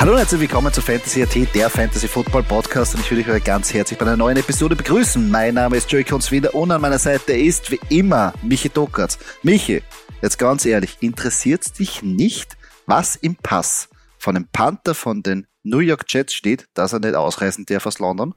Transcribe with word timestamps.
Hallo 0.00 0.12
und 0.12 0.18
herzlich 0.18 0.40
willkommen 0.40 0.72
zu 0.72 0.80
Fantasy 0.80 1.22
AT, 1.22 1.54
der 1.54 1.68
Fantasy 1.68 2.08
Football 2.08 2.42
Podcast 2.44 2.94
und 2.94 3.02
ich 3.02 3.10
würde 3.10 3.32
euch 3.32 3.44
ganz 3.44 3.74
herzlich 3.74 3.98
bei 3.98 4.06
einer 4.06 4.16
neuen 4.16 4.38
Episode 4.38 4.74
begrüßen. 4.74 5.30
Mein 5.30 5.52
Name 5.52 5.76
ist 5.76 5.92
Joey 5.92 6.04
Konswinder 6.04 6.54
und 6.54 6.70
an 6.70 6.80
meiner 6.80 6.98
Seite 6.98 7.34
ist 7.34 7.70
wie 7.70 7.78
immer 7.90 8.32
Michi 8.40 8.70
Dockertz. 8.70 9.18
Michi, 9.42 9.82
jetzt 10.22 10.38
ganz 10.38 10.64
ehrlich, 10.64 10.96
interessiert 11.00 11.78
dich 11.78 12.02
nicht, 12.02 12.56
was 12.86 13.14
im 13.14 13.36
Pass 13.36 13.90
von 14.16 14.36
dem 14.36 14.48
Panther 14.48 14.94
von 14.94 15.22
den 15.22 15.46
New 15.64 15.80
York 15.80 16.06
Jets 16.08 16.32
steht, 16.32 16.66
dass 16.72 16.94
er 16.94 17.00
nicht 17.00 17.14
ausreisen 17.14 17.66
darf 17.66 17.84
aus 17.84 17.98
London? 17.98 18.34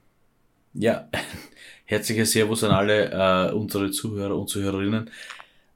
Ja, 0.73 1.07
herzliches 1.85 2.33
Servus 2.33 2.65
an 2.65 2.71
alle 2.71 3.49
äh, 3.49 3.53
unsere 3.53 3.89
Zuhörer 3.89 4.35
und 4.35 4.49
Zuhörerinnen. 4.49 5.09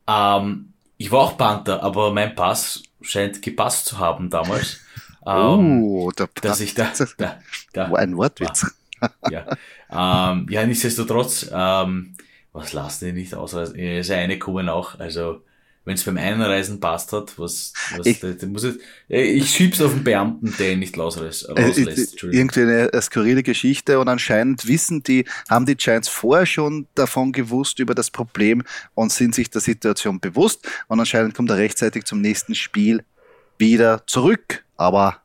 Ähm, 0.05 0.74
ich 0.98 1.13
war 1.13 1.20
auch 1.22 1.38
Panther, 1.38 1.82
aber 1.82 2.12
mein 2.12 2.35
Pass 2.35 2.84
scheint 2.99 3.41
gepasst 3.41 3.85
zu 3.85 3.99
haben 3.99 4.30
damals. 4.30 4.82
Ähm, 5.27 5.84
oh, 5.84 6.12
der 6.12 6.29
dass 6.41 6.62
ich 6.62 6.74
da, 6.74 6.93
da, 7.18 7.40
da 7.74 7.91
ein 7.93 8.15
Wortwitz. 8.15 8.65
Ja, 9.29 9.46
ähm, 10.32 10.48
ja 10.49 10.65
nichtsdestotrotz, 10.65 11.49
ähm, 11.51 12.15
was 12.54 12.74
lassen 12.74 13.05
die 13.05 13.12
nicht 13.12 13.35
ausreisen? 13.35 13.76
Ist 13.76 14.10
ja 14.10 14.18
eine 14.18 14.40
kommen 14.40 14.70
auch, 14.70 14.99
also 14.99 15.41
wenn 15.88 15.96
es 15.96 16.04
beim 16.04 16.18
Einreisen 16.18 16.79
passt 16.79 17.13
hat, 17.13 17.40
was, 17.40 17.74
was 17.96 18.05
ich, 18.05 18.20
da, 18.20 18.29
da 18.32 18.48
muss 18.48 18.63
ich, 18.63 18.76
ich 19.07 19.49
schieb's 19.49 19.82
auf 19.82 19.93
den 19.93 20.04
Beamten, 20.04 20.54
der 20.60 20.74
ihn 20.74 20.79
nicht 20.79 20.98
rauslässt. 20.98 21.48
Äh, 21.48 21.62
rauslässt 21.62 22.23
irgendwie 22.23 22.62
eine, 22.62 22.90
eine 22.91 23.01
skurrile 23.01 23.44
Geschichte 23.44 23.99
und 23.99 24.10
anscheinend 24.10 24.68
wissen 24.68 25.04
die, 25.04 25.26
haben 25.49 25.66
die 25.66 25.76
Giants 25.76 26.10
vorher 26.10 26.46
schon 26.46 26.88
davon 26.96 27.32
gewusst 27.32 27.79
über 27.79 27.96
das 27.96 28.12
Problem 28.12 28.63
und 28.96 29.12
sind 29.12 29.35
sich 29.35 29.49
der 29.49 29.62
Situation 29.62 30.20
bewusst 30.20 30.68
und 30.88 30.99
anscheinend 30.99 31.35
kommt 31.35 31.49
er 31.51 31.57
rechtzeitig 31.57 32.04
zum 32.04 32.20
nächsten 32.20 32.55
Spiel 32.55 33.04
wieder 33.57 34.05
zurück. 34.07 34.66
Aber 34.76 35.21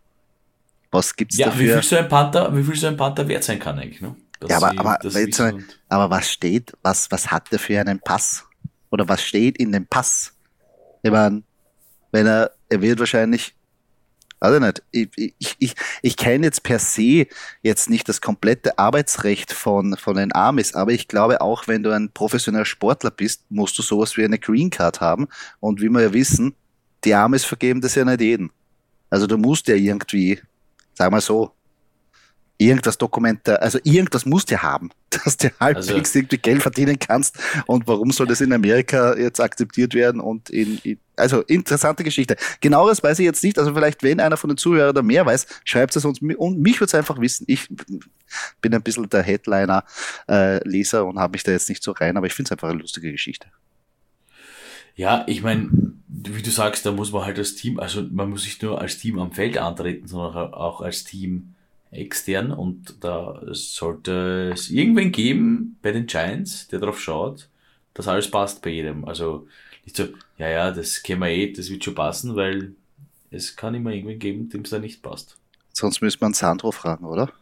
was 0.92 1.16
gibt's 1.16 1.38
ja, 1.38 1.46
dafür? 1.46 1.60
Wie 1.60 1.80
viel 1.80 1.82
so 1.82 1.96
ein 1.96 2.08
Panther, 2.08 2.54
wie 2.54 2.62
viel 2.62 2.76
so 2.76 2.86
ein 2.86 2.96
Panther 2.96 3.26
wert 3.26 3.42
sein 3.42 3.58
kann 3.58 3.78
eigentlich, 3.78 4.00
ne? 4.00 4.14
ja, 4.48 4.56
aber, 4.56 4.78
aber, 4.78 4.98
jetzt, 5.18 5.40
aber 5.88 6.10
was 6.10 6.30
steht, 6.30 6.72
was, 6.82 7.10
was 7.10 7.30
hat 7.30 7.50
der 7.50 7.58
für 7.58 7.80
einen 7.80 8.00
Pass? 8.00 8.44
Oder 8.90 9.08
was 9.08 9.22
steht 9.22 9.56
in 9.58 9.72
dem 9.72 9.86
Pass? 9.86 10.34
Ich 11.02 11.10
meine, 11.10 11.42
wenn 12.10 12.26
er, 12.26 12.50
er 12.68 12.82
wird 12.82 12.98
wahrscheinlich, 12.98 13.54
also 14.38 14.58
nicht, 14.58 14.82
ich, 14.90 15.34
ich, 15.38 15.56
ich, 15.58 15.74
ich 16.02 16.16
kenne 16.16 16.46
jetzt 16.46 16.62
per 16.62 16.78
se 16.78 17.26
jetzt 17.62 17.88
nicht 17.88 18.08
das 18.08 18.20
komplette 18.20 18.78
Arbeitsrecht 18.78 19.52
von, 19.52 19.96
von 19.96 20.16
den 20.16 20.34
Amis, 20.34 20.74
aber 20.74 20.92
ich 20.92 21.08
glaube 21.08 21.40
auch, 21.40 21.68
wenn 21.68 21.82
du 21.82 21.90
ein 21.90 22.10
professioneller 22.12 22.64
Sportler 22.64 23.10
bist, 23.12 23.44
musst 23.50 23.78
du 23.78 23.82
sowas 23.82 24.16
wie 24.16 24.24
eine 24.24 24.38
Green 24.38 24.70
Card 24.70 25.00
haben. 25.00 25.28
Und 25.60 25.80
wie 25.80 25.88
wir 25.88 26.02
ja 26.02 26.12
wissen, 26.12 26.54
die 27.04 27.14
Amis 27.14 27.44
vergeben 27.44 27.80
das 27.80 27.94
ja 27.94 28.04
nicht 28.04 28.20
jeden. 28.20 28.50
Also 29.10 29.26
du 29.26 29.38
musst 29.38 29.68
ja 29.68 29.74
irgendwie, 29.74 30.40
sag 30.94 31.10
mal 31.10 31.20
so, 31.20 31.52
irgendwas 32.62 32.96
Dokumente, 32.96 33.60
also 33.60 33.78
irgendwas 33.82 34.24
musst 34.24 34.50
du 34.50 34.54
ja 34.54 34.62
haben, 34.62 34.90
dass 35.10 35.36
du 35.36 35.50
halbwegs 35.58 35.90
also, 35.90 36.18
irgendwie 36.18 36.38
Geld 36.38 36.62
verdienen 36.62 36.98
kannst. 36.98 37.38
Und 37.66 37.86
warum 37.86 38.10
soll 38.10 38.26
das 38.26 38.40
in 38.40 38.52
Amerika 38.52 39.16
jetzt 39.16 39.40
akzeptiert 39.40 39.94
werden? 39.94 40.20
Und 40.20 40.50
in, 40.50 40.78
in 40.84 40.98
also 41.16 41.42
interessante 41.42 42.04
Geschichte. 42.04 42.36
Genaueres 42.60 43.02
weiß 43.02 43.18
ich 43.18 43.24
jetzt 43.24 43.44
nicht. 43.44 43.58
Also 43.58 43.74
vielleicht, 43.74 44.02
wenn 44.02 44.20
einer 44.20 44.36
von 44.36 44.48
den 44.48 44.56
Zuhörern 44.56 44.94
da 44.94 45.02
mehr 45.02 45.26
weiß, 45.26 45.46
schreibt 45.64 45.94
es 45.94 46.04
uns. 46.04 46.20
Und 46.20 46.60
mich 46.60 46.76
würde 46.76 46.86
es 46.86 46.94
einfach 46.94 47.20
wissen. 47.20 47.44
Ich 47.48 47.68
bin 48.60 48.74
ein 48.74 48.82
bisschen 48.82 49.08
der 49.08 49.22
Headliner-Leser 49.22 50.98
äh, 50.98 51.02
und 51.02 51.18
habe 51.18 51.32
mich 51.32 51.42
da 51.42 51.52
jetzt 51.52 51.68
nicht 51.68 51.82
so 51.82 51.92
rein, 51.92 52.16
aber 52.16 52.26
ich 52.26 52.32
finde 52.32 52.48
es 52.48 52.52
einfach 52.52 52.70
eine 52.70 52.78
lustige 52.78 53.12
Geschichte. 53.12 53.48
Ja, 54.96 55.24
ich 55.26 55.42
meine, 55.42 55.70
wie 56.08 56.42
du 56.42 56.50
sagst, 56.50 56.84
da 56.86 56.92
muss 56.92 57.12
man 57.12 57.24
halt 57.24 57.38
als 57.38 57.54
Team, 57.54 57.78
also 57.78 58.02
man 58.10 58.30
muss 58.30 58.44
nicht 58.44 58.62
nur 58.62 58.80
als 58.80 58.98
Team 58.98 59.18
am 59.18 59.32
Feld 59.32 59.58
antreten, 59.58 60.06
sondern 60.06 60.52
auch 60.52 60.80
als 60.80 61.04
Team 61.04 61.54
extern 61.90 62.52
und 62.52 62.96
da 63.00 63.40
sollte 63.50 64.50
es 64.54 64.70
irgendwen 64.70 65.12
geben 65.12 65.78
bei 65.82 65.92
den 65.92 66.06
Giants, 66.06 66.68
der 66.68 66.80
darauf 66.80 67.00
schaut, 67.00 67.48
dass 67.94 68.08
alles 68.08 68.30
passt 68.30 68.62
bei 68.62 68.70
jedem. 68.70 69.04
Also 69.04 69.46
nicht 69.84 69.96
so, 69.96 70.08
ja, 70.38 70.48
ja, 70.48 70.70
das 70.70 71.02
kennen 71.02 71.20
wir 71.20 71.28
eh, 71.28 71.52
das 71.52 71.70
wird 71.70 71.84
schon 71.84 71.94
passen, 71.94 72.34
weil 72.36 72.74
es 73.30 73.56
kann 73.56 73.74
immer 73.74 73.90
irgendwen 73.92 74.18
geben, 74.18 74.48
dem 74.48 74.62
es 74.62 74.70
da 74.70 74.78
nicht 74.78 75.02
passt. 75.02 75.36
Sonst 75.72 76.00
müsste 76.00 76.24
man 76.24 76.34
Sandro 76.34 76.70
fragen, 76.70 77.04
oder? 77.04 77.32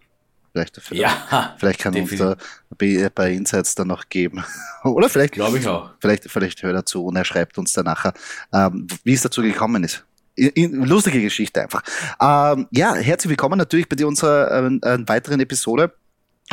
Vielleicht, 0.52 0.80
ja, 0.90 1.54
vielleicht 1.58 1.78
kann 1.78 1.92
definitiv. 1.92 2.20
uns 2.20 2.36
da 2.76 3.10
bei 3.14 3.32
Insights 3.32 3.76
dann 3.76 3.88
noch 3.88 4.08
geben. 4.08 4.44
Oder 4.84 5.08
vielleicht. 5.08 5.34
Glaube 5.34 5.58
ich 5.58 5.68
auch. 5.68 5.90
Vielleicht, 6.00 6.24
vielleicht 6.24 6.62
hört 6.62 6.74
er 6.74 6.84
zu 6.84 7.04
und 7.04 7.14
er 7.16 7.24
schreibt 7.24 7.56
uns 7.58 7.72
dann 7.72 7.84
nachher, 7.84 8.12
ähm, 8.52 8.88
wie 9.04 9.12
es 9.12 9.22
dazu 9.22 9.42
gekommen 9.42 9.84
ist. 9.84 10.04
Lustige 10.36 11.20
Geschichte 11.20 11.62
einfach. 11.62 11.82
Ähm, 12.20 12.66
ja, 12.70 12.94
herzlich 12.94 13.30
willkommen 13.30 13.58
natürlich 13.58 13.88
bei 13.88 14.04
unserer 14.04 14.50
äh, 14.50 15.08
weiteren 15.08 15.38
Episode 15.40 15.92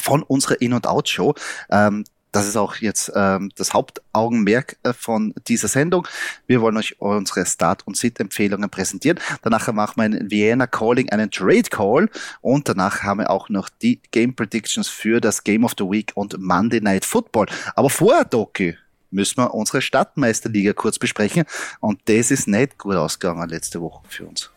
von 0.02 0.24
unserer 0.24 0.62
In- 0.62 0.74
und 0.74 0.86
Out-Show. 0.86 1.34
Ähm, 1.70 2.04
das 2.32 2.48
ist 2.48 2.58
auch 2.58 2.76
jetzt 2.78 3.12
ähm, 3.16 3.52
das 3.56 3.74
Hauptaugenmerk 3.74 4.78
äh, 4.84 4.94
von 4.94 5.34
dieser 5.48 5.68
Sendung. 5.68 6.08
Wir 6.46 6.62
wollen 6.62 6.78
euch 6.78 7.00
unsere 7.00 7.46
Start- 7.46 7.86
und 7.88 7.98
Sit-Empfehlungen 7.98 8.70
präsentieren. 8.70 9.20
Danach 9.42 9.72
machen 9.72 9.98
wir 9.98 10.04
einen 10.04 10.30
Vienna 10.30 10.68
Calling, 10.68 11.10
einen 11.10 11.32
Trade 11.32 11.64
Call 11.64 12.10
und 12.42 12.68
danach 12.70 13.04
haben 13.04 13.20
wir 13.20 13.30
auch 13.30 13.50
noch 13.50 13.70
die 13.70 14.02
Game 14.12 14.36
Predictions 14.36 14.88
für 14.88 15.22
das 15.22 15.44
Game 15.44 15.64
of 15.64 15.74
the 15.78 15.86
Week 15.86 16.12
und 16.16 16.38
Monday 16.40 16.82
Night 16.82 17.06
Football. 17.06 17.48
Aber 17.76 17.90
vorher, 17.90 18.26
Doki, 18.26 18.78
müssen 19.10 19.38
wir 19.38 19.54
unsere 19.54 19.82
Stadtmeisterliga 19.82 20.74
kurz 20.74 21.00
besprechen 21.00 21.46
und 21.80 22.02
das 22.06 22.32
ist 22.32 22.48
nicht 22.48 22.78
gut 22.78 22.96
ausgegangen 22.96 23.50
letzte 23.50 23.82
Woche 23.82 24.04
für 24.08 24.26
uns. 24.26 24.50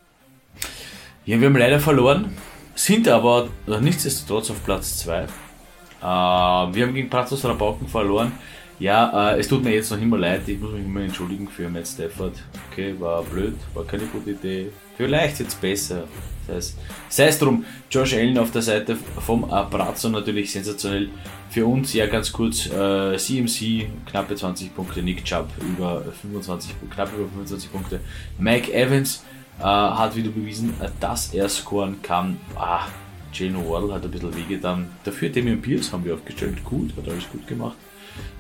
Ja, 1.25 1.41
wir 1.41 1.49
haben 1.49 1.57
leider 1.57 1.79
verloren, 1.79 2.37
sind 2.75 3.07
aber 3.09 3.49
nichtsdestotrotz 3.67 4.51
auf 4.51 4.65
Platz 4.65 4.99
2 4.99 5.23
äh, 5.23 5.27
wir 6.01 6.87
haben 6.87 6.95
gegen 6.95 7.09
Brazos 7.09 7.45
Rabauken 7.45 7.87
verloren. 7.89 8.33
Ja, 8.81 9.33
äh, 9.35 9.39
es 9.39 9.47
tut 9.47 9.63
mir 9.63 9.75
jetzt 9.75 9.91
noch 9.91 10.01
immer 10.01 10.17
leid, 10.17 10.49
ich 10.49 10.59
muss 10.59 10.73
mich 10.73 10.87
immer 10.87 11.03
entschuldigen 11.03 11.47
für 11.49 11.69
Matt 11.69 11.87
Stafford. 11.87 12.33
Okay, 12.73 12.95
war 12.99 13.23
blöd, 13.23 13.55
war 13.75 13.85
keine 13.85 14.05
gute 14.05 14.31
Idee. 14.31 14.71
Vielleicht 14.97 15.39
jetzt 15.41 15.61
besser. 15.61 16.05
Sei 17.09 17.27
es 17.29 17.39
drum, 17.39 17.65
Josh 17.91 18.15
Allen 18.15 18.39
auf 18.39 18.51
der 18.51 18.63
Seite 18.63 18.97
vom 18.97 19.43
Brazzo 19.43 20.09
natürlich 20.09 20.51
sensationell. 20.51 21.11
Für 21.51 21.67
uns 21.67 21.93
ja 21.93 22.07
ganz 22.07 22.33
kurz, 22.33 22.67
äh, 22.67 23.17
CMC 23.17 23.89
knappe 24.07 24.35
20 24.35 24.75
Punkte, 24.75 25.03
Nick 25.03 25.25
Chubb 25.25 25.49
über 25.61 26.03
25, 26.23 26.73
knapp 26.91 27.13
über 27.13 27.29
25 27.29 27.71
Punkte. 27.71 28.01
Mike 28.39 28.73
Evans 28.73 29.25
äh, 29.59 29.63
hat 29.63 30.17
wieder 30.17 30.31
bewiesen, 30.31 30.75
dass 31.01 31.35
er 31.35 31.49
scoren 31.49 32.01
kann. 32.03 32.39
Ah, 32.57 32.87
Jalen 33.33 33.69
Wardle 33.69 33.95
hat 33.95 34.05
ein 34.05 34.11
bisschen 34.11 34.37
wehgetan. 34.37 34.89
Dafür 35.05 35.29
Damian 35.29 35.61
Pierce 35.61 35.93
haben 35.93 36.05
wir 36.05 36.15
aufgestellt. 36.15 36.65
Gut, 36.65 36.97
hat 36.97 37.09
alles 37.09 37.29
gut 37.31 37.47
gemacht. 37.47 37.77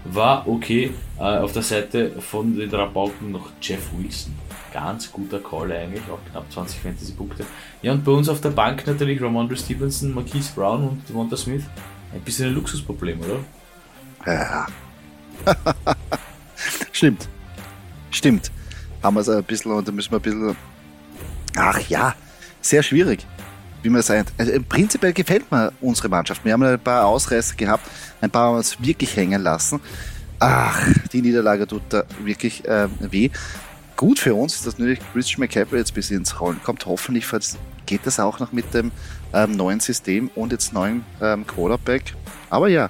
War 0.05 0.47
okay. 0.49 0.91
Äh, 1.19 1.39
auf 1.39 1.53
der 1.53 1.63
Seite 1.63 2.11
von 2.21 2.57
den 2.57 2.71
Rabauken 2.71 3.33
noch 3.33 3.51
Jeff 3.61 3.91
Wilson. 3.97 4.35
Ganz 4.73 5.11
guter 5.11 5.41
Call 5.41 5.73
eigentlich, 5.73 6.03
auch 6.11 6.19
knapp 6.31 6.51
20 6.53 6.81
Fantasy-Punkte. 6.81 7.45
Ja, 7.83 7.93
und 7.93 8.05
bei 8.05 8.13
uns 8.13 8.29
auf 8.29 8.41
der 8.41 8.51
Bank 8.51 8.87
natürlich 8.87 9.21
Ramondre 9.21 9.57
Stevenson, 9.57 10.15
Marquise 10.15 10.53
Brown 10.55 10.89
und 10.89 11.09
Devonta 11.09 11.37
Smith. 11.37 11.65
Ein 12.15 12.21
bisschen 12.21 12.49
ein 12.49 12.55
Luxusproblem, 12.55 13.21
oder? 13.21 13.41
Ja. 14.27 14.67
Stimmt. 16.93 17.29
Stimmt. 18.11 18.51
Haben 19.03 19.17
wir 19.17 19.21
es 19.21 19.29
ein 19.29 19.43
bisschen 19.45 19.73
und 19.73 19.87
da 19.87 19.93
müssen 19.93 20.11
wir 20.13 20.19
ein 20.19 20.23
bisschen. 20.23 20.57
Ach 21.57 21.81
ja, 21.89 22.15
sehr 22.61 22.83
schwierig 22.83 23.27
wie 23.83 23.89
man 23.89 24.03
sagt. 24.03 24.33
Also 24.39 24.53
prinzipiell 24.69 25.13
gefällt 25.13 25.51
mir 25.51 25.73
unsere 25.81 26.09
Mannschaft. 26.09 26.45
Wir 26.45 26.53
haben 26.53 26.63
ein 26.63 26.79
paar 26.79 27.07
Ausreißer 27.07 27.57
gehabt, 27.57 27.87
ein 28.21 28.31
paar 28.31 28.49
haben 28.49 28.57
uns 28.57 28.77
wirklich 28.81 29.15
hängen 29.17 29.43
lassen. 29.43 29.81
Ach, 30.39 30.89
die 31.13 31.21
Niederlage 31.21 31.67
tut 31.67 31.83
da 31.91 32.05
wirklich 32.25 32.67
äh, 32.67 32.89
weh. 33.01 33.31
Gut 33.97 34.19
für 34.19 34.35
uns 34.35 34.55
ist, 34.55 34.67
dass 34.67 34.79
natürlich 34.79 35.01
Christian 35.13 35.41
McCaffrey 35.41 35.79
jetzt 35.79 35.93
bis 35.93 36.11
ins 36.11 36.41
Rollen 36.41 36.61
kommt. 36.63 36.87
Hoffentlich 36.87 37.27
geht 37.85 38.01
das 38.05 38.19
auch 38.19 38.39
noch 38.39 38.51
mit 38.51 38.73
dem 38.73 38.91
ähm, 39.35 39.57
neuen 39.57 39.81
System 39.81 40.31
und 40.35 40.53
jetzt 40.53 40.73
neuen 40.73 41.05
ähm, 41.21 41.47
Quarterback. 41.47 42.15
Aber 42.49 42.69
ja, 42.69 42.89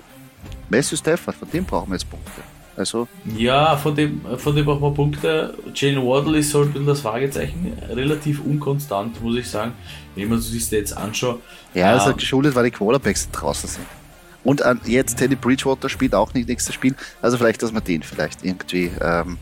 Matthew 0.69 0.97
Stafford, 0.97 1.35
von 1.35 1.51
dem 1.51 1.65
brauchen 1.65 1.89
wir 1.89 1.97
jetzt 1.97 2.09
Punkte. 2.09 2.43
Also 2.77 3.09
ja, 3.37 3.77
von 3.77 3.95
dem, 3.95 4.23
von 4.39 4.55
dem 4.55 4.69
auch 4.69 4.81
mal 4.81 4.93
Punkte. 4.93 5.55
Jalen 5.75 6.07
Wardle 6.07 6.39
ist 6.39 6.55
ein 6.55 6.67
bisschen 6.69 6.87
das 6.87 7.01
Fragezeichen. 7.01 7.77
Relativ 7.91 8.41
unkonstant, 8.43 9.21
muss 9.23 9.37
ich 9.37 9.49
sagen. 9.49 9.73
Wenn 10.15 10.29
man 10.29 10.41
sich 10.41 10.63
das 10.63 10.71
jetzt 10.71 10.97
anschaut. 10.97 11.41
Ja, 11.75 11.93
also 11.93 12.11
ähm, 12.11 12.17
geschuldet, 12.17 12.55
weil 12.55 12.65
die 12.65 12.71
Quarterbacks 12.71 13.31
draußen 13.31 13.69
sind. 13.69 13.87
Und 14.43 14.63
an, 14.63 14.81
jetzt 14.85 15.19
Teddy 15.19 15.37
Bridgewater 15.37 15.89
spielt 15.89 16.15
auch 16.15 16.33
nicht 16.35 16.49
nächstes 16.49 16.75
Spiel. 16.75 16.95
Also 17.21 17.37
vielleicht, 17.37 17.63
dass 17.63 17.73
man 17.73 17.85
den 17.85 18.03
vielleicht 18.03 18.45
irgendwie. 18.45 18.91
Ähm, 19.01 19.39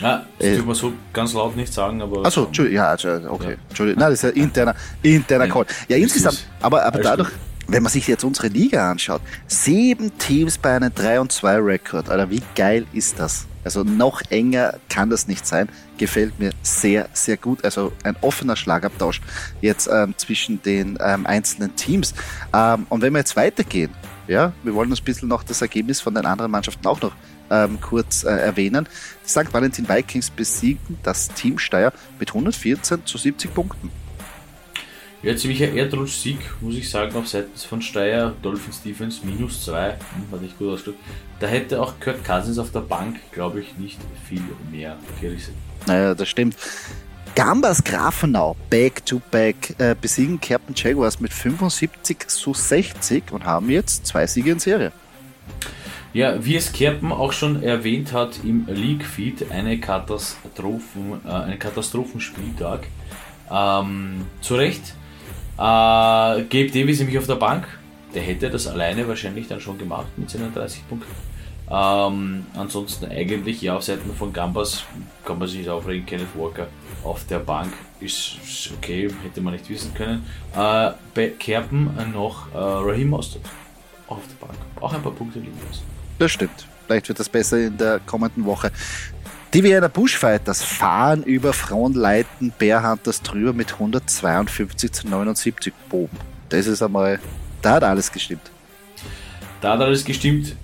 ja, 0.00 0.26
das 0.38 0.46
äh, 0.46 0.54
dürfen 0.54 0.68
wir 0.68 0.74
so 0.74 0.92
ganz 1.12 1.32
laut 1.32 1.56
nicht 1.56 1.72
sagen, 1.72 2.02
aber. 2.02 2.24
Achso, 2.24 2.44
Entschuldigung, 2.46 2.76
ja, 2.76 2.92
okay. 3.28 3.50
Ja. 3.50 3.56
Entschuldigung. 3.68 4.00
Nein, 4.00 4.10
das 4.10 4.22
ist 4.24 4.36
ja 4.36 4.42
interner, 4.42 4.74
interner 5.02 5.48
Call. 5.48 5.66
Ja, 5.88 5.96
insgesamt, 5.96 6.46
aber, 6.60 6.84
aber 6.84 7.00
dadurch, 7.00 7.30
wenn 7.66 7.82
man 7.82 7.92
sich 7.92 8.06
jetzt 8.06 8.24
unsere 8.24 8.48
Liga 8.48 8.90
anschaut, 8.90 9.20
sieben 9.46 10.16
Teams 10.18 10.58
bei 10.58 10.76
einem 10.76 10.94
3 10.94 11.20
und 11.20 11.32
2 11.32 11.56
Rekord. 11.58 12.08
Alter, 12.08 12.30
wie 12.30 12.42
geil 12.54 12.86
ist 12.92 13.18
das? 13.18 13.46
Also 13.68 13.84
noch 13.84 14.22
enger 14.30 14.78
kann 14.88 15.10
das 15.10 15.28
nicht 15.28 15.46
sein. 15.46 15.68
Gefällt 15.98 16.38
mir 16.38 16.52
sehr, 16.62 17.10
sehr 17.12 17.36
gut. 17.36 17.62
Also 17.66 17.92
ein 18.02 18.16
offener 18.22 18.56
Schlagabtausch 18.56 19.20
jetzt 19.60 19.90
ähm, 19.92 20.14
zwischen 20.16 20.62
den 20.62 20.98
ähm, 21.04 21.26
einzelnen 21.26 21.76
Teams. 21.76 22.14
Ähm, 22.54 22.86
und 22.88 23.02
wenn 23.02 23.12
wir 23.12 23.18
jetzt 23.18 23.36
weitergehen, 23.36 23.90
ja, 24.26 24.54
wir 24.62 24.74
wollen 24.74 24.88
uns 24.88 25.02
ein 25.02 25.04
bisschen 25.04 25.28
noch 25.28 25.42
das 25.42 25.60
Ergebnis 25.60 26.00
von 26.00 26.14
den 26.14 26.24
anderen 26.24 26.50
Mannschaften 26.50 26.86
auch 26.86 27.02
noch 27.02 27.12
ähm, 27.50 27.78
kurz 27.78 28.24
äh, 28.24 28.30
erwähnen. 28.30 28.88
Die 29.22 29.28
St. 29.28 29.52
Valentin 29.52 29.86
Vikings 29.86 30.30
besiegen 30.30 30.96
das 31.02 31.28
Team 31.28 31.58
Steyr 31.58 31.92
mit 32.18 32.30
114 32.30 33.04
zu 33.04 33.18
70 33.18 33.52
Punkten. 33.52 33.90
Ja, 35.20 35.36
ziemlicher 35.36 35.72
Erdrutsch-Sieg, 35.72 36.38
muss 36.60 36.76
ich 36.76 36.88
sagen, 36.88 37.16
auf 37.16 37.26
Seiten 37.26 37.56
von 37.58 37.82
Steyr. 37.82 38.34
Dolphins 38.40 38.82
Defense 38.82 39.26
minus 39.26 39.64
2, 39.64 39.90
hm, 39.90 39.98
hat 40.30 40.42
nicht 40.42 40.56
gut 40.56 40.68
ausgedrückt. 40.74 41.00
Da 41.40 41.48
hätte 41.48 41.82
auch 41.82 41.94
Kurt 41.98 42.24
Cousins 42.24 42.56
auf 42.58 42.70
der 42.70 42.80
Bank, 42.80 43.16
glaube 43.32 43.60
ich, 43.60 43.76
nicht 43.78 43.98
viel 44.28 44.42
mehr 44.70 44.96
gerissen. 45.20 45.54
Naja, 45.86 46.14
das 46.14 46.28
stimmt. 46.28 46.56
Gambas 47.34 47.82
Grafenau 47.82 48.56
back-to-back 48.70 49.74
-back, 49.78 49.90
äh, 49.90 49.96
besiegen 50.00 50.40
Captain 50.40 50.74
Jaguars 50.76 51.18
mit 51.18 51.32
75 51.32 52.28
zu 52.28 52.54
60 52.54 53.32
und 53.32 53.44
haben 53.44 53.70
jetzt 53.70 54.06
zwei 54.06 54.26
Siege 54.26 54.52
in 54.52 54.60
Serie. 54.60 54.92
Ja, 56.12 56.44
wie 56.44 56.56
es 56.56 56.72
Kerpen 56.72 57.12
auch 57.12 57.32
schon 57.32 57.62
erwähnt 57.62 58.12
hat 58.12 58.40
im 58.44 58.66
League-Feed, 58.66 59.50
eine 59.50 59.78
Katastrophen, 59.78 61.20
äh, 61.26 61.30
ein 61.30 61.58
Katastrophenspieltag. 61.58 62.86
Ähm, 63.50 64.26
zu 64.40 64.54
Recht. 64.54 64.94
Äh, 65.58 66.44
Gabe 66.44 66.70
Davis 66.70 67.00
nämlich 67.00 67.18
auf 67.18 67.26
der 67.26 67.34
Bank. 67.34 67.66
Der 68.14 68.22
hätte 68.22 68.48
das 68.48 68.66
alleine 68.66 69.06
wahrscheinlich 69.06 69.48
dann 69.48 69.60
schon 69.60 69.76
gemacht 69.76 70.06
mit 70.16 70.30
seinen 70.30 70.54
30 70.54 70.88
Punkten. 70.88 71.10
Ähm, 71.70 72.46
ansonsten 72.54 73.06
eigentlich 73.06 73.60
ja 73.60 73.76
auf 73.76 73.82
Seiten 73.82 74.14
von 74.14 74.32
Gambas 74.32 74.84
kann 75.24 75.38
man 75.38 75.48
sich 75.48 75.68
aufregen. 75.68 76.06
Kenneth 76.06 76.34
Walker 76.34 76.68
auf 77.04 77.26
der 77.26 77.40
Bank 77.40 77.72
ist 78.00 78.70
okay, 78.76 79.10
hätte 79.22 79.40
man 79.40 79.52
nicht 79.52 79.68
wissen 79.68 79.92
können. 79.92 80.24
Äh, 80.54 80.92
bei 81.14 81.32
Kerpen 81.38 81.90
noch 82.12 82.52
äh, 82.54 82.58
Raheem 82.58 83.10
Mostert 83.10 83.42
auf 84.06 84.20
der 84.28 84.46
Bank. 84.46 84.58
Auch 84.80 84.94
ein 84.94 85.02
paar 85.02 85.12
Punkte 85.12 85.40
liegen 85.40 85.58
lassen. 85.66 85.82
Das 86.18 86.30
stimmt. 86.32 86.66
Vielleicht 86.86 87.08
wird 87.08 87.20
das 87.20 87.28
besser 87.28 87.58
in 87.58 87.76
der 87.76 87.98
kommenden 88.00 88.46
Woche. 88.46 88.72
Die 89.54 89.62
Vienna 89.62 89.88
Bushfighters 89.88 90.62
fahren 90.62 91.22
über 91.22 91.54
Frontleiten 91.54 92.52
Bearhunters 92.58 93.22
drüber 93.22 93.54
mit 93.54 93.72
152 93.72 94.92
zu 94.92 95.08
79 95.08 95.72
Boben. 95.88 96.18
Das 96.50 96.66
ist 96.66 96.82
einmal, 96.82 97.18
da 97.62 97.72
hat 97.76 97.82
alles 97.82 98.12
gestimmt. 98.12 98.50
Da 99.62 99.72
hat 99.72 99.80
alles 99.80 100.04
gestimmt. 100.04 100.54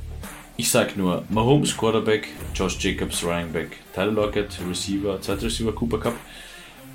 Ich 0.59 0.71
sag 0.71 0.99
nur, 0.99 1.25
Mahomes 1.31 1.75
Quarterback, 1.75 2.29
Josh 2.55 2.79
Jacobs 2.79 3.25
Running 3.25 3.53
Back, 3.53 3.79
Tyler 3.95 4.13
Lockett 4.13 4.59
Receiver, 4.69 5.19
zweiter 5.19 5.45
Receiver 5.45 5.73
Cooper 5.73 5.99
Cup, 5.99 6.15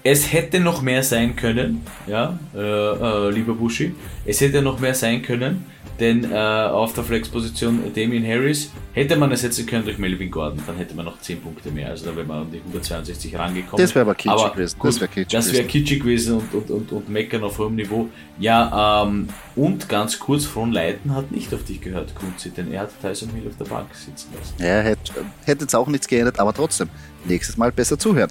es 0.04 0.32
hätte 0.32 0.60
noch 0.60 0.82
mehr 0.84 1.04
sein 1.04 1.36
können, 1.36 1.82
ja, 2.08 2.38
äh, 2.56 2.60
äh, 2.60 3.32
lieber 3.32 3.54
Bushi. 3.54 3.94
Es 4.26 4.40
hätte 4.40 4.62
noch 4.62 4.80
mehr 4.80 4.96
sein 4.96 5.22
können, 5.22 5.66
denn 6.00 6.32
äh, 6.32 6.36
auf 6.36 6.94
der 6.94 7.04
Flexposition 7.04 7.94
Damien 7.94 8.26
Harris 8.26 8.72
hätte 8.94 9.16
man 9.16 9.32
ersetzen 9.32 9.66
können 9.66 9.86
durch 9.86 9.98
Melvin 9.98 10.32
Gordon, 10.32 10.62
dann 10.66 10.78
hätte 10.78 10.96
man 10.96 11.06
noch 11.06 11.20
10 11.20 11.42
Punkte 11.42 11.72
mehr. 11.72 11.90
Also 11.90 12.06
da 12.06 12.16
wäre 12.16 12.26
man 12.26 12.44
an 12.44 12.52
die 12.52 12.60
162 12.60 13.38
rangekommen. 13.38 13.78
Das 13.78 13.94
wäre 13.96 14.04
aber 14.04 14.16
kitschig 14.16 14.32
aber 14.32 14.52
gewesen. 14.52 14.78
das 14.82 15.00
wäre 15.00 15.08
kitschig, 15.10 15.32
das 15.32 15.54
wär 15.54 15.64
kitschig 15.66 16.00
gewesen 16.00 16.38
und, 16.38 16.54
und, 16.54 16.72
und, 16.72 16.92
und 16.92 17.10
meckern 17.10 17.44
auf 17.44 17.58
hohem 17.58 17.76
Niveau. 17.76 18.10
Ja, 18.40 19.04
ähm, 19.04 19.30
und 19.56 19.90
ganz 19.90 20.20
kurz, 20.20 20.46
Fron 20.46 20.72
Leiten 20.72 21.14
hat 21.14 21.32
nicht 21.32 21.54
auf 21.54 21.64
dich 21.64 21.82
gehört, 21.82 22.16
Kunzi, 22.16 22.50
denn 22.50 22.72
er 22.72 22.82
hat 22.82 22.92
Tyson 23.02 23.30
Hill 23.30 23.48
auf 23.48 23.58
der 23.58 23.66
Bank 23.66 23.94
sitzen 23.94 24.30
lassen. 24.38 24.54
Ja, 24.58 24.82
hätte, 24.82 25.26
hätte 25.46 25.62
jetzt 25.64 25.76
auch 25.76 25.88
nichts 25.88 26.08
geändert, 26.08 26.40
aber 26.40 26.54
trotzdem 26.54 26.90
nächstes 27.26 27.58
Mal 27.58 27.72
besser 27.72 28.00
zuhören. 28.00 28.30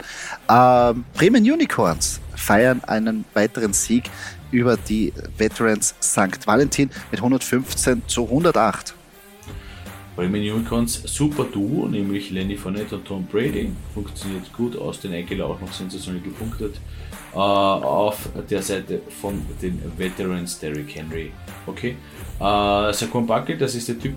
Ähm, 0.48 1.04
Bremen 1.14 1.44
Unicorns 1.44 2.20
feiern 2.34 2.82
einen 2.84 3.24
weiteren 3.34 3.72
Sieg 3.72 4.04
über 4.50 4.76
die 4.76 5.12
Veterans 5.36 5.94
St. 6.02 6.46
Valentin 6.46 6.90
mit 7.10 7.20
115 7.20 8.02
zu 8.06 8.24
108. 8.24 8.94
Bremen 10.16 10.40
Unicorns 10.40 11.02
super 11.04 11.44
Duo, 11.44 11.86
nämlich 11.86 12.30
Lenny 12.30 12.56
Fournette 12.56 12.96
und 12.96 13.04
Tom 13.04 13.24
Brady. 13.26 13.70
Funktioniert 13.94 14.52
gut 14.52 14.76
aus, 14.76 14.98
den 15.00 15.12
Enkel 15.12 15.40
auch 15.42 15.60
noch 15.60 15.72
sensationell 15.72 16.20
gepunktet. 16.22 16.80
Uh, 17.34 17.38
auf 17.38 18.28
der 18.48 18.62
Seite 18.62 19.02
von 19.20 19.42
den 19.60 19.80
Veterans 19.96 20.58
Derrick 20.58 20.96
Henry. 20.96 21.30
Okay. 21.66 21.96
Uh, 22.40 22.90
Saquon 22.92 23.26
Buckley, 23.26 23.58
das 23.58 23.74
ist 23.74 23.88
der 23.88 23.98
Typ, 23.98 24.14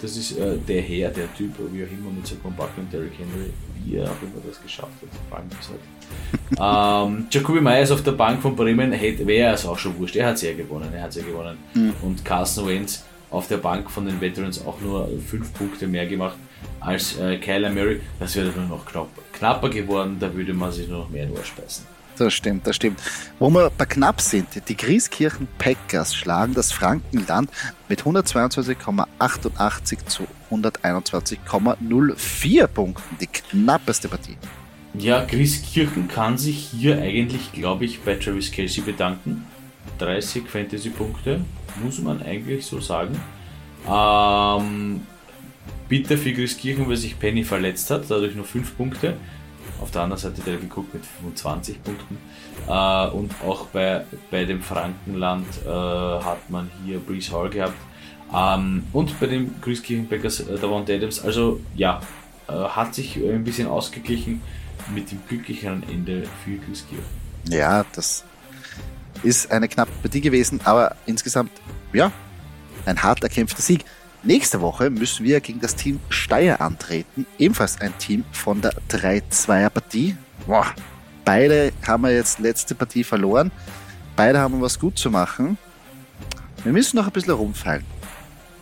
das 0.00 0.16
ist 0.16 0.38
uh, 0.38 0.56
der 0.68 0.82
Herr, 0.82 1.10
der 1.10 1.32
Typ, 1.34 1.52
wie 1.72 1.84
auch 1.84 1.88
immer 1.88 2.10
mit 2.14 2.26
Saquon 2.26 2.54
Buckley 2.54 2.82
und 2.82 2.92
Derrick 2.92 3.18
Henry 3.18 3.50
wie 3.84 3.96
er 3.96 4.04
auch 4.04 4.22
immer 4.22 4.40
das 4.46 4.60
geschafft 4.62 4.92
hat, 5.02 5.08
fragen 5.30 5.50
halt. 5.68 7.08
ähm, 7.12 7.26
Jacoby 7.30 7.60
Myers 7.60 7.90
auf 7.90 8.02
der 8.02 8.12
Bank 8.12 8.42
von 8.42 8.56
Bremen 8.56 8.92
wäre 8.92 9.54
es 9.54 9.66
auch 9.66 9.78
schon 9.78 9.98
wurscht. 9.98 10.16
Er 10.16 10.28
hat 10.28 10.36
es 10.36 10.42
ja 10.42 10.54
gewonnen. 10.54 10.92
Er 10.92 11.02
hat 11.02 11.14
ja 11.14 11.22
gewonnen. 11.22 11.58
Mhm. 11.74 11.94
Und 12.02 12.24
Carson 12.24 12.66
Wentz 12.68 13.04
auf 13.30 13.46
der 13.48 13.58
Bank 13.58 13.90
von 13.90 14.06
den 14.06 14.20
Veterans 14.20 14.64
auch 14.64 14.80
nur 14.80 15.08
fünf 15.26 15.52
Punkte 15.54 15.86
mehr 15.86 16.06
gemacht 16.06 16.36
als 16.80 17.18
äh, 17.18 17.38
Kyler 17.38 17.70
Murray. 17.70 18.00
Das 18.18 18.34
wäre 18.36 18.48
nur 18.48 18.66
noch 18.66 18.84
knapp, 18.84 19.08
knapper 19.32 19.68
geworden. 19.68 20.16
Da 20.18 20.32
würde 20.34 20.52
man 20.52 20.72
sich 20.72 20.88
nur 20.88 21.00
noch 21.00 21.10
mehr 21.10 21.26
nur 21.26 21.44
speisen. 21.44 21.86
Das 22.20 22.34
stimmt, 22.34 22.66
das 22.66 22.76
stimmt. 22.76 23.00
Wo 23.38 23.48
wir 23.48 23.70
bei 23.70 23.86
knapp 23.86 24.20
sind, 24.20 24.48
die 24.68 24.76
Grieskirchen 24.76 25.48
Packers 25.56 26.14
schlagen 26.14 26.52
das 26.52 26.70
Frankenland 26.70 27.48
mit 27.88 28.02
122,88 28.02 30.04
zu 30.04 30.26
121,04 30.50 32.66
Punkten. 32.66 33.16
Die 33.18 33.26
knappeste 33.26 34.08
Partie. 34.08 34.36
Ja, 34.92 35.24
Grieskirchen 35.24 36.08
kann 36.08 36.36
sich 36.36 36.58
hier 36.58 37.00
eigentlich, 37.00 37.52
glaube 37.52 37.86
ich, 37.86 38.00
bei 38.00 38.16
Travis 38.16 38.52
Casey 38.52 38.82
bedanken. 38.82 39.46
30 39.96 40.46
Fantasy-Punkte, 40.46 41.40
muss 41.82 42.00
man 42.00 42.22
eigentlich 42.22 42.66
so 42.66 42.80
sagen. 42.80 43.18
Ähm, 43.88 45.06
bitter 45.88 46.18
für 46.18 46.34
Grieskirchen, 46.34 46.86
weil 46.86 46.98
sich 46.98 47.18
Penny 47.18 47.44
verletzt 47.44 47.90
hat, 47.90 48.10
dadurch 48.10 48.34
nur 48.34 48.44
5 48.44 48.76
Punkte. 48.76 49.16
Auf 49.80 49.90
der 49.90 50.02
anderen 50.02 50.20
Seite 50.20 50.42
der 50.42 50.56
geguckt 50.56 50.92
mit 50.92 51.04
25 51.04 51.82
Punkten. 51.82 52.18
Äh, 52.68 53.06
und 53.08 53.32
auch 53.46 53.66
bei, 53.66 54.04
bei 54.30 54.44
dem 54.44 54.62
Frankenland 54.62 55.46
äh, 55.64 55.68
hat 55.68 56.50
man 56.50 56.70
hier 56.84 56.98
Breeze 56.98 57.32
Hall 57.32 57.50
gehabt. 57.50 57.74
Ähm, 58.32 58.84
und 58.92 59.18
bei 59.18 59.26
den 59.26 59.60
Grüßkirchen 59.60 60.08
Packers 60.08 60.40
äh, 60.40 60.58
Davante 60.58 60.94
Adams. 60.94 61.20
Also 61.20 61.60
ja, 61.74 62.00
äh, 62.48 62.52
hat 62.52 62.94
sich 62.94 63.16
ein 63.16 63.44
bisschen 63.44 63.68
ausgeglichen 63.68 64.42
mit 64.94 65.10
dem 65.10 65.20
glücklicheren 65.28 65.82
Ende 65.88 66.24
für 66.44 66.56
Grüßkirchen. 66.56 67.04
Ja, 67.48 67.84
das 67.94 68.24
ist 69.22 69.50
eine 69.50 69.68
knappe 69.68 69.92
Partie 70.02 70.20
gewesen, 70.20 70.60
aber 70.64 70.96
insgesamt, 71.06 71.50
ja, 71.92 72.12
ein 72.86 73.02
hart 73.02 73.22
erkämpfter 73.22 73.62
Sieg. 73.62 73.84
Nächste 74.22 74.60
Woche 74.60 74.90
müssen 74.90 75.24
wir 75.24 75.40
gegen 75.40 75.60
das 75.60 75.76
Team 75.76 75.98
Steyr 76.10 76.60
antreten. 76.60 77.24
Ebenfalls 77.38 77.80
ein 77.80 77.96
Team 77.98 78.24
von 78.32 78.60
der 78.60 78.72
3-2er-Partie. 78.90 80.14
Beide 81.24 81.72
haben 81.86 82.02
wir 82.02 82.12
jetzt 82.12 82.38
letzte 82.38 82.74
Partie 82.74 83.02
verloren. 83.02 83.50
Beide 84.16 84.38
haben 84.38 84.60
was 84.60 84.78
gut 84.78 84.98
zu 84.98 85.10
machen. 85.10 85.56
Wir 86.64 86.72
müssen 86.72 86.96
noch 86.96 87.06
ein 87.06 87.12
bisschen 87.12 87.32
rumfallen. 87.32 87.84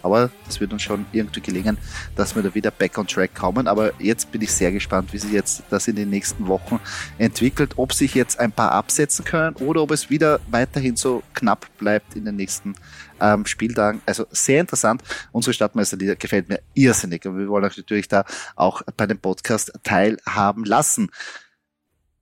Aber 0.03 0.31
das 0.47 0.61
wird 0.61 0.73
uns 0.73 0.83
schon 0.83 1.07
irgendwie 1.13 1.41
gelingen, 1.41 1.79
dass 2.17 2.35
wir 2.35 2.43
da 2.43 2.55
wieder 2.55 2.71
back 2.71 2.99
on 2.99 3.07
track 3.07 3.35
kommen. 3.35 3.69
Aber 3.69 3.93
jetzt 4.01 4.31
bin 4.33 4.43
ich 4.43 4.53
sehr 4.53 4.73
gespannt, 4.73 5.13
wie 5.13 5.19
sich 5.19 5.33
jetzt 5.33 5.63
das 5.71 5.89
in 5.89 5.97
den 5.97 6.11
nächsten 6.11 6.47
Wochen 6.47 6.81
entwickelt. 7.19 7.75
Ob 7.77 7.93
sich 7.93 8.15
jetzt 8.15 8.39
ein 8.39 8.53
paar 8.53 8.73
absetzen 8.73 9.25
können 9.25 9.57
oder 9.57 9.83
ob 9.83 9.91
es 9.91 10.11
wieder 10.11 10.41
weiterhin 10.51 10.97
so 10.97 11.23
knapp 11.35 11.67
bleibt 11.79 12.17
in 12.17 12.25
den 12.25 12.37
nächsten 12.37 12.75
ähm, 13.21 13.47
Spieltagen. 13.47 14.01
Also 14.07 14.27
sehr 14.31 14.61
interessant. 14.61 15.03
Unsere 15.33 15.55
Stadtmeisterliga 15.55 16.15
gefällt 16.15 16.49
mir 16.49 16.61
irrsinnig 16.75 17.27
und 17.27 17.39
wir 17.39 17.49
wollen 17.49 17.65
euch 17.65 17.77
natürlich 17.77 18.09
da 18.09 18.25
auch 18.57 18.83
bei 18.97 19.07
dem 19.07 19.19
Podcast 19.19 19.73
teilhaben 19.83 20.65
lassen. 20.65 21.11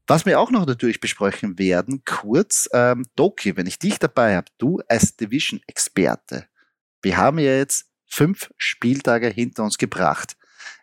Was 0.09 0.25
wir 0.25 0.39
auch 0.39 0.53
noch 0.53 0.67
natürlich 0.67 1.01
besprechen 1.01 1.59
werden, 1.59 2.03
kurz, 2.05 2.69
ähm, 2.73 3.07
Doki, 3.17 3.57
wenn 3.57 3.67
ich 3.67 3.81
dich 3.81 3.99
dabei 3.99 4.37
habe, 4.37 4.47
du 4.57 4.81
als 4.89 5.17
Division-Experte, 5.17 6.47
wir 7.07 7.19
haben 7.19 7.39
ja 7.39 7.55
jetzt 7.55 7.89
fünf 8.05 8.51
Spieltage 8.57 9.29
hinter 9.29 9.63
uns 9.63 9.79
gebracht. 9.79 10.37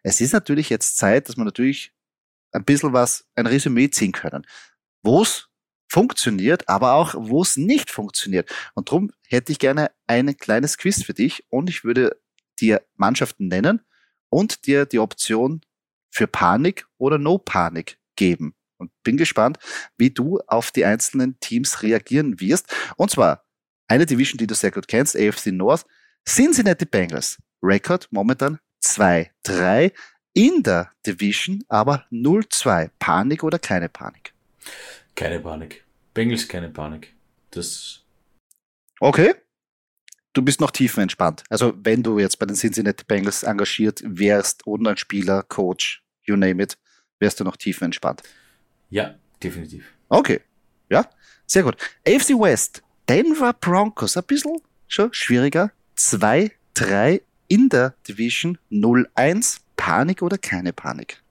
es 0.03 0.21
ist 0.21 0.31
natürlich 0.31 0.69
jetzt 0.69 0.97
Zeit, 0.97 1.27
dass 1.27 1.35
man 1.35 1.45
natürlich 1.45 1.91
ein 2.53 2.63
bisschen 2.63 2.93
was, 2.93 3.25
ein 3.35 3.45
Resümee 3.45 3.89
ziehen 3.89 4.13
können. 4.13 4.47
Wo 5.01 5.23
es 5.23 5.49
funktioniert, 5.89 6.69
aber 6.69 6.93
auch 6.93 7.13
wo 7.17 7.41
es 7.41 7.57
nicht 7.57 7.91
funktioniert. 7.91 8.49
Und 8.73 8.87
darum 8.87 9.11
hätte 9.27 9.51
ich 9.51 9.59
gerne 9.59 9.91
ein 10.07 10.37
kleines 10.37 10.77
Quiz 10.77 11.03
für 11.03 11.13
dich 11.13 11.43
und 11.49 11.69
ich 11.69 11.83
würde 11.83 12.17
dir 12.57 12.81
Mannschaften 12.95 13.49
nennen 13.49 13.81
und 14.29 14.65
dir 14.65 14.85
die 14.85 14.99
Option 14.99 15.59
für 16.09 16.27
Panik 16.27 16.87
oder 16.97 17.17
No 17.17 17.37
Panik 17.37 17.97
geben. 18.15 18.55
Und 18.77 18.91
bin 19.03 19.17
gespannt, 19.17 19.57
wie 19.97 20.09
du 20.09 20.39
auf 20.47 20.71
die 20.71 20.85
einzelnen 20.85 21.37
Teams 21.41 21.83
reagieren 21.83 22.39
wirst. 22.39 22.73
Und 22.95 23.11
zwar 23.11 23.45
eine 23.89 24.05
Division, 24.05 24.37
die 24.37 24.47
du 24.47 24.55
sehr 24.55 24.71
gut 24.71 24.87
kennst, 24.87 25.17
AFC 25.17 25.47
North, 25.47 25.85
Cincinnati 26.27 26.85
Bengals. 26.85 27.37
Rekord 27.61 28.07
momentan 28.11 28.59
2-3 28.83 29.91
in 30.33 30.63
der 30.63 30.91
Division, 31.05 31.63
aber 31.67 32.05
0-2. 32.11 32.89
Panik 32.99 33.43
oder 33.43 33.59
keine 33.59 33.89
Panik? 33.89 34.33
Keine 35.15 35.39
Panik. 35.39 35.83
Bengals 36.13 36.47
keine 36.47 36.69
Panik. 36.69 37.13
Das. 37.51 38.03
Okay. 38.99 39.35
Du 40.33 40.41
bist 40.41 40.59
noch 40.59 40.71
tiefenentspannt. 40.71 41.43
Also 41.49 41.73
wenn 41.83 42.01
du 42.01 42.17
jetzt 42.17 42.39
bei 42.39 42.47
den 42.47 42.55
Cincinnati 42.55 43.03
Bengals 43.07 43.43
engagiert 43.43 44.01
wärst 44.03 44.65
und 44.65 44.87
ein 44.87 44.97
Spieler, 44.97 45.43
Coach, 45.43 46.03
you 46.23 46.35
name 46.35 46.63
it, 46.63 46.77
wärst 47.19 47.39
du 47.39 47.43
noch 47.43 47.55
tiefenentspannt. 47.55 48.23
Ja, 48.89 49.15
definitiv. 49.41 49.85
Okay. 50.09 50.41
Ja, 50.89 51.07
sehr 51.45 51.63
gut. 51.63 51.77
AFC 52.07 52.29
West, 52.29 52.81
Denver 53.07 53.53
Broncos, 53.53 54.17
ein 54.17 54.23
bisschen 54.23 54.59
schon 54.87 55.13
schwieriger. 55.13 55.71
2-3 55.97 57.21
in 57.47 57.69
der 57.69 57.93
Division 58.07 58.57
0-1. 58.71 59.59
Panik 59.75 60.21
oder 60.21 60.37
keine 60.37 60.71
Panik? 60.71 61.21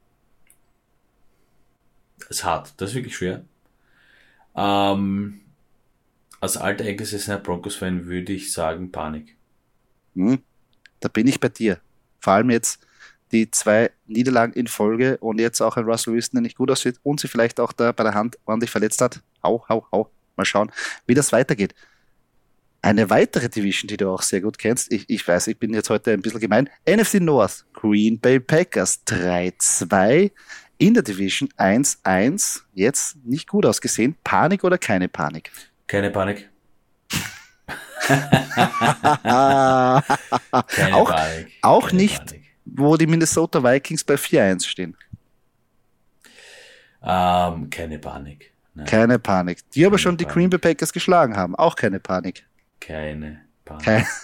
Das 2.19 2.31
ist 2.31 2.45
hart, 2.45 2.75
das 2.77 2.91
ist 2.91 2.97
wirklich 2.97 3.17
schwer. 3.17 3.45
Ähm, 4.55 5.41
als 6.41 6.57
alter 6.57 6.85
eingesessener 6.85 7.39
Broncos-Fan 7.39 8.07
würde 8.07 8.33
ich 8.33 8.53
sagen 8.53 8.93
Panik. 8.93 9.37
Hm, 10.15 10.43
da 11.01 11.09
bin 11.09 11.27
ich 11.27 11.41
bei 11.41 11.49
dir. 11.49 11.81
Vor 12.21 12.35
allem 12.35 12.51
jetzt 12.51 12.87
die 13.33 13.51
zwei 13.51 13.91
Niederlagen 14.07 14.53
in 14.53 14.67
Folge 14.67 15.17
und 15.19 15.41
jetzt 15.41 15.61
auch 15.61 15.77
ein 15.77 15.85
Russell 15.85 16.13
Wilson, 16.13 16.35
der 16.35 16.43
nicht 16.43 16.59
gut 16.59 16.71
aussieht 16.71 17.01
und 17.03 17.21
sie 17.21 17.29
vielleicht 17.29 17.59
auch 17.59 17.73
da 17.73 17.93
bei 17.93 18.05
der 18.05 18.15
Hand 18.15 18.39
ordentlich 18.45 18.71
verletzt 18.71 19.01
hat. 19.01 19.21
Hau, 19.43 19.65
hau, 19.69 19.87
hau. 19.91 20.11
Mal 20.37 20.45
schauen, 20.45 20.71
wie 21.07 21.15
das 21.15 21.33
weitergeht. 21.33 21.75
Eine 22.85 23.09
weitere 23.11 23.49
Division, 23.49 23.87
die 23.87 23.97
du 23.97 24.11
auch 24.11 24.23
sehr 24.23 24.41
gut 24.41 24.59
kennst, 24.59 24.93
ich, 24.93 25.09
ich 25.09 25.27
weiß, 25.27 25.47
ich 25.47 25.57
bin 25.57 25.73
jetzt 25.73 25.89
heute 25.89 26.11
ein 26.11 26.21
bisschen 26.21 26.41
gemein, 26.41 26.69
NFC 26.85 27.15
North, 27.21 27.65
Green 27.73 28.19
Bay 28.19 28.41
Packers 28.41 29.03
3-2, 29.07 30.33
in 30.79 30.95
der 30.95 31.05
Division 31.05 31.49
1-1, 31.57 32.63
jetzt 32.75 33.25
nicht 33.25 33.49
gut 33.49 33.65
ausgesehen. 33.67 34.17
Panik 34.25 34.65
oder 34.65 34.79
keine 34.79 35.09
Panik? 35.09 35.53
Keine 35.87 36.11
Panik. 36.11 36.51
keine 38.09 40.03
auch, 40.93 41.09
Panik. 41.09 41.53
Auch 41.63 41.89
keine 41.89 42.03
nicht, 42.03 42.27
Panik. 42.27 42.43
wo 42.65 42.97
die 42.97 43.07
Minnesota 43.07 43.63
Vikings 43.63 44.03
bei 44.03 44.15
4-1 44.15 44.67
stehen. 44.67 44.97
Ähm, 47.01 47.71
keine 47.71 48.01
Panik. 48.01 48.53
Nein. 48.75 48.87
Keine 48.87 49.21
Panik. 49.21 49.71
Die 49.71 49.87
aber 49.87 49.99
schon 49.99 50.17
Panik. 50.17 50.29
die 50.29 50.35
Green 50.35 50.51
Bay 50.51 50.59
Packers 50.59 50.93
geschlagen 50.93 51.37
haben. 51.37 51.55
Auch 51.55 51.77
keine 51.77 52.01
Panik. 52.01 52.45
Keine 52.87 53.41
Panik. 53.65 53.85
Keine. 53.85 54.07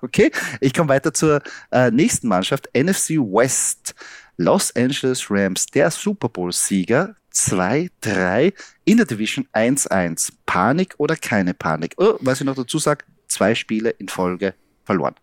Okay, 0.00 0.30
ich 0.62 0.72
komme 0.72 0.88
weiter 0.88 1.12
zur 1.12 1.42
äh, 1.70 1.90
nächsten 1.90 2.26
Mannschaft, 2.26 2.70
NFC 2.74 3.18
West. 3.18 3.94
Los 4.38 4.74
Angeles 4.74 5.30
Rams, 5.30 5.66
der 5.66 5.90
Super 5.90 6.30
Bowl-Sieger, 6.30 7.16
2-3 7.34 8.54
in 8.86 8.96
der 8.96 9.04
Division 9.04 9.46
1-1. 9.52 10.32
Panik 10.46 10.94
oder 10.96 11.16
keine 11.16 11.52
Panik? 11.52 11.92
Oh, 11.98 12.14
was 12.20 12.40
ich 12.40 12.46
noch 12.46 12.54
dazu 12.54 12.78
sage, 12.78 13.04
zwei 13.26 13.54
Spiele 13.54 13.90
in 13.90 14.08
Folge 14.08 14.54
verloren. 14.84 15.16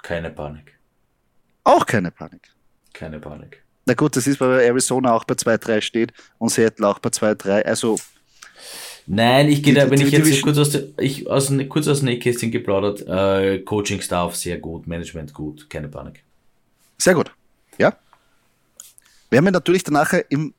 Keine 0.00 0.30
Panik. 0.30 0.78
Auch 1.64 1.84
keine 1.84 2.10
Panik. 2.10 2.48
Keine 2.94 3.20
Panik. 3.20 3.62
Na 3.84 3.92
gut, 3.92 4.16
das 4.16 4.26
ist, 4.26 4.40
weil 4.40 4.60
Arizona 4.60 5.12
auch 5.12 5.24
bei 5.24 5.34
2-3 5.34 5.82
steht 5.82 6.12
und 6.38 6.48
Seattle 6.48 6.88
auch 6.88 6.98
bei 6.98 7.10
2-3. 7.10 7.62
Also 7.64 7.98
Nein, 9.06 9.48
ich 9.48 9.62
gehe 9.62 9.74
da, 9.74 9.90
wenn 9.90 10.00
ich 10.00 10.10
jetzt 10.10 10.42
kurz 10.42 10.58
aus, 10.58 10.70
der, 10.70 10.84
ich 10.98 11.28
aus, 11.28 11.52
kurz 11.68 11.88
aus 11.88 12.00
dem 12.00 12.06
Nähkästchen 12.06 12.50
geplaudert, 12.50 13.06
äh, 13.06 13.58
Coaching-Staff 13.60 14.36
sehr 14.36 14.58
gut, 14.58 14.86
Management 14.86 15.34
gut, 15.34 15.68
keine 15.68 15.88
Panik. 15.88 16.22
Sehr 16.98 17.14
gut, 17.14 17.32
ja. 17.78 17.96
Wir 19.30 19.38
haben 19.38 19.46
ja 19.46 19.50
natürlich 19.50 19.82
danach 19.82 20.12
im, 20.28 20.54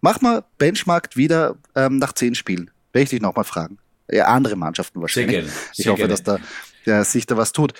mach 0.00 0.20
mal 0.20 0.44
Benchmark 0.58 1.16
wieder 1.16 1.56
ähm, 1.74 1.98
nach 1.98 2.12
zehn 2.12 2.34
Spielen, 2.34 2.70
werde 2.92 3.04
ich 3.04 3.10
dich 3.10 3.20
nochmal 3.20 3.44
fragen. 3.44 3.78
Ja, 4.10 4.26
andere 4.26 4.54
Mannschaften 4.54 5.00
wahrscheinlich. 5.00 5.32
Sehr 5.32 5.42
gerne. 5.42 5.52
Sehr 5.72 5.72
ich 5.78 5.86
hoffe, 5.88 5.98
gerne. 5.98 6.10
dass 6.12 6.22
da 6.22 6.38
der, 6.86 7.04
sich 7.04 7.26
da 7.26 7.36
was 7.36 7.52
tut. 7.52 7.74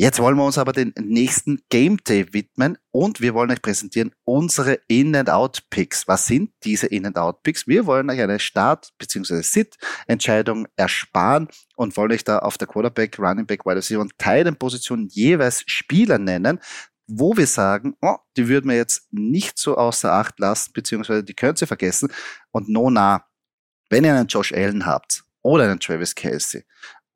Jetzt 0.00 0.20
wollen 0.20 0.36
wir 0.36 0.44
uns 0.44 0.58
aber 0.58 0.72
den 0.72 0.94
nächsten 0.96 1.60
Game 1.70 1.96
Day 1.96 2.32
widmen 2.32 2.78
und 2.92 3.20
wir 3.20 3.34
wollen 3.34 3.50
euch 3.50 3.60
präsentieren 3.60 4.12
unsere 4.22 4.74
In-and-Out-Picks. 4.86 6.06
Was 6.06 6.28
sind 6.28 6.52
diese 6.62 6.86
In-and-Out-Picks? 6.86 7.66
Wir 7.66 7.84
wollen 7.84 8.08
euch 8.08 8.20
eine 8.20 8.38
Start- 8.38 8.92
bzw. 8.98 9.42
Sit-Entscheidung 9.42 10.68
ersparen 10.76 11.48
und 11.74 11.96
wollen 11.96 12.12
euch 12.12 12.22
da 12.22 12.38
auf 12.38 12.56
der 12.56 12.68
Quarterback, 12.68 13.18
Running 13.18 13.44
Back, 13.44 13.66
Wide 13.66 13.74
Receiver 13.74 14.00
und 14.00 14.16
Teilenposition 14.18 15.08
jeweils 15.08 15.64
Spieler 15.66 16.18
nennen, 16.18 16.60
wo 17.08 17.36
wir 17.36 17.48
sagen, 17.48 17.96
oh, 18.00 18.18
die 18.36 18.46
würden 18.46 18.70
wir 18.70 18.76
jetzt 18.76 19.12
nicht 19.12 19.58
so 19.58 19.76
außer 19.76 20.12
Acht 20.12 20.38
lassen, 20.38 20.74
beziehungsweise 20.74 21.24
die 21.24 21.34
könnt 21.34 21.60
ihr 21.60 21.66
vergessen. 21.66 22.12
Und 22.52 22.68
no 22.68 22.88
nah, 22.88 23.24
wenn 23.90 24.04
ihr 24.04 24.14
einen 24.14 24.28
Josh 24.28 24.52
Allen 24.52 24.86
habt 24.86 25.24
oder 25.42 25.64
einen 25.64 25.80
Travis 25.80 26.14
Kelsey 26.14 26.64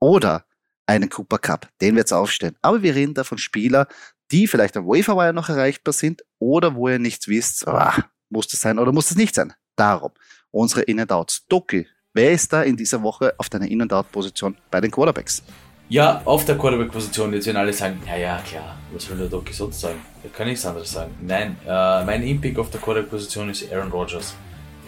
oder 0.00 0.44
einen 0.86 1.08
Cooper 1.08 1.38
Cup. 1.38 1.68
Den 1.80 1.96
wird 1.96 2.06
es 2.06 2.12
aufstellen. 2.12 2.56
Aber 2.62 2.82
wir 2.82 2.94
reden 2.94 3.14
da 3.14 3.24
von 3.24 3.38
Spielern, 3.38 3.86
die 4.30 4.46
vielleicht 4.46 4.76
am 4.76 4.86
Waferwire 4.86 5.32
noch 5.32 5.48
erreichbar 5.48 5.92
sind 5.92 6.22
oder 6.38 6.74
wo 6.74 6.88
ihr 6.88 6.98
nichts 6.98 7.28
wisst, 7.28 7.66
oh, 7.66 7.90
muss 8.30 8.48
das 8.48 8.60
sein 8.60 8.78
oder 8.78 8.92
muss 8.92 9.08
das 9.08 9.16
nicht 9.16 9.34
sein. 9.34 9.52
Darum 9.76 10.12
unsere 10.52 10.82
In-and-Outs. 10.82 11.46
Doki, 11.48 11.86
wer 12.12 12.30
ist 12.30 12.52
da 12.52 12.62
in 12.62 12.76
dieser 12.76 13.02
Woche 13.02 13.34
auf 13.38 13.48
deiner 13.48 13.66
In-and-Out-Position 13.66 14.56
bei 14.70 14.80
den 14.80 14.90
Quarterbacks? 14.90 15.42
Ja, 15.88 16.22
auf 16.24 16.44
der 16.44 16.56
Quarterback-Position, 16.56 17.34
jetzt 17.34 17.46
werden 17.46 17.56
alle 17.56 17.72
sagen, 17.72 18.00
ja, 18.06 18.16
ja, 18.16 18.38
klar, 18.38 18.78
was 18.92 19.10
will 19.10 19.18
der 19.18 19.26
Doki 19.26 19.52
sonst 19.52 19.80
sagen? 19.80 20.00
Da 20.22 20.28
kann 20.28 20.46
nichts 20.46 20.64
anderes 20.64 20.92
sagen. 20.92 21.12
Nein, 21.20 21.56
äh, 21.66 22.04
mein 22.04 22.22
In-Pick 22.22 22.58
auf 22.58 22.70
der 22.70 22.80
Quarterback-Position 22.80 23.50
ist 23.50 23.70
Aaron 23.72 23.90
Rodgers. 23.90 24.34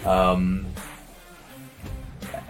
Ähm, 0.06 0.66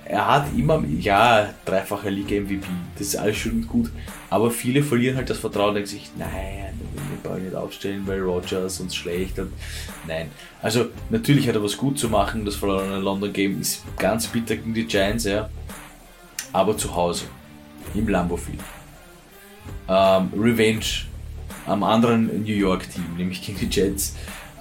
er 0.07 0.27
hat 0.27 0.47
immer, 0.57 0.83
ja, 0.99 1.55
dreifacher 1.65 2.11
Liga-MVP, 2.11 2.67
das 2.99 3.09
ist 3.09 3.17
alles 3.17 3.37
schön 3.37 3.53
und 3.53 3.69
gut, 3.69 3.91
aber 4.29 4.51
viele 4.51 4.83
verlieren 4.83 5.17
halt 5.17 5.31
das 5.31 5.39
Vertrauen 5.39 5.71
und 5.71 5.75
denken 5.77 5.91
sich, 5.91 6.11
nein, 6.19 6.79
wir 7.23 7.31
wollen 7.31 7.45
nicht 7.45 7.55
aufstellen, 7.55 8.03
weil 8.07 8.21
Rogers 8.21 8.81
uns 8.81 8.95
schlecht 8.95 9.39
und 9.39 9.53
nein. 10.07 10.31
Also, 10.61 10.87
natürlich 11.11 11.49
hat 11.49 11.55
er 11.55 11.63
was 11.63 11.77
gut 11.77 11.99
zu 11.99 12.09
machen, 12.09 12.45
das 12.45 12.57
verlorene 12.57 12.99
London 12.99 13.33
Game 13.33 13.61
ist 13.61 13.83
ganz 13.99 14.27
bitter 14.27 14.57
gegen 14.57 14.75
die 14.75 14.85
Giants, 14.85 15.25
ja, 15.25 15.49
aber 16.53 16.77
zu 16.77 16.95
Hause, 16.95 17.25
im 17.95 18.07
Lambo 18.09 18.37
Field. 18.37 18.61
Ähm, 19.89 20.31
Revenge 20.37 20.85
am 21.67 21.83
anderen 21.83 22.43
New 22.43 22.53
York 22.53 22.91
Team, 22.91 23.17
nämlich 23.17 23.41
gegen 23.43 23.59
die 23.59 23.75
Jets. 23.75 24.15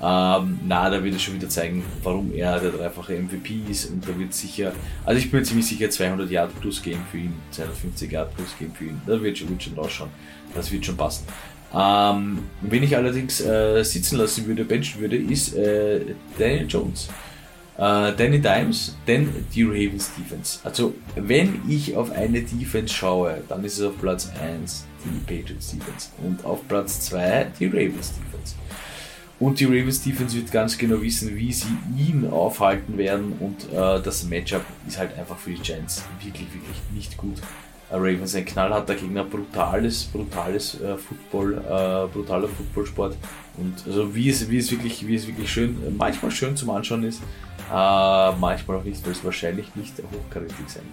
Ähm, 0.06 0.60
na, 0.68 0.90
da 0.90 1.02
wird 1.02 1.14
er 1.14 1.20
schon 1.20 1.36
wieder 1.36 1.48
zeigen, 1.48 1.82
warum 2.04 2.34
er 2.34 2.60
der 2.60 2.72
dreifache 2.72 3.14
MVP 3.14 3.62
ist 3.70 3.90
und 3.90 4.06
da 4.06 4.20
wird 4.20 4.34
sicher, 4.34 4.74
also 5.06 5.18
ich 5.18 5.32
bin 5.32 5.40
mir 5.40 5.46
ziemlich 5.46 5.66
sicher 5.66 5.90
200 5.90 6.30
Yard 6.30 6.60
plus 6.60 6.82
gehen 6.82 7.00
für 7.10 7.20
ihn, 7.20 7.34
250 7.52 8.12
Yard 8.12 8.36
plus 8.36 8.50
gehen 8.60 8.74
für 8.74 8.84
ihn, 8.86 9.02
da 9.08 9.22
wird 9.22 9.38
schon, 9.38 9.50
wird 9.50 9.64
schon 9.64 9.76
rausschauen, 9.76 10.10
das 10.54 10.70
wird 10.74 10.86
schon 10.86 10.98
passen. 10.98 11.26
Ähm, 11.74 12.40
wenn 12.60 12.84
ich 12.84 12.98
allerdings 12.98 13.40
äh, 13.40 13.82
sitzen 13.84 14.18
lassen 14.18 14.46
würde, 14.46 14.66
benchen 14.66 15.00
würde, 15.00 15.16
ist 15.16 15.56
äh, 15.56 16.02
Daniel 16.38 16.68
Jones. 16.68 17.08
Äh, 17.78 18.14
Danny 18.14 18.40
Dimes, 18.40 18.96
denn 19.08 19.48
die 19.56 19.64
Ravens 19.64 20.12
Defense. 20.16 20.60
Also, 20.64 20.94
wenn 21.16 21.62
ich 21.68 21.96
auf 21.96 22.12
eine 22.12 22.42
Defense 22.42 22.94
schaue, 22.94 23.42
dann 23.50 23.64
ist 23.64 23.80
es 23.80 23.86
auf 23.86 23.98
Platz 24.00 24.30
1 24.40 24.86
die 25.06 25.20
Patriots 25.26 25.72
Defense 25.72 26.10
und 26.24 26.46
auf 26.46 26.68
Platz 26.68 27.00
2 27.08 27.48
die 27.60 27.66
Ravens 27.66 28.14
Defense. 28.14 28.56
Und 29.44 29.60
die 29.60 29.66
Ravens 29.66 30.02
Defense 30.02 30.38
wird 30.38 30.54
ganz 30.54 30.78
genau 30.78 31.02
wissen, 31.02 31.36
wie 31.36 31.52
sie 31.52 31.68
ihn 31.98 32.30
aufhalten 32.32 32.98
werden. 32.98 33.34
Und 33.42 33.66
äh, 33.74 34.02
das 34.02 34.24
Matchup 34.24 34.64
ist 34.88 34.98
halt 34.98 35.20
einfach 35.20 35.38
für 35.38 35.50
die 35.50 35.60
Giants 35.60 36.02
wirklich, 36.22 36.48
wirklich 36.54 36.78
nicht 36.94 37.18
gut. 37.18 37.40
Äh, 37.92 37.96
Ravens 37.96 38.36
ein 38.36 38.46
knallharter 38.46 38.96
Gegner, 38.96 39.26
brutales, 39.26 40.06
brutales 40.06 40.80
äh, 40.80 40.96
Football, 40.96 41.58
äh, 41.58 42.08
brutaler 42.14 42.48
Footballsport. 42.48 43.18
Und 43.58 43.86
also 43.86 44.16
wie 44.16 44.30
es, 44.30 44.50
wie 44.50 44.60
es 44.60 44.72
wirklich, 44.72 45.06
wie 45.06 45.16
es 45.16 45.28
wirklich 45.28 45.52
schön, 45.52 45.94
manchmal 45.98 46.32
schön 46.32 46.56
zum 46.56 46.70
Anschauen 46.70 47.04
ist, 47.04 47.22
äh, 47.70 48.32
manchmal 48.40 48.78
auch 48.78 48.84
nicht, 48.86 49.04
weil 49.04 49.12
es 49.12 49.26
wahrscheinlich 49.26 49.76
nicht 49.76 49.96
hochkarätig 49.98 50.56
sein 50.68 50.84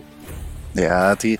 wird. 0.74 0.88
Ja, 0.88 1.14
die, 1.14 1.38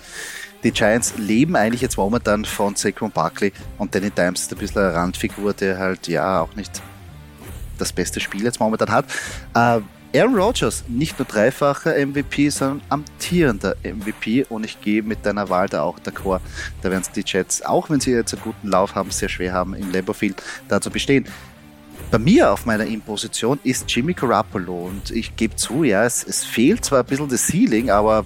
die 0.63 0.71
Giants 0.71 1.15
leben 1.19 1.57
eigentlich 1.57 1.81
jetzt 1.81 1.97
momentan 1.97 2.45
von 2.45 2.77
Saquon 2.77 3.11
Barkley 3.11 3.53
und 3.79 3.93
Danny 3.97 4.13
Dimes 4.13 4.43
ist 4.43 4.53
ein 4.53 4.59
bisschen 4.59 4.83
eine 4.83 4.95
Randfigur, 4.95 5.55
der 5.55 5.77
halt 5.77 6.07
ja 6.07 6.43
auch 6.43 6.55
nicht 6.55 6.81
das 7.81 7.93
beste 7.93 8.21
Spiel 8.21 8.45
jetzt 8.45 8.61
momentan 8.61 8.91
hat. 8.91 9.07
Äh, 9.55 9.81
Aaron 10.13 10.35
Rodgers, 10.35 10.83
nicht 10.89 11.21
nur 11.21 11.27
dreifacher 11.27 11.95
MVP, 11.95 12.49
sondern 12.51 12.83
amtierender 12.89 13.77
MVP 13.85 14.45
und 14.49 14.65
ich 14.65 14.81
gehe 14.81 15.03
mit 15.03 15.25
deiner 15.25 15.49
Wahl 15.49 15.69
da 15.69 15.83
auch 15.83 16.01
d'accord. 16.01 16.41
Da 16.83 16.91
werden 16.91 17.03
es 17.03 17.13
die 17.13 17.23
Jets, 17.25 17.63
auch 17.63 17.91
wenn 17.91 18.01
sie 18.01 18.11
jetzt 18.11 18.35
einen 18.35 18.43
guten 18.43 18.69
Lauf 18.69 18.97
haben, 18.97 19.13
sehr 19.13 19.29
schwer 19.29 19.53
haben, 19.53 19.75
im 19.75 19.93
Lambeau 19.93 20.13
Field 20.13 20.43
da 20.67 20.81
zu 20.81 20.91
bestehen. 20.91 21.27
Bei 22.11 22.19
mir 22.19 22.51
auf 22.51 22.67
meiner 22.67 22.87
In-Position 22.87 23.61
ist 23.63 23.85
Jimmy 23.89 24.15
Garoppolo 24.15 24.87
und 24.87 25.13
ich 25.13 25.37
gebe 25.37 25.55
zu, 25.55 25.85
ja, 25.85 26.05
es, 26.05 26.25
es 26.25 26.45
fehlt 26.45 26.85
zwar 26.85 27.01
ein 27.01 27.07
bisschen 27.07 27.29
das 27.29 27.47
Ceiling, 27.47 27.91
aber 27.91 28.25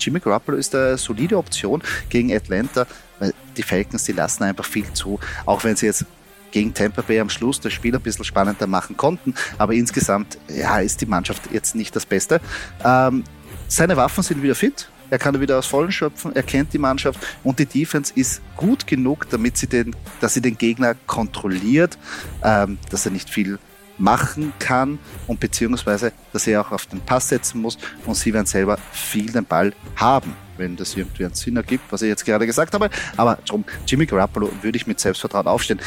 Jimmy 0.00 0.18
Garoppolo 0.18 0.58
ist 0.58 0.74
eine 0.74 0.98
solide 0.98 1.36
Option 1.36 1.80
gegen 2.08 2.34
Atlanta, 2.34 2.88
weil 3.20 3.32
die 3.56 3.62
Falcons, 3.62 4.02
die 4.02 4.12
lassen 4.12 4.42
einfach 4.42 4.64
viel 4.64 4.92
zu, 4.94 5.20
auch 5.46 5.62
wenn 5.62 5.76
sie 5.76 5.86
jetzt 5.86 6.06
gegen 6.50 6.74
Tampa 6.74 7.02
Bay 7.02 7.20
am 7.20 7.30
Schluss 7.30 7.60
das 7.60 7.72
Spiel 7.72 7.94
ein 7.94 8.00
bisschen 8.02 8.24
spannender 8.24 8.66
machen 8.66 8.96
konnten. 8.96 9.34
Aber 9.58 9.74
insgesamt 9.74 10.38
ja, 10.48 10.78
ist 10.78 11.00
die 11.00 11.06
Mannschaft 11.06 11.42
jetzt 11.52 11.74
nicht 11.74 11.94
das 11.94 12.06
Beste. 12.06 12.40
Ähm, 12.84 13.24
seine 13.68 13.96
Waffen 13.96 14.22
sind 14.22 14.42
wieder 14.42 14.54
fit. 14.54 14.88
Er 15.10 15.18
kann 15.18 15.40
wieder 15.40 15.58
aus 15.58 15.66
Vollen 15.66 15.90
schöpfen, 15.90 16.34
er 16.36 16.44
kennt 16.44 16.72
die 16.72 16.78
Mannschaft 16.78 17.18
und 17.42 17.58
die 17.58 17.66
Defense 17.66 18.12
ist 18.14 18.40
gut 18.56 18.86
genug, 18.86 19.28
damit 19.28 19.56
sie 19.56 19.66
den, 19.66 19.96
dass 20.20 20.34
sie 20.34 20.40
den 20.40 20.56
Gegner 20.56 20.94
kontrolliert, 21.06 21.98
ähm, 22.44 22.78
dass 22.90 23.06
er 23.06 23.10
nicht 23.10 23.28
viel 23.28 23.58
machen 23.98 24.52
kann 24.58 24.98
und 25.26 25.40
beziehungsweise, 25.40 26.12
dass 26.32 26.46
er 26.46 26.60
auch 26.60 26.70
auf 26.72 26.86
den 26.86 27.00
Pass 27.00 27.28
setzen 27.28 27.60
muss 27.60 27.76
und 28.06 28.14
sie 28.14 28.32
werden 28.32 28.46
selber 28.46 28.78
viel 28.92 29.30
den 29.30 29.44
Ball 29.44 29.72
haben, 29.96 30.34
wenn 30.56 30.76
das 30.76 30.96
irgendwie 30.96 31.24
einen 31.24 31.34
Sinn 31.34 31.56
ergibt, 31.56 31.84
was 31.90 32.02
ich 32.02 32.08
jetzt 32.08 32.24
gerade 32.24 32.46
gesagt 32.46 32.72
habe. 32.74 32.88
Aber 33.16 33.38
drum, 33.46 33.64
Jimmy 33.86 34.06
Garoppolo 34.06 34.50
würde 34.62 34.76
ich 34.76 34.86
mit 34.86 35.00
Selbstvertrauen 35.00 35.46
aufstehen. 35.46 35.80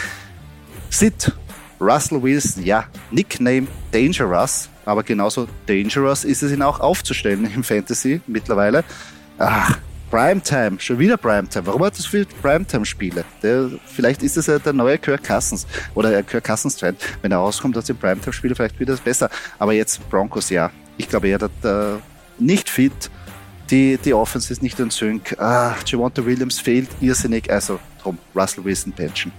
Sid, 0.93 1.31
Russell 1.81 2.21
Wilson, 2.21 2.63
ja, 2.63 2.85
Nickname 3.09 3.65
Dangerous, 3.91 4.69
aber 4.85 5.01
genauso 5.01 5.47
dangerous 5.65 6.23
ist 6.23 6.43
es 6.43 6.51
ihn 6.51 6.62
auch 6.62 6.79
aufzustellen 6.79 7.51
im 7.51 7.63
Fantasy 7.63 8.21
mittlerweile. 8.27 8.83
Ach, 9.39 9.79
Primetime, 10.12 10.79
schon 10.79 11.00
wieder 11.00 11.17
Primetime. 11.17 11.65
Warum 11.65 11.83
hat 11.83 11.97
das 11.97 12.05
viel 12.05 12.27
Primetime-Spiele? 12.43 13.25
Vielleicht 13.88 14.21
ist 14.21 14.38
es 14.38 14.45
ja 14.45 14.59
der 14.59 14.73
neue 14.73 15.00
Kirk 15.00 15.23
Cousins 15.23 15.65
oder 15.95 16.12
der 16.12 16.21
Kirk 16.21 16.43
Cousins-Trend. 16.43 17.01
Wenn 17.23 17.31
er 17.31 17.39
rauskommt, 17.39 17.75
dass 17.75 17.85
die 17.85 17.93
Primetime-Spiele 17.93 18.53
vielleicht 18.53 18.79
wieder 18.79 18.95
besser. 18.97 19.31
Aber 19.57 19.73
jetzt 19.73 20.07
Broncos, 20.12 20.51
ja. 20.51 20.69
Ich 20.97 21.09
glaube 21.09 21.27
eher, 21.27 21.39
dass 21.39 21.50
äh, 21.63 21.97
nicht 22.38 22.69
fit. 22.69 23.09
Die, 23.71 23.97
die 23.97 24.13
Offense 24.13 24.53
ist 24.53 24.62
nicht 24.62 24.79
in 24.79 24.91
Sync. 24.91 25.35
Ah, 25.39 25.73
Javonta 25.88 26.23
Williams 26.23 26.59
fehlt 26.59 26.89
irrsinnig. 27.01 27.50
Also 27.50 27.79
drum, 28.03 28.19
Russell 28.35 28.63
Wilson 28.63 28.93
Pension. 28.93 29.31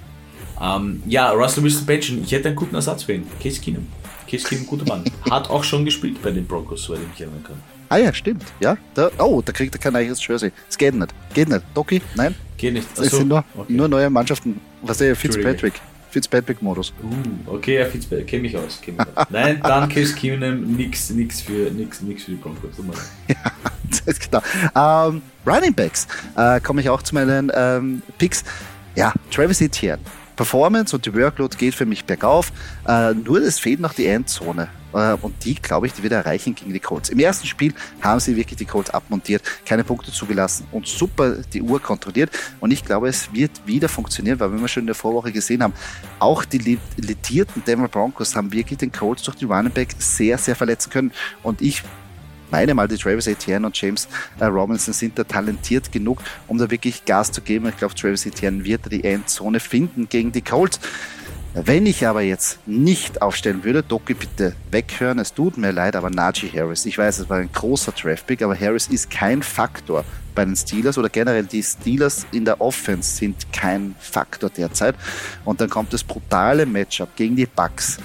Ähm, 0.61 1.03
ja, 1.07 1.31
Russell 1.31 1.65
Wilson 1.65 1.87
Pension, 1.87 2.23
ich 2.23 2.33
hätte 2.33 2.49
einen 2.49 2.57
guten 2.57 2.75
Ersatz 2.75 3.05
für 3.05 3.15
ihn. 3.15 3.27
Case 3.43 3.61
Keenum. 3.61 3.87
Case 4.31 4.47
Keenum, 4.47 4.67
guter 4.67 4.87
Mann. 4.87 5.05
Hat 5.31 5.51
auch 5.51 5.65
schon 5.65 5.85
gespielt 5.85 6.23
bei 6.23 6.31
den 6.31 6.47
Broncos, 6.47 6.85
soweit 6.85 7.01
ich 7.03 7.09
mich 7.09 7.21
erinnern 7.21 7.45
kann. 7.45 7.57
Ah 7.89 7.99
ja, 7.99 8.13
stimmt. 8.13 8.45
Ja, 8.61 8.77
da, 8.95 9.11
oh, 9.19 9.43
da 9.45 9.53
kriegt 9.53 9.75
er 9.75 9.79
kein 9.79 9.95
eigenes 9.95 10.27
Jersey. 10.27 10.53
Es 10.69 10.79
geht 10.79 10.95
nicht. 10.95 11.15
Geht 11.35 11.49
nicht. 11.49 11.63
Doki, 11.75 12.01
nein? 12.15 12.35
Geht 12.57 12.75
nicht. 12.75 12.89
Es 12.99 13.11
sind 13.11 13.29
nur, 13.29 13.45
okay. 13.57 13.73
nur 13.73 13.89
neue 13.89 14.09
Mannschaften. 14.11 14.61
Was 14.83 15.01
ist 15.01 15.19
Fitzpatrick? 15.19 15.75
Fitzpatrick-Modus. 16.11 16.93
Uh, 17.03 17.55
okay, 17.55 17.81
ja, 17.81 17.87
Fitzpatrick, 17.87 18.29
kenne 18.29 18.43
mich 18.43 18.57
aus. 18.57 18.81
Kenn 18.81 18.97
mich 18.97 19.07
aus. 19.15 19.27
Nein, 19.31 19.61
dann 19.63 19.89
Case 19.89 20.15
Keenum, 20.15 20.77
nix, 20.77 21.11
nix, 21.11 21.41
für, 21.41 21.71
nix, 21.73 22.01
nix 22.03 22.23
für 22.23 22.31
die 22.31 22.37
Broncos. 22.37 22.71
ja, 23.29 23.37
das 23.91 24.01
ist 24.01 24.31
genau. 24.31 24.41
Ähm, 24.77 25.23
Running 25.45 25.75
Backs, 25.75 26.07
äh, 26.37 26.61
komme 26.61 26.81
ich 26.81 26.89
auch 26.89 27.03
zu 27.03 27.15
meinen 27.15 27.51
ähm, 27.55 28.03
Picks. 28.17 28.45
Ja, 28.95 29.13
Travis 29.31 29.61
Etienne 29.61 29.99
Performance 30.37 30.95
und 30.95 31.07
die 31.07 31.15
Workload 31.15 31.57
geht 31.57 31.75
für 31.75 31.87
mich 31.87 32.05
bergauf. 32.05 32.53
Äh, 32.87 33.15
nur 33.15 33.39
es 33.39 33.59
fehlt 33.59 33.81
noch 33.81 33.95
die 33.95 34.07
Endzone. 34.07 34.69
Äh, 34.95 35.15
und 35.21 35.45
die, 35.45 35.55
glaube 35.55 35.87
ich, 35.87 35.93
die 35.93 36.03
wird 36.03 36.13
erreichen 36.13 36.55
gegen 36.55 36.73
die 36.73 36.81
Colts. 36.81 37.09
Im 37.09 37.19
ersten 37.19 37.47
Spiel 37.47 37.75
haben 38.01 38.21
sie 38.21 38.37
wirklich 38.37 38.57
die 38.57 38.65
Colts 38.65 38.91
abmontiert, 38.91 39.43
keine 39.67 39.85
Punkte 39.85 40.13
zugelassen 40.13 40.67
und 40.71 40.87
super 40.87 41.37
die 41.53 41.63
Uhr 41.63 41.81
kontrolliert. 41.81 42.31
Und 42.61 42.73
ich 42.73 42.85
glaube, 42.85 43.09
es 43.09 43.33
wird 43.33 43.51
wieder 43.67 43.89
funktionieren, 43.89 44.39
weil 44.41 44.53
wir 44.53 44.69
schon 44.69 44.83
in 44.83 44.87
der 44.87 44.95
Vorwoche 44.95 45.33
gesehen 45.33 45.63
haben, 45.63 45.75
auch 46.19 46.45
die 46.45 46.79
lidierten 46.97 47.63
Denver 47.65 47.89
Broncos 47.89 48.37
haben 48.37 48.53
wirklich 48.53 48.79
den 48.79 48.93
Colts 48.93 49.23
durch 49.23 49.37
die 49.37 49.45
Running 49.45 49.73
Back 49.73 49.95
sehr, 49.99 50.39
sehr 50.39 50.57
verletzen 50.57 50.91
können. 50.91 51.13
Und 51.43 51.61
ich 51.61 51.83
meine 52.55 52.73
mal, 52.73 52.87
die 52.87 52.97
Travis 52.97 53.27
Etienne 53.27 53.67
und 53.67 53.77
James 53.81 54.07
äh, 54.39 54.45
Robinson 54.45 54.95
sind 54.95 55.19
da 55.19 55.25
talentiert 55.25 55.91
genug, 55.91 56.21
um 56.47 56.57
da 56.57 56.71
wirklich 56.71 57.05
Gas 57.05 57.33
zu 57.33 57.41
geben. 57.41 57.69
Ich 57.69 57.77
glaube, 57.77 57.97
Travis 57.97 58.25
Etienne 58.27 58.65
wird 58.65 58.93
die 58.93 59.03
Endzone 59.03 59.59
finden 59.59 60.09
gegen 60.09 60.31
die 60.31 60.41
Colts. 60.41 60.79
Wenn 61.55 61.85
ich 61.85 62.07
aber 62.07 62.23
jetzt 62.23 62.61
nicht 62.69 63.23
aufstellen 63.23 63.65
würde, 63.65 63.83
Doki 63.83 64.15
bitte 64.15 64.55
weghören, 64.71 65.19
es 65.19 65.35
tut 65.35 65.59
mir 65.59 65.73
leid, 65.73 65.97
aber 65.97 66.11
Najee 66.11 66.49
Harris, 66.55 66.87
ich 66.87 66.97
weiß, 66.97 67.19
es 67.19 67.29
war 67.29 67.39
ein 67.39 67.51
großer 67.53 67.91
Draftpick, 67.91 68.43
aber 68.43 68.57
Harris 68.57 68.87
ist 68.87 69.11
kein 69.11 69.43
Faktor 69.43 70.05
bei 70.37 70.45
den 70.45 70.55
Steelers 70.55 70.97
oder 70.97 71.09
generell 71.09 71.45
die 71.45 71.63
Steelers 71.63 72.25
in 72.31 72.45
der 72.45 72.61
Offense 72.61 73.17
sind 73.17 73.53
kein 73.53 73.97
Faktor 73.99 74.51
derzeit. 74.51 74.95
Und 75.45 75.61
dann 75.61 75.71
kommt 75.71 75.93
das 75.93 76.05
brutale 76.05 76.67
Matchup 76.67 77.17
gegen 77.17 77.35
die 77.35 77.47
Bucks. 77.47 77.99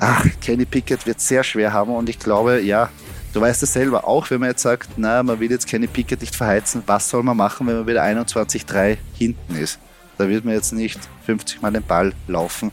Ach, 0.00 0.26
Kenny 0.40 0.64
Pickett 0.64 1.06
wird 1.06 1.20
sehr 1.20 1.44
schwer 1.44 1.72
haben 1.72 1.94
und 1.94 2.08
ich 2.08 2.18
glaube, 2.18 2.60
ja, 2.62 2.88
Du 3.32 3.40
weißt 3.40 3.62
es 3.62 3.72
selber, 3.72 4.06
auch 4.06 4.28
wenn 4.30 4.40
man 4.40 4.50
jetzt 4.50 4.62
sagt, 4.62 4.90
na, 4.96 5.22
man 5.22 5.40
will 5.40 5.50
jetzt 5.50 5.66
keine 5.66 5.88
Picket 5.88 6.20
nicht 6.20 6.36
verheizen, 6.36 6.82
was 6.86 7.08
soll 7.08 7.22
man 7.22 7.36
machen, 7.36 7.66
wenn 7.66 7.76
man 7.76 7.86
wieder 7.86 8.02
21-3 8.02 8.98
hinten 9.14 9.56
ist? 9.56 9.78
Da 10.18 10.28
wird 10.28 10.44
man 10.44 10.54
jetzt 10.54 10.72
nicht 10.72 11.00
50 11.24 11.62
Mal 11.62 11.72
den 11.72 11.82
Ball 11.82 12.12
laufen. 12.28 12.70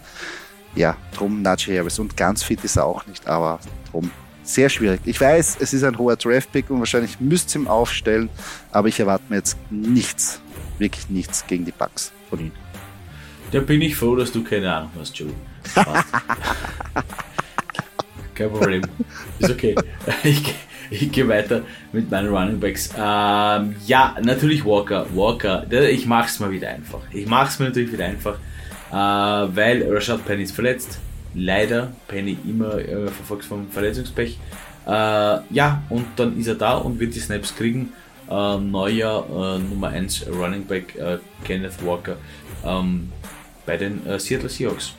Ja, 0.76 0.98
drum 1.16 1.42
Najee 1.42 1.80
Harris. 1.80 1.98
Und 1.98 2.18
ganz 2.18 2.44
fit 2.44 2.64
ist 2.64 2.76
er 2.76 2.86
auch 2.86 3.08
nicht, 3.08 3.26
aber 3.26 3.60
drum 3.90 4.12
sehr 4.44 4.68
schwierig. 4.68 5.00
Ich 5.06 5.22
weiß, 5.22 5.58
es 5.60 5.74
ist 5.74 5.84
ein 5.84 5.98
hoher 5.98 6.18
Draft-Pick 6.18 6.70
und 6.70 6.80
wahrscheinlich 6.80 7.20
müsst 7.22 7.56
ihr 7.56 7.62
ihn 7.62 7.68
aufstellen, 7.68 8.30
aber 8.72 8.90
ich 8.90 9.00
erwarte 9.00 9.24
mir 9.30 9.38
jetzt 9.38 9.58
nichts, 9.70 10.42
wirklich 10.78 11.10
nichts 11.10 11.46
gegen 11.48 11.66
die 11.66 11.72
Bugs 11.72 12.12
von 12.30 12.40
ihm. 12.40 12.52
Da 13.52 13.62
bin 13.62 13.82
ich 13.82 13.96
froh, 13.96 14.16
dass 14.16 14.32
du 14.32 14.44
keine 14.44 14.74
Ahnung 14.74 14.92
hast, 15.00 15.18
Joey. 15.18 15.34
Kein 18.40 18.52
Problem. 18.52 18.82
Ist 19.40 19.52
okay. 19.52 19.76
Ich, 20.24 20.56
ich 20.90 21.12
gehe 21.12 21.28
weiter 21.28 21.64
mit 21.92 22.10
meinen 22.10 22.30
Running 22.30 22.60
Backs. 22.60 22.90
Ähm, 22.98 23.76
ja, 23.86 24.16
natürlich 24.22 24.64
Walker. 24.64 25.06
Walker. 25.14 25.70
Ich 25.72 26.06
mach's 26.06 26.40
mal 26.40 26.50
wieder 26.50 26.70
einfach. 26.70 27.02
Ich 27.12 27.28
mach's 27.28 27.60
mir 27.60 27.66
natürlich 27.66 27.92
wieder 27.92 28.06
einfach, 28.06 28.38
äh, 28.92 28.94
weil 28.94 29.86
Rashad 29.92 30.26
Penny 30.26 30.44
ist 30.44 30.54
verletzt. 30.54 31.00
Leider. 31.36 31.92
Penny 32.08 32.38
immer 32.48 32.80
äh, 32.80 33.08
verfolgt 33.10 33.44
vom 33.44 33.70
Verletzungspech. 33.70 34.40
Äh, 34.88 34.90
ja, 34.90 35.84
und 35.90 36.06
dann 36.16 36.40
ist 36.40 36.48
er 36.48 36.56
da 36.56 36.78
und 36.78 36.98
wird 37.00 37.14
die 37.14 37.20
Snaps 37.20 37.56
kriegen. 37.56 37.92
Äh, 38.30 38.58
neuer 38.58 39.26
äh, 39.30 39.60
Nummer 39.60 39.90
1 39.90 40.28
Running 40.28 40.66
Back 40.66 40.96
äh, 40.96 41.18
Kenneth 41.44 41.86
Walker 41.86 42.16
ähm, 42.66 43.12
bei 43.66 43.76
den 43.76 44.02
Seattle 44.18 44.50
Seahawks. 44.50 44.94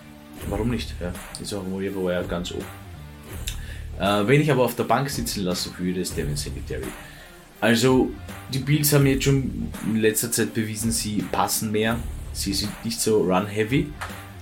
Warum 0.49 0.71
nicht? 0.71 0.95
Ja, 1.01 1.13
ist 1.41 1.55
auch 1.55 1.65
wo 1.67 2.09
er 2.09 2.23
ganz 2.25 2.53
oben. 2.53 2.80
Äh, 4.01 4.27
wenn 4.27 4.41
ich 4.41 4.51
aber 4.51 4.65
auf 4.65 4.75
der 4.75 4.85
Bank 4.85 5.11
sitzen 5.11 5.45
lassen 5.45 5.73
würde, 5.79 6.01
ist 6.01 6.17
Devin 6.17 6.37
Secretary. 6.37 6.87
Also, 7.61 8.11
die 8.53 8.59
Bills 8.59 8.93
haben 8.95 9.07
jetzt 9.07 9.25
schon 9.25 9.71
in 9.85 9.97
letzter 9.97 10.33
Zeit 10.33 10.55
bewiesen, 10.55 10.91
sie 10.91 11.23
passen 11.31 11.71
mehr. 11.71 11.99
Sie 12.33 12.55
sind 12.55 12.73
nicht 12.85 12.99
so 12.99 13.23
run-heavy. 13.23 13.93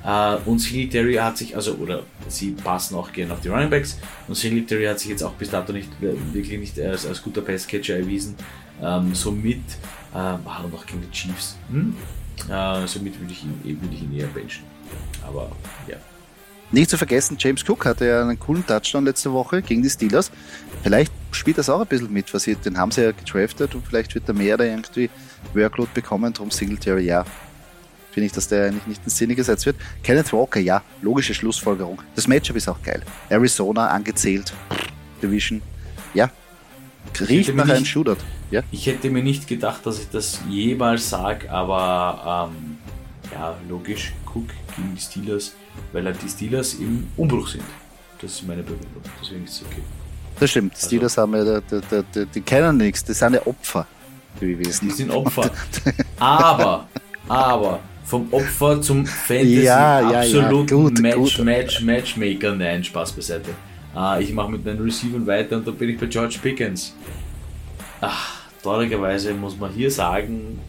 Uh, 0.04 0.38
und 0.46 0.60
Singletary 0.60 1.14
hat 1.14 1.36
sich, 1.36 1.56
also, 1.56 1.74
oder 1.74 2.04
sie 2.28 2.52
passen 2.52 2.94
auch 2.94 3.12
gerne 3.12 3.32
auf 3.32 3.40
die 3.40 3.48
Running 3.48 3.68
Backs. 3.68 3.98
Und 4.28 4.36
Singletary 4.36 4.84
hat 4.84 5.00
sich 5.00 5.10
jetzt 5.10 5.22
auch 5.24 5.32
bis 5.32 5.50
dato 5.50 5.72
nicht 5.72 5.90
wirklich 6.00 6.58
nicht 6.58 6.78
als, 6.80 7.04
als 7.04 7.20
guter 7.20 7.40
Passcatcher 7.40 7.96
erwiesen. 7.96 8.36
Um, 8.80 8.86
ähm, 8.86 9.14
somit, 9.14 9.60
uh, 10.14 10.38
und 10.64 10.74
auch 10.74 10.86
gegen 10.86 11.02
die 11.02 11.10
Chiefs. 11.10 11.56
Hm? 11.68 11.96
Uh, 12.48 12.86
somit 12.86 13.18
würde 13.20 13.32
ich, 13.32 13.42
ihn, 13.42 13.60
ich 13.64 14.02
ihn 14.02 14.16
eher 14.16 14.28
benchen. 14.28 14.62
Aber 15.26 15.50
ja. 15.88 15.96
Nicht 16.70 16.90
zu 16.90 16.98
vergessen, 16.98 17.36
James 17.38 17.64
Cook 17.66 17.86
hatte 17.86 18.06
ja 18.06 18.20
einen 18.20 18.38
coolen 18.38 18.66
Touchdown 18.66 19.04
letzte 19.04 19.32
Woche 19.32 19.62
gegen 19.62 19.82
die 19.82 19.88
Steelers. 19.88 20.30
Vielleicht 20.82 21.12
spielt 21.30 21.56
das 21.56 21.70
auch 21.70 21.80
ein 21.80 21.86
bisschen 21.86 22.12
mit, 22.12 22.32
was 22.34 22.42
sie, 22.42 22.56
den 22.56 22.76
haben 22.76 22.90
sie 22.90 23.04
ja 23.04 23.12
gedraftet 23.12 23.74
und 23.74 23.86
vielleicht 23.86 24.14
wird 24.14 24.28
er 24.28 24.34
mehr 24.34 24.56
da 24.58 24.64
irgendwie 24.64 25.08
Workload 25.54 25.90
bekommen, 25.94 26.32
drum 26.32 26.50
Singletary, 26.50 27.06
ja. 27.06 27.24
Finde 28.10 28.26
ich, 28.26 28.32
dass 28.32 28.48
der 28.48 28.66
eigentlich 28.66 28.86
nicht 28.86 29.00
in 29.04 29.10
Szene 29.10 29.34
gesetzt 29.34 29.64
wird. 29.64 29.76
Kenneth 30.02 30.32
Walker, 30.32 30.60
ja, 30.60 30.82
logische 31.00 31.32
Schlussfolgerung. 31.32 32.02
Das 32.14 32.26
Matchup 32.26 32.56
ist 32.56 32.68
auch 32.68 32.82
geil. 32.82 33.02
Arizona 33.30 33.88
angezählt, 33.88 34.52
Division, 35.22 35.62
ja. 36.12 36.30
Riecht 37.18 37.54
nach 37.54 37.68
einem 37.68 37.86
Shootout. 37.86 38.18
Ja? 38.50 38.62
Ich 38.70 38.86
hätte 38.86 39.08
mir 39.08 39.22
nicht 39.22 39.46
gedacht, 39.46 39.86
dass 39.86 40.00
ich 40.00 40.10
das 40.10 40.40
jemals 40.48 41.08
sage, 41.08 41.50
aber 41.50 42.50
ähm, 42.52 42.76
ja, 43.32 43.56
logisch, 43.68 44.12
Cook 44.26 44.48
gegen 44.76 44.94
die 44.94 45.00
Steelers 45.00 45.54
weil 45.92 46.04
halt 46.04 46.22
die 46.22 46.28
Steelers 46.28 46.74
im 46.74 47.08
Umbruch 47.16 47.48
sind. 47.48 47.64
Das 48.20 48.32
ist 48.32 48.46
meine 48.46 48.62
Begründung. 48.62 49.02
Deswegen 49.22 49.44
ist 49.44 49.54
es 49.54 49.62
okay. 49.62 49.82
Das 50.38 50.50
stimmt. 50.50 50.72
Die 50.72 50.76
also, 50.76 50.86
Steelers 50.86 51.18
haben 51.18 51.34
ja, 51.34 51.60
die, 51.60 51.80
die, 52.14 52.26
die, 52.26 52.40
kennen 52.40 52.76
nichts, 52.76 53.04
die 53.04 53.12
sind 53.12 53.34
ja 53.34 53.46
Opfer. 53.46 53.86
gewesen. 54.40 54.88
Die 54.88 54.94
sind 54.94 55.10
Opfer. 55.10 55.50
aber, 56.18 56.88
aber, 57.28 57.80
vom 58.04 58.32
Opfer 58.32 58.80
zum 58.80 59.04
Fantasy 59.06 59.62
Ja, 59.62 60.00
ja, 60.00 60.10
ja. 60.10 60.18
absoluten 60.20 60.66
Gut, 60.66 61.00
Match, 61.00 61.36
gut. 61.36 61.44
Match, 61.44 61.80
Matchmaker. 61.82 62.54
Nein, 62.54 62.82
Spaß 62.84 63.12
beiseite. 63.12 63.50
Äh, 63.96 64.22
ich 64.22 64.32
mache 64.32 64.52
mit 64.52 64.66
den 64.66 64.80
Receivern 64.80 65.26
weiter 65.26 65.56
und 65.56 65.66
da 65.66 65.70
bin 65.72 65.90
ich 65.90 65.98
bei 65.98 66.06
George 66.06 66.38
Pickens. 66.42 66.94
Ach, 68.00 68.42
traurigerweise 68.62 69.34
muss 69.34 69.58
man 69.58 69.72
hier 69.72 69.90
sagen, 69.90 70.60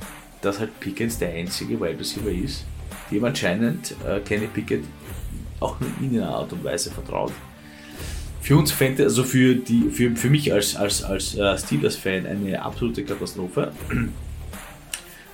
dass 0.42 0.60
halt 0.60 0.80
Pickens 0.80 1.18
der 1.18 1.34
einzige 1.34 1.80
Wide 1.80 2.00
Receiver 2.00 2.32
ist, 2.32 2.66
dem 3.12 3.24
anscheinend 3.24 3.94
äh, 4.08 4.20
Kenny 4.22 4.48
Pickett 4.48 4.84
auch 5.60 5.78
in 6.02 6.18
einer 6.18 6.30
Art 6.30 6.52
und 6.54 6.64
Weise 6.64 6.92
vertraut. 6.92 7.32
Für 8.42 8.58
uns 8.58 8.72
Fantasy, 8.72 9.04
also 9.04 9.24
für, 9.24 9.56
die, 9.56 9.90
für, 9.92 10.16
für 10.16 10.30
mich 10.30 10.52
als, 10.54 10.76
als, 10.76 11.04
als 11.04 11.36
äh, 11.36 11.58
Steelers-Fan 11.58 12.26
eine 12.26 12.62
absolute 12.62 13.04
Katastrophe. 13.04 13.72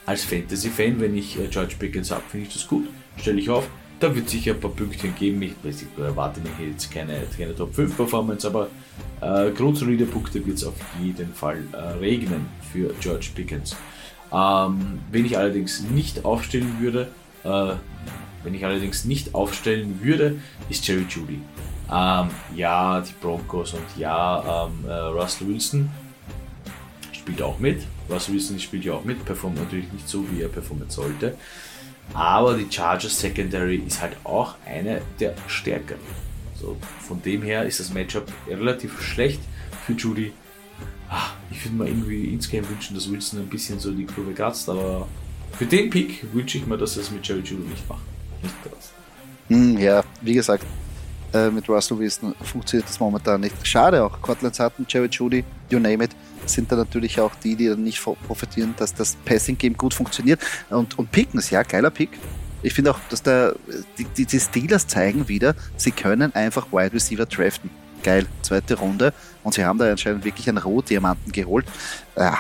Als 0.08 0.24
Fantasy-Fan, 0.24 1.00
wenn 1.00 1.18
ich 1.18 1.40
äh, 1.40 1.48
George 1.48 1.74
Pickens 1.80 2.12
habe, 2.12 2.22
finde 2.30 2.46
ich 2.46 2.54
das 2.54 2.68
gut. 2.68 2.88
Stelle 3.18 3.40
ich 3.40 3.50
auf. 3.50 3.68
Da 4.00 4.14
wird 4.14 4.30
sicher 4.30 4.54
ein 4.54 4.60
paar 4.60 4.70
Pünktchen 4.70 5.16
geben. 5.16 5.42
Ich, 5.42 5.54
weiß, 5.64 5.82
ich 5.82 5.88
erwarte 5.98 6.42
mir 6.42 6.68
jetzt 6.68 6.92
keine, 6.92 7.24
keine 7.36 7.56
Top 7.56 7.74
5 7.74 7.96
Performance, 7.96 8.46
aber 8.46 8.68
äh, 9.22 9.50
grundsolide 9.52 10.06
Punkte 10.06 10.46
wird 10.46 10.58
es 10.58 10.64
auf 10.64 10.76
jeden 11.02 11.34
Fall 11.34 11.64
äh, 11.72 11.78
regnen 11.98 12.46
für 12.72 12.94
George 13.00 13.30
Pickens. 13.34 13.76
Ähm, 14.32 15.00
wenn 15.12 15.26
ich 15.26 15.38
allerdings 15.38 15.82
nicht 15.90 16.26
aufstellen 16.26 16.76
würde, 16.80 17.08
äh, 17.44 17.76
wenn 18.46 18.54
ich 18.54 18.64
allerdings 18.64 19.06
nicht 19.06 19.34
aufstellen 19.34 20.00
würde, 20.02 20.40
ist 20.70 20.88
Jerry 20.88 21.06
Judy. 21.10 21.42
Ähm, 21.92 22.30
ja, 22.56 23.02
die 23.02 23.14
Broncos 23.20 23.74
und 23.74 23.84
ja, 23.98 24.68
ähm, 24.68 24.88
äh, 24.88 24.94
Russell 24.94 25.48
Wilson 25.48 25.90
spielt 27.12 27.42
auch 27.42 27.60
mit. 27.60 27.82
Russell 28.10 28.36
Wilson 28.36 28.60
spielt 28.60 28.86
ja 28.86 28.94
auch 28.94 29.04
mit, 29.04 29.26
performt 29.26 29.58
natürlich 29.58 29.92
nicht 29.92 30.08
so, 30.08 30.24
wie 30.32 30.42
er 30.42 30.48
performen 30.48 30.90
sollte. 30.90 31.36
Aber 32.14 32.54
die 32.54 32.68
Chargers 32.70 33.20
Secondary 33.20 33.78
ist 33.78 34.00
halt 34.00 34.16
auch 34.24 34.56
eine 34.66 35.02
der 35.20 35.34
stärkeren. 35.48 36.00
So, 36.60 36.78
von 37.00 37.22
dem 37.24 37.42
her 37.42 37.66
ist 37.66 37.80
das 37.80 37.92
Matchup 37.92 38.32
relativ 38.48 39.02
schlecht 39.02 39.42
für 39.86 39.94
Judy. 39.94 40.34
Ah, 41.10 41.32
ich 41.50 41.66
würde 41.66 41.78
mir 41.78 41.88
irgendwie 41.88 42.26
insgeheim 42.26 42.70
wünschen, 42.70 42.94
dass 42.96 43.12
Wilson 43.12 43.40
ein 43.40 43.48
bisschen 43.48 43.80
so 43.80 43.92
die 43.92 44.06
Kurve 44.06 44.34
kratzt, 44.34 44.70
aber 44.70 45.08
für 45.54 45.66
den 45.66 45.90
Pick 45.90 46.26
wünsche 46.34 46.58
ich 46.60 46.68
mir, 46.68 46.78
dass 46.78 46.96
er 46.96 47.04
es 47.04 47.12
mit 47.12 47.28
Jerry 47.28 47.42
Judy 47.42 47.68
nicht 47.68 47.88
macht. 47.90 48.15
Nicht 48.46 48.64
kratzt. 48.64 48.92
Hm, 49.50 49.78
ja, 49.78 50.04
wie 50.22 50.34
gesagt, 50.34 50.66
äh, 51.34 51.50
mit 51.50 51.68
Russell 51.68 52.00
Wilson 52.00 52.34
funktioniert 52.42 52.90
das 52.90 53.00
momentan 53.00 53.42
nicht. 53.42 53.56
Schade 53.68 54.04
auch. 54.04 54.22
Cortland 54.22 54.56
Sutton, 54.56 54.86
Jerry 54.88 55.10
Judy, 55.12 55.44
you 55.70 55.80
name 55.80 56.04
it, 56.04 56.12
sind 56.46 56.72
da 56.72 56.76
natürlich 56.76 57.20
auch 57.20 57.34
die, 57.36 57.56
die 57.56 57.68
dann 57.68 57.84
nicht 57.84 58.02
profitieren, 58.28 58.74
dass 58.78 58.94
das 58.94 59.16
Passing-Game 59.26 59.76
gut 59.76 59.94
funktioniert. 59.94 60.40
Und, 60.70 60.98
und 60.98 61.12
Pickens, 61.12 61.50
ja, 61.50 61.64
geiler 61.64 61.90
Pick. 61.90 62.10
Ich 62.64 62.74
finde 62.74 62.92
auch, 62.92 63.00
dass 63.10 63.22
der, 63.22 63.56
die, 63.98 64.06
die, 64.06 64.26
die 64.26 64.40
Steelers 64.40 64.88
zeigen 64.88 65.28
wieder, 65.28 65.56
sie 65.78 65.92
können 65.92 66.34
einfach 66.34 66.72
Wide 66.72 66.94
Receiver 66.94 67.26
draften. 67.26 67.70
Geil, 68.02 68.26
zweite 68.42 68.76
Runde. 68.76 69.14
Und 69.44 69.54
sie 69.54 69.66
haben 69.66 69.78
da 69.78 69.90
anscheinend 69.90 70.26
wirklich 70.26 70.48
einen 70.50 70.58
Rohdiamanten 70.58 71.32
geholt. 71.32 71.66
Ja. 72.16 72.40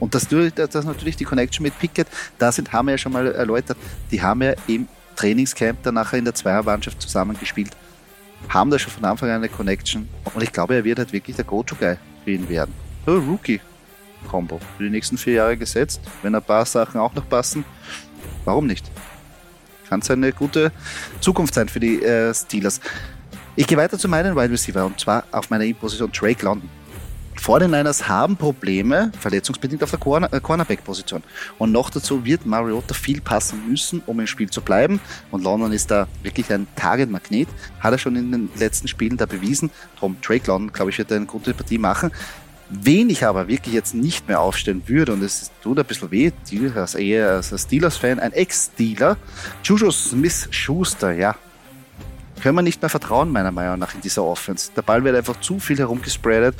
Und 0.00 0.14
das, 0.14 0.28
das 0.28 0.74
ist 0.74 0.84
natürlich 0.84 1.16
die 1.16 1.24
Connection 1.24 1.62
mit 1.62 1.78
Pickett. 1.78 2.08
Da 2.38 2.52
sind, 2.52 2.72
haben 2.72 2.86
wir 2.86 2.92
ja 2.92 2.98
schon 2.98 3.12
mal 3.12 3.26
erläutert, 3.32 3.78
die 4.10 4.20
haben 4.20 4.42
ja 4.42 4.54
im 4.66 4.88
Trainingscamp 5.14 5.82
dann 5.82 5.94
nachher 5.94 6.18
in 6.18 6.24
der 6.24 6.34
Zweiermannschaft 6.34 7.00
zusammengespielt 7.00 7.70
haben 8.48 8.70
da 8.70 8.78
schon 8.78 8.92
von 8.92 9.04
Anfang 9.04 9.30
an 9.30 9.36
eine 9.36 9.48
Connection. 9.48 10.08
Und 10.32 10.42
ich 10.42 10.52
glaube, 10.52 10.74
er 10.74 10.84
wird 10.84 10.98
halt 10.98 11.12
wirklich 11.12 11.36
der 11.36 11.44
Go-To-Guy 11.44 11.96
für 12.24 12.30
ihn 12.30 12.48
werden. 12.48 12.74
So, 13.06 13.18
Rookie-Combo. 13.18 14.60
Für 14.76 14.84
die 14.84 14.90
nächsten 14.90 15.18
vier 15.18 15.34
Jahre 15.34 15.56
gesetzt. 15.56 16.00
Wenn 16.22 16.34
ein 16.34 16.42
paar 16.42 16.64
Sachen 16.66 17.00
auch 17.00 17.14
noch 17.14 17.28
passen, 17.28 17.64
warum 18.44 18.66
nicht? 18.66 18.90
Kann 19.88 20.00
es 20.00 20.10
eine 20.10 20.32
gute 20.32 20.72
Zukunft 21.20 21.54
sein 21.54 21.68
für 21.68 21.80
die 21.80 22.02
äh, 22.02 22.32
Steelers. 22.34 22.80
Ich 23.56 23.66
gehe 23.66 23.78
weiter 23.78 23.98
zu 23.98 24.08
meinen 24.08 24.34
Wide 24.34 24.50
Receiver 24.50 24.84
und 24.84 24.98
zwar 24.98 25.24
auf 25.30 25.50
meiner 25.50 25.64
In-Position 25.64 26.10
Drake 26.10 26.44
London. 26.44 26.68
49ers 27.38 28.08
haben 28.08 28.36
Probleme, 28.36 29.12
verletzungsbedingt 29.18 29.82
auf 29.82 29.90
der 29.90 29.98
Corner, 29.98 30.32
äh, 30.32 30.40
Cornerback-Position. 30.40 31.22
Und 31.58 31.72
noch 31.72 31.90
dazu 31.90 32.24
wird 32.24 32.46
Mariota 32.46 32.94
viel 32.94 33.20
passen 33.20 33.68
müssen, 33.68 34.02
um 34.06 34.20
im 34.20 34.26
Spiel 34.26 34.48
zu 34.50 34.60
bleiben. 34.60 35.00
Und 35.30 35.42
London 35.42 35.72
ist 35.72 35.90
da 35.90 36.06
wirklich 36.22 36.52
ein 36.52 36.66
Target-Magnet. 36.76 37.48
Hat 37.80 37.92
er 37.92 37.98
schon 37.98 38.16
in 38.16 38.32
den 38.32 38.48
letzten 38.56 38.88
Spielen 38.88 39.16
da 39.16 39.26
bewiesen. 39.26 39.70
Darum 39.96 40.16
Drake 40.22 40.46
London, 40.46 40.72
glaube 40.72 40.90
ich, 40.90 40.98
wird 40.98 41.12
eine 41.12 41.26
gute 41.26 41.52
Partie 41.54 41.78
machen. 41.78 42.10
Wen 42.70 43.10
ich 43.10 43.24
aber 43.26 43.46
wirklich 43.46 43.74
jetzt 43.74 43.94
nicht 43.94 44.26
mehr 44.26 44.40
aufstellen 44.40 44.82
würde, 44.86 45.12
und 45.12 45.22
es 45.22 45.50
tut 45.62 45.78
ein 45.78 45.84
bisschen 45.84 46.10
weh, 46.10 46.32
die- 46.50 46.72
als 46.74 46.94
eher 46.94 47.30
als 47.32 47.54
Steelers-Fan, 47.62 48.18
ein 48.20 48.32
Ex-Steeler, 48.32 49.18
Juju 49.62 49.90
Smith-Schuster, 49.90 51.12
ja, 51.12 51.36
können 52.44 52.58
wir 52.58 52.62
nicht 52.62 52.82
mehr 52.82 52.90
vertrauen, 52.90 53.32
meiner 53.32 53.52
Meinung 53.52 53.78
nach, 53.78 53.94
in 53.94 54.02
dieser 54.02 54.22
Offense. 54.22 54.70
Der 54.76 54.82
Ball 54.82 55.02
wird 55.02 55.16
einfach 55.16 55.40
zu 55.40 55.58
viel 55.58 55.78
herumgespreadet. 55.78 56.54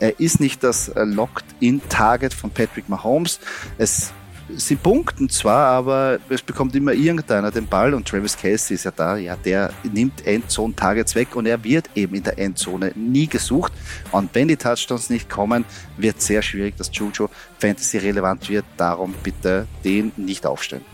Er 0.00 0.18
ist 0.18 0.40
nicht 0.40 0.64
das 0.64 0.88
äh, 0.88 1.04
Locked-in-Target 1.04 2.34
von 2.34 2.50
Patrick 2.50 2.88
Mahomes. 2.88 3.38
Es, 3.78 4.12
sie 4.56 4.74
punkten 4.74 5.28
zwar, 5.28 5.66
aber 5.66 6.18
es 6.28 6.42
bekommt 6.42 6.74
immer 6.74 6.92
irgendeiner 6.92 7.52
den 7.52 7.68
Ball 7.68 7.94
und 7.94 8.08
Travis 8.08 8.36
Kelsey 8.36 8.74
ist 8.74 8.84
ja 8.84 8.90
da, 8.90 9.16
ja, 9.16 9.36
der 9.36 9.70
nimmt 9.84 10.26
Endzone-Targets 10.26 11.14
weg 11.14 11.36
und 11.36 11.46
er 11.46 11.62
wird 11.62 11.88
eben 11.94 12.16
in 12.16 12.24
der 12.24 12.36
Endzone 12.36 12.90
nie 12.96 13.28
gesucht. 13.28 13.72
Und 14.10 14.34
wenn 14.34 14.48
die 14.48 14.56
Touchdowns 14.56 15.08
nicht 15.08 15.30
kommen, 15.30 15.64
wird 15.96 16.20
sehr 16.20 16.42
schwierig, 16.42 16.76
dass 16.76 16.90
Juju 16.92 17.28
Fantasy 17.60 17.98
relevant 17.98 18.48
wird. 18.48 18.64
Darum 18.76 19.14
bitte 19.22 19.68
den 19.84 20.10
nicht 20.16 20.44
aufstellen. 20.46 20.84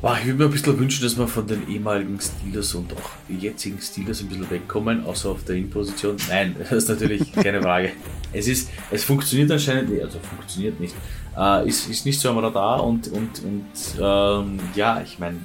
Boah, 0.00 0.16
ich 0.16 0.26
würde 0.26 0.38
mir 0.38 0.44
ein 0.44 0.52
bisschen 0.52 0.78
wünschen, 0.78 1.02
dass 1.02 1.18
wir 1.18 1.26
von 1.26 1.44
den 1.44 1.68
ehemaligen 1.68 2.20
Steelers 2.20 2.72
und 2.76 2.92
auch 2.92 3.10
jetzigen 3.28 3.80
Steelers 3.80 4.20
ein 4.20 4.28
bisschen 4.28 4.48
wegkommen, 4.48 5.04
außer 5.04 5.30
auf 5.30 5.42
der 5.42 5.56
In-Position. 5.56 6.16
Nein, 6.28 6.54
das 6.70 6.70
ist 6.70 6.88
natürlich 6.88 7.32
keine 7.32 7.60
Frage. 7.60 7.90
Es 8.32 8.46
ist, 8.46 8.70
es 8.92 9.02
funktioniert 9.02 9.50
anscheinend 9.50 9.90
nicht, 9.90 10.04
also 10.04 10.20
funktioniert 10.20 10.78
nicht. 10.78 10.94
Äh, 11.36 11.68
ist, 11.68 11.88
ist 11.90 12.06
nicht 12.06 12.20
so 12.20 12.30
am 12.30 12.38
Radar 12.38 12.84
und, 12.84 13.08
und, 13.08 13.42
und 13.42 13.66
ähm, 14.00 14.60
ja, 14.76 15.00
ich 15.00 15.18
meine, 15.18 15.38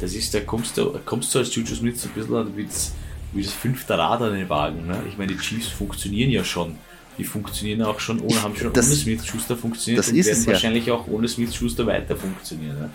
das 0.00 0.12
ist, 0.12 0.34
da 0.34 0.40
kommst 0.40 0.76
du, 0.76 0.98
kommst 1.04 1.32
du 1.32 1.38
als 1.38 1.54
Juju 1.54 1.76
Smith 1.76 2.02
so 2.02 2.08
ein 2.08 2.14
bisschen 2.14 2.34
an 2.34 2.56
wie 2.56 2.64
das, 2.64 2.92
wie 3.32 3.42
das 3.42 3.52
fünfte 3.52 3.96
Rad 3.96 4.20
an 4.20 4.34
den 4.34 4.48
Wagen. 4.48 4.84
Ne? 4.84 5.00
Ich 5.08 5.16
meine, 5.16 5.32
die 5.32 5.38
Chiefs 5.38 5.68
funktionieren 5.68 6.30
ja 6.30 6.42
schon. 6.42 6.76
Die 7.18 7.24
funktionieren 7.24 7.82
auch 7.82 7.98
schon 8.00 8.20
ohne, 8.20 8.42
haben 8.42 8.54
schon 8.56 8.72
Das- 8.72 8.86
ohne 8.88 8.96
Smith-Schuster 8.96 9.56
funktioniert 9.56 9.98
das 10.00 10.10
und 10.12 10.16
ist 10.18 10.26
werden 10.26 10.38
es 10.40 10.46
ja. 10.46 10.52
wahrscheinlich 10.52 10.90
auch 10.90 11.06
ohne 11.08 11.28
Smith-Schuster 11.28 11.86
weiter 11.86 12.16
funktionieren. 12.16 12.78
Ne? 12.78 12.90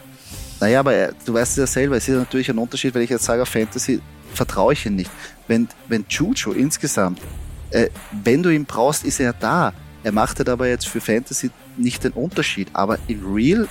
Naja, 0.59 0.79
aber 0.79 0.93
er- 0.93 1.13
du 1.25 1.33
weißt 1.33 1.53
es 1.53 1.57
ja 1.57 1.67
selber, 1.67 1.97
es 1.97 2.07
ist 2.07 2.15
natürlich 2.15 2.49
ein 2.49 2.57
Unterschied, 2.57 2.93
wenn 2.93 3.01
ich 3.01 3.09
jetzt 3.09 3.23
sage, 3.25 3.41
auf 3.41 3.49
Fantasy 3.49 3.99
vertraue 4.33 4.73
ich 4.73 4.85
ihm 4.85 4.95
nicht. 4.95 5.09
Wenn, 5.47 5.67
wenn 5.87 6.05
Juju 6.07 6.51
insgesamt, 6.51 7.19
äh, 7.71 7.89
wenn 8.23 8.43
du 8.43 8.49
ihn 8.49 8.65
brauchst, 8.65 9.03
ist 9.05 9.19
er 9.19 9.33
da. 9.33 9.73
Er 10.03 10.11
macht 10.11 10.37
halt 10.39 10.49
aber 10.49 10.67
jetzt 10.67 10.87
für 10.87 11.01
Fantasy 11.01 11.49
nicht 11.77 12.03
den 12.03 12.11
Unterschied. 12.13 12.67
Aber 12.73 12.97
in 13.07 13.23
Real, 13.25 13.67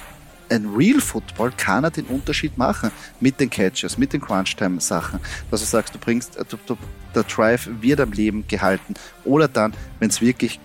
in 0.50 0.74
Real 0.74 1.00
Football 1.00 1.52
kann 1.56 1.84
er 1.84 1.90
den 1.90 2.06
Unterschied 2.06 2.58
machen. 2.58 2.90
Mit 3.20 3.40
den 3.40 3.48
Catches, 3.48 3.96
mit 3.96 4.12
den 4.12 4.20
Crunch-Time-Sachen. 4.20 5.20
Dass 5.50 5.60
du 5.60 5.66
sagst, 5.66 5.94
du 5.94 5.98
bringst, 5.98 6.36
du, 6.36 6.58
du, 6.66 6.76
der 7.14 7.22
Drive 7.22 7.68
wird 7.80 8.00
am 8.00 8.12
Leben 8.12 8.46
gehalten. 8.46 8.94
Oder 9.24 9.48
dann, 9.48 9.72
wenn 9.98 10.10
es 10.10 10.20
wirklich 10.20 10.60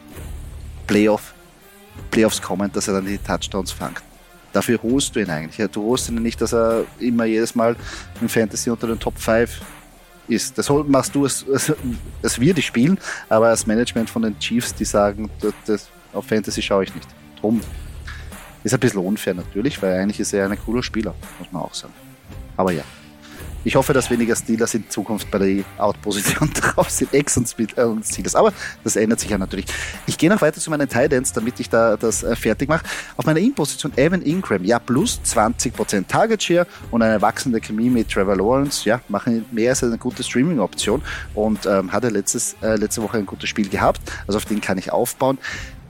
Playoff, 0.88 1.34
Playoffs 2.12 2.42
kommen, 2.42 2.72
dass 2.72 2.88
er 2.88 2.96
dann 2.96 3.06
die 3.06 3.18
Touchdowns 3.18 3.72
fängt. 3.72 4.02
Dafür 4.54 4.80
holst 4.82 5.16
du 5.16 5.20
ihn 5.20 5.30
eigentlich. 5.30 5.70
Du 5.72 5.84
holst 5.84 6.10
ihn 6.10 6.16
nicht, 6.16 6.42
dass 6.42 6.54
er 6.54 6.86
immer 7.00 7.26
jedes 7.26 7.56
Mal 7.56 7.76
im 8.22 8.30
Fantasy 8.30 8.70
unter 8.70 8.88
den 8.88 9.00
Top 9.00 9.18
5 9.20 9.62
ist. 10.28 10.58
Das 10.58 10.70
machst 10.70 11.14
du, 11.14 11.24
als, 11.26 11.46
als, 11.52 11.74
als 12.24 12.40
wir 12.40 12.54
die 12.54 12.62
spielen, 12.62 12.98
aber 13.30 13.48
als 13.48 13.68
Management 13.68 14.10
von 14.10 14.22
den 14.22 14.40
Chiefs, 14.40 14.74
die 14.74 14.86
sagen, 14.86 15.30
das, 15.66 15.90
auf 16.14 16.26
Fantasy 16.26 16.62
schaue 16.62 16.86
ich 16.86 16.96
nicht. 16.96 17.08
Drum 17.40 17.62
ist 18.66 18.74
ein 18.74 18.80
bisschen 18.80 19.00
unfair 19.00 19.36
natürlich, 19.36 19.82
weil 19.82 20.00
eigentlich 20.00 20.20
ist 20.20 20.34
er 20.34 20.50
ein 20.50 20.58
cooler 20.60 20.82
Spieler, 20.84 21.14
muss 21.40 21.52
man 21.52 21.62
auch 21.62 21.74
sagen. 21.74 21.94
Aber 22.58 22.72
ja. 22.72 22.84
Ich 23.68 23.76
hoffe, 23.76 23.94
dass 23.94 24.12
weniger 24.12 24.36
Steelers 24.36 24.76
in 24.76 24.88
Zukunft 24.92 25.32
bei 25.32 25.40
der 25.40 25.64
Out-Position 25.80 26.52
drauf 26.54 26.88
sind, 26.92 27.12
Ex 27.12 27.36
äh, 27.36 27.82
und 27.82 28.06
Steelers. 28.06 28.36
Aber 28.36 28.54
das 28.84 28.96
ändert 28.96 29.20
sich 29.20 29.32
ja 29.32 29.40
natürlich. 29.40 29.66
Ich 30.06 30.20
gehe 30.20 30.30
noch 30.30 30.40
weiter 30.40 30.62
zu 30.62 30.70
meinen 30.70 30.88
Titans, 30.88 31.34
damit 31.34 31.60
ich 31.60 31.68
da 31.68 31.98
das 31.98 32.22
äh, 32.22 32.36
fertig 32.36 32.70
mache. 32.70 32.86
Auf 33.18 33.26
meiner 33.26 33.40
In-Position 33.40 33.92
Evan 33.96 34.22
Ingram, 34.22 34.64
ja, 34.64 34.78
plus 34.78 35.20
20% 35.26 36.06
Target 36.08 36.44
Share 36.44 36.68
und 36.92 37.02
eine 37.02 37.20
wachsende 37.24 37.60
Chemie 37.60 37.90
mit 37.90 38.12
Trevor 38.12 38.36
Lawrence, 38.36 38.88
ja, 38.88 39.02
machen 39.10 39.46
mehr 39.52 39.72
als 39.72 39.84
eine 39.84 39.98
gute 39.98 40.22
Streaming-Option 40.22 41.02
und 41.34 41.66
ähm, 41.66 41.92
hat 41.92 42.04
er 42.04 42.12
letztes, 42.12 42.56
äh, 42.62 42.76
letzte 42.76 43.02
Woche 43.02 43.18
ein 43.18 43.26
gutes 43.26 43.50
Spiel 43.50 43.68
gehabt. 43.68 44.00
Also 44.28 44.38
auf 44.38 44.46
den 44.46 44.62
kann 44.62 44.78
ich 44.78 44.92
aufbauen. 44.92 45.40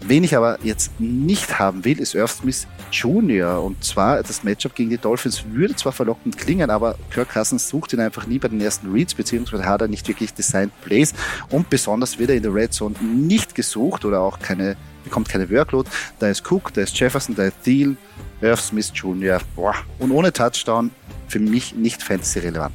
Wen 0.02 0.24
ich 0.24 0.36
aber 0.36 0.60
jetzt 0.64 1.00
nicht 1.00 1.58
haben 1.58 1.84
will, 1.84 2.00
ist 2.00 2.14
Irv 2.14 2.32
Smith 2.32 2.68
Jr. 2.92 3.64
Und 3.64 3.84
zwar 3.84 4.22
das 4.22 4.44
Matchup 4.44 4.76
gegen 4.76 4.90
die 4.90 4.98
Dolphins 4.98 5.44
würde 5.52 5.76
zwar 5.76 5.94
verlockend 5.94 6.38
klingen, 6.38 6.70
aber 6.70 6.96
Kirk 7.10 7.30
Cousins 7.30 7.70
sucht 7.70 7.94
ihn 7.94 8.00
einfach 8.00 8.28
nie 8.28 8.38
bei 8.38 8.48
den 8.48 8.62
ersten 8.62 8.92
Reads, 8.92 9.16
beziehungsweise 9.16 9.66
hat 9.66 9.82
er 9.82 9.88
nicht 9.88 10.08
wirklich 10.08 10.34
Designed 10.34 10.72
Plays. 10.82 11.14
Und 11.50 11.70
besonders 11.70 12.20
wird 12.20 12.30
er 12.30 12.36
in 12.36 12.44
der 12.44 12.54
Red 12.54 12.74
Zone 12.74 12.96
nicht 13.02 13.56
gesucht 13.56 14.06
oder 14.06 14.22
auch 14.22 14.40
keine 14.40 14.78
bekommt 15.06 15.30
keine 15.30 15.50
Workload. 15.50 15.90
Da 16.20 16.28
ist 16.28 16.52
Cook, 16.52 16.74
da 16.74 16.82
ist 16.82 17.00
Jefferson, 17.00 17.36
da 17.36 17.46
ist 17.46 17.64
Thiel, 17.64 17.96
Irv 18.42 18.60
Smith 18.60 18.92
Jr. 18.94 19.40
Boah. 19.56 19.76
Und 20.00 20.12
ohne 20.12 20.34
Touchdown 20.34 20.92
für 21.28 21.40
mich 21.40 21.74
nicht 21.74 22.04
fantasy-relevant. 22.04 22.74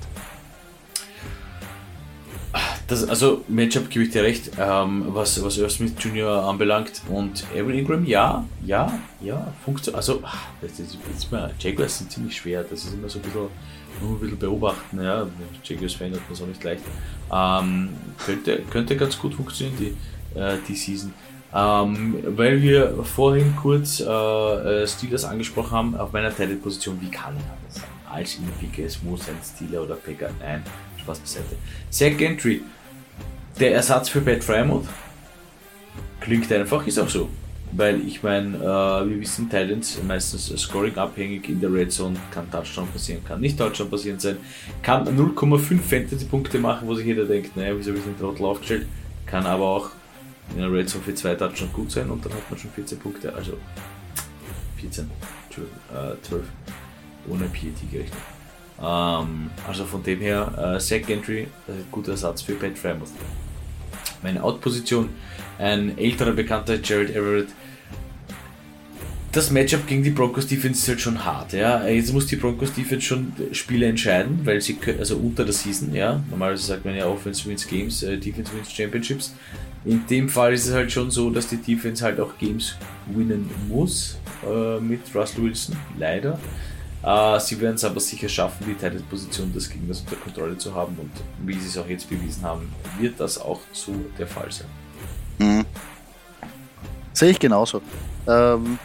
Das, 2.91 3.09
also, 3.09 3.45
Matchup 3.47 3.89
gebe 3.89 4.05
ich 4.05 4.11
dir 4.11 4.25
recht, 4.25 4.51
ähm, 4.59 5.05
was, 5.11 5.41
was 5.45 5.59
Irv 5.59 5.71
Smith 5.71 5.93
Jr. 6.01 6.45
anbelangt. 6.45 7.03
Und 7.09 7.45
Evan 7.55 7.73
Ingram, 7.73 8.05
ja, 8.05 8.45
ja, 8.67 8.99
ja, 9.21 9.53
funktioniert. 9.65 9.99
Also, 9.99 10.21
das 10.61 10.73
ist, 10.81 10.99
ist 11.17 11.31
mir, 11.31 11.53
Jaguars 11.61 11.99
sind 11.99 12.11
ziemlich 12.11 12.37
schwer. 12.37 12.65
Das 12.65 12.85
ist 12.85 12.93
immer 12.93 13.09
so 13.09 13.21
ein 13.21 13.23
bisschen, 13.23 13.47
nur 14.01 14.11
ein 14.11 14.19
bisschen 14.19 14.39
beobachten. 14.41 15.01
Ja, 15.01 15.25
Jaguars-Fan 15.63 16.15
hat 16.15 16.29
man 16.29 16.35
so 16.35 16.47
nicht 16.47 16.65
leicht. 16.65 16.83
Ähm, 17.33 17.91
könnte, 18.27 18.61
könnte 18.69 18.97
ganz 18.97 19.17
gut 19.17 19.35
funktionieren, 19.35 19.77
die, 19.79 20.39
äh, 20.41 20.57
die 20.67 20.75
Season. 20.75 21.15
Ähm, 21.55 22.17
weil 22.27 22.61
wir 22.61 23.05
vorhin 23.05 23.55
kurz 23.55 24.01
äh, 24.01 24.05
äh 24.05 24.87
Steelers 24.89 25.25
angesprochen 25.25 25.71
haben, 25.71 25.97
auf 25.97 26.13
meiner 26.13 26.35
Title-Position, 26.35 27.01
wie 27.01 27.11
kann 27.11 27.37
er 27.37 27.57
das 27.69 27.77
sein? 27.77 27.85
Als 28.11 28.37
Inpicker, 28.37 28.83
es 28.83 29.01
muss 29.01 29.29
ein 29.29 29.37
Steeler 29.45 29.85
oder 29.85 29.95
Packer. 29.95 30.31
Nein, 30.41 30.65
Spaß 30.99 31.21
beiseite. 31.21 32.25
Entry, 32.25 32.63
der 33.61 33.75
Ersatz 33.75 34.09
für 34.09 34.21
Pat 34.23 34.43
Frymouth, 34.43 34.87
klingt 36.21 36.51
einfach, 36.51 36.87
ist 36.87 36.99
auch 36.99 37.09
so. 37.09 37.29
Weil 37.73 38.01
ich 38.05 38.23
meine, 38.23 38.57
äh, 38.57 39.09
wir 39.09 39.21
wissen, 39.21 39.49
Titans 39.49 40.01
meistens 40.03 40.53
scoring 40.61 40.97
abhängig 40.97 41.49
in 41.49 41.61
der 41.61 41.73
Red 41.73 41.93
Zone, 41.93 42.17
kann 42.33 42.51
Touchdown 42.51 42.89
passieren, 42.89 43.25
kann 43.25 43.41
nicht 43.41 43.59
Touchdown 43.59 43.89
passieren 43.89 44.19
sein, 44.19 44.39
kann 44.83 45.07
0,5 45.07 45.79
Fantasy-Punkte 45.81 46.59
machen, 46.59 46.89
wo 46.89 46.95
sich 46.95 47.07
jeder 47.07 47.27
denkt, 47.27 47.57
naja, 47.57 47.75
wieso 47.77 47.93
ich 47.93 48.03
den 48.03 48.19
Trottel 48.19 48.45
aufgestellt, 48.45 48.87
kann 49.27 49.47
aber 49.47 49.65
auch 49.65 49.91
in 50.53 50.63
der 50.63 50.73
Red 50.73 50.89
Zone 50.89 51.05
für 51.05 51.15
zwei 51.15 51.35
Touchdowns 51.35 51.73
gut 51.73 51.93
sein 51.93 52.11
und 52.11 52.25
dann 52.25 52.33
hat 52.33 52.51
man 52.51 52.59
schon 52.59 52.71
14 52.73 52.99
Punkte, 52.99 53.33
also 53.33 53.53
14, 54.79 55.09
12, 55.55 55.69
äh, 55.69 56.23
12 56.27 56.43
ohne 57.29 57.45
PAT 57.45 57.91
gerechnet. 57.93 58.19
Ähm, 58.83 59.51
also 59.69 59.85
von 59.85 60.03
dem 60.03 60.21
her, 60.21 60.79
äh, 60.81 61.13
Entry, 61.13 61.43
äh, 61.43 61.49
guter 61.93 62.13
Ersatz 62.13 62.43
für 62.43 62.55
Pat 62.55 62.77
Fremont. 62.77 63.11
Meine 64.23 64.43
Out-Position, 64.43 65.09
ein 65.59 65.97
älterer 65.99 66.33
bekannter 66.33 66.79
Jared 66.83 67.11
Everett. 67.11 67.49
Das 69.33 69.53
Matchup 69.53 69.87
gegen 69.87 70.03
die 70.03 70.11
Broncos 70.11 70.49
Defense 70.49 70.81
ist 70.81 70.89
halt 70.89 71.01
schon 71.01 71.25
hart, 71.25 71.53
ja. 71.53 71.87
Jetzt 71.87 72.13
muss 72.13 72.27
die 72.27 72.35
Broncos 72.35 72.73
Defense 72.73 73.07
schon 73.07 73.33
Spiele 73.53 73.87
entscheiden, 73.87 74.41
weil 74.45 74.61
sie 74.61 74.77
also 74.99 75.17
unter 75.19 75.45
der 75.45 75.53
Season, 75.53 75.95
ja. 75.95 76.21
Normalerweise 76.31 76.67
sagt 76.67 76.85
man 76.85 76.97
ja 76.97 77.07
Offense 77.07 77.49
wins 77.49 77.67
Games, 77.67 78.03
äh, 78.03 78.17
Defense 78.17 78.53
wins 78.53 78.73
Championships. 78.73 79.35
In 79.85 80.05
dem 80.09 80.29
Fall 80.29 80.53
ist 80.53 80.67
es 80.67 80.75
halt 80.75 80.91
schon 80.91 81.11
so, 81.11 81.31
dass 81.31 81.47
die 81.47 81.59
Defense 81.59 82.05
halt 82.05 82.19
auch 82.19 82.37
Games 82.39 82.75
winnen 83.07 83.49
muss 83.69 84.19
äh, 84.45 84.81
mit 84.81 85.01
Russell 85.15 85.45
Wilson, 85.45 85.77
leider. 85.97 86.39
Äh, 87.03 87.41
sie 87.41 87.61
werden 87.61 87.77
es 87.77 87.85
aber 87.85 88.01
sicher 88.01 88.29
schaffen, 88.29 88.67
die 88.67 88.75
Title-Position 88.75 89.53
des 89.53 89.71
Gegners 89.71 90.01
unter 90.01 90.17
Kontrolle 90.17 90.59
zu 90.59 90.75
haben 90.75 90.97
und 90.99 91.11
wie 91.47 91.59
sie 91.59 91.69
es 91.69 91.79
auch 91.79 91.89
jetzt 91.89 92.09
bewiesen 92.09 92.43
haben, 92.43 92.73
wird 92.99 93.19
das 93.19 93.41
auch 93.41 93.61
so 93.73 93.95
der 94.19 94.27
Fall 94.27 94.51
sein. 94.53 94.69
Mhm. 95.39 95.65
Sehe 97.13 97.31
ich 97.31 97.39
genauso. 97.39 97.81
Ähm, 98.29 98.79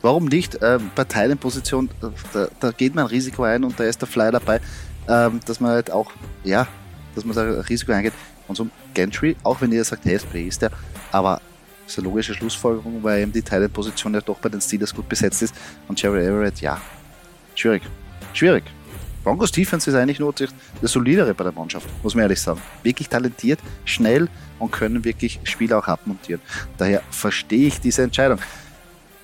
warum 0.00 0.26
nicht? 0.26 0.58
Ähm, 0.62 0.90
bei 0.94 1.04
Teilenposition, 1.04 1.90
da, 2.32 2.48
da, 2.58 2.70
geht 2.70 2.94
man 2.94 3.06
Risiko 3.06 3.44
ein 3.44 3.64
und 3.64 3.78
da 3.78 3.84
ist 3.84 4.00
der 4.00 4.08
Fly 4.08 4.30
dabei, 4.30 4.60
ähm, 5.06 5.40
dass 5.44 5.60
man 5.60 5.72
halt 5.72 5.90
auch, 5.90 6.10
ja, 6.44 6.66
dass 7.14 7.24
man 7.24 7.36
da 7.36 7.42
Risiko 7.60 7.92
eingeht. 7.92 8.14
Und 8.46 8.56
so 8.56 8.64
ein 8.64 8.70
Gantry, 8.94 9.36
auch 9.42 9.60
wenn 9.60 9.70
ihr 9.72 9.84
sagt, 9.84 10.06
hey, 10.06 10.18
ist 10.46 10.62
der, 10.62 10.70
aber 11.12 11.42
das 11.84 11.92
ist 11.92 11.98
eine 11.98 12.08
logische 12.08 12.32
Schlussfolgerung, 12.32 13.02
weil 13.02 13.20
eben 13.20 13.32
die 13.32 13.42
Teilenposition 13.42 14.14
ja 14.14 14.22
doch 14.22 14.38
bei 14.38 14.48
den 14.48 14.60
Steelers 14.60 14.94
gut 14.94 15.08
besetzt 15.08 15.42
ist 15.42 15.54
und 15.86 16.00
Jerry 16.00 16.24
Everett, 16.24 16.60
ja, 16.62 16.80
Schwierig. 17.58 17.82
Schwierig. 18.34 18.62
Broncos 19.24 19.50
Defense 19.50 19.90
ist 19.90 19.96
eigentlich 19.96 20.20
nur 20.20 20.32
das 20.32 20.52
solidere 20.92 21.34
bei 21.34 21.42
der 21.42 21.52
Mannschaft, 21.52 21.88
muss 22.04 22.14
man 22.14 22.22
ehrlich 22.22 22.40
sagen. 22.40 22.62
Wirklich 22.84 23.08
talentiert, 23.08 23.58
schnell 23.84 24.28
und 24.60 24.70
können 24.70 25.02
wirklich 25.04 25.40
Spieler 25.42 25.78
auch 25.78 25.88
abmontieren. 25.88 26.40
Daher 26.76 27.02
verstehe 27.10 27.66
ich 27.66 27.80
diese 27.80 28.02
Entscheidung. 28.04 28.38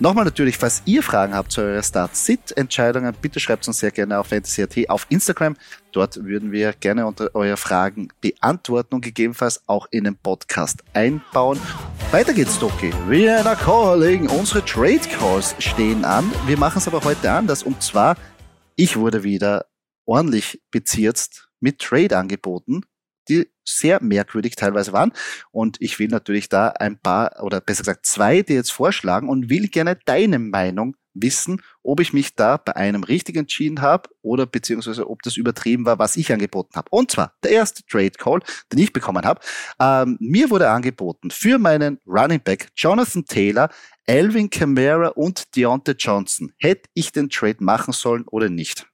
Nochmal 0.01 0.25
natürlich, 0.25 0.59
falls 0.59 0.83
ihr 0.85 1.05
Fragen 1.05 1.33
habt 1.33 1.53
zu 1.53 1.61
eurer 1.61 1.83
Start-Sit-Entscheidungen, 1.83 3.15
bitte 3.23 3.39
schreibt 3.39 3.69
uns 3.69 3.79
sehr 3.79 3.93
gerne 3.93 4.19
auf 4.19 4.27
Fantasy.at 4.27 4.91
auf 4.91 5.07
Instagram. 5.11 5.57
Dort 5.95 6.25
würden 6.25 6.51
wir 6.51 6.73
gerne 6.73 7.07
unter 7.07 7.33
eure 7.35 7.57
Fragen 7.57 8.09
beantworten 8.21 8.97
und 8.97 9.01
gegebenenfalls 9.03 9.63
auch 9.69 9.87
in 9.93 10.03
den 10.03 10.17
Podcast 10.17 10.83
einbauen. 10.93 11.61
Weiter 12.11 12.33
geht's, 12.33 12.59
Doki. 12.59 12.93
Vienna 13.09 13.55
Calling. 13.55 14.29
Unsere 14.29 14.65
Trade 14.65 15.09
Calls 15.17 15.55
stehen 15.61 16.05
an. 16.05 16.33
Wir 16.47 16.59
machen 16.59 16.79
es 16.79 16.89
aber 16.89 17.05
heute 17.05 17.31
anders. 17.31 17.63
Und 17.63 17.81
zwar, 17.81 18.17
ich 18.75 18.97
wurde 18.97 19.23
wieder 19.23 19.67
ordentlich 20.05 20.61
bezirzt 20.73 21.49
mit 21.61 21.79
Trade-Angeboten 21.79 22.83
die 23.29 23.49
sehr 23.65 24.03
merkwürdig 24.03 24.55
teilweise 24.55 24.93
waren. 24.93 25.13
Und 25.51 25.81
ich 25.81 25.99
will 25.99 26.09
natürlich 26.09 26.51
da 26.51 26.69
ein 26.69 26.99
paar, 26.99 27.43
oder 27.43 27.63
besser 27.63 27.83
gesagt 27.83 28.05
zwei, 28.05 28.43
die 28.43 28.53
jetzt 28.53 28.73
vorschlagen 28.73 29.31
und 29.31 29.49
will 29.49 29.69
gerne 29.69 29.99
deine 30.05 30.39
Meinung 30.39 30.95
wissen, 31.15 31.63
ob 31.83 32.01
ich 32.01 32.13
mich 32.13 32.35
da 32.35 32.57
bei 32.57 32.77
einem 32.77 33.05
richtig 33.05 33.37
entschieden 33.37 33.81
habe 33.81 34.09
oder 34.23 34.47
beziehungsweise 34.47 35.09
ob 35.09 35.23
das 35.23 35.37
übertrieben 35.37 35.87
war, 35.87 35.99
was 35.99 36.17
ich 36.17 36.33
angeboten 36.33 36.75
habe. 36.75 36.89
Und 36.91 37.11
zwar 37.11 37.33
der 37.43 37.53
erste 37.53 37.85
Trade 37.87 38.11
Call, 38.11 38.41
den 38.73 38.81
ich 38.81 38.93
bekommen 38.93 39.25
habe. 39.25 39.41
Ähm, 39.81 40.17
mir 40.21 40.51
wurde 40.51 40.69
angeboten 40.69 41.31
für 41.31 41.59
meinen 41.59 41.99
Running 42.07 42.41
Back 42.41 42.69
Jonathan 42.77 43.25
Taylor, 43.25 43.71
Alvin 44.07 44.51
Kamara 44.51 45.09
und 45.09 45.57
Deontay 45.57 45.95
Johnson. 45.99 46.53
Hätte 46.59 46.89
ich 46.95 47.13
den 47.13 47.31
Trade 47.31 47.57
machen 47.61 47.93
sollen 47.93 48.25
oder 48.29 48.49
nicht? 48.49 48.87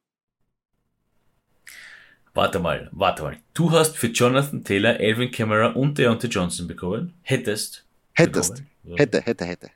Warte 2.33 2.61
mal, 2.61 2.88
warte 2.92 3.22
mal. 3.22 3.37
Du 3.54 3.72
hast 3.72 3.96
für 3.96 4.06
Jonathan 4.06 4.62
Taylor, 4.62 4.96
Alvin 5.00 5.33
Kamara 5.33 5.68
und 5.72 5.98
Deontay 5.98 6.28
Johnson 6.28 6.68
bekommen? 6.68 7.14
Hättest? 7.22 7.85
Hättest. 8.12 8.62
Bekommen? 8.83 8.98
Hätte, 8.98 9.20
hätte, 9.20 9.44
hätte. 9.44 9.70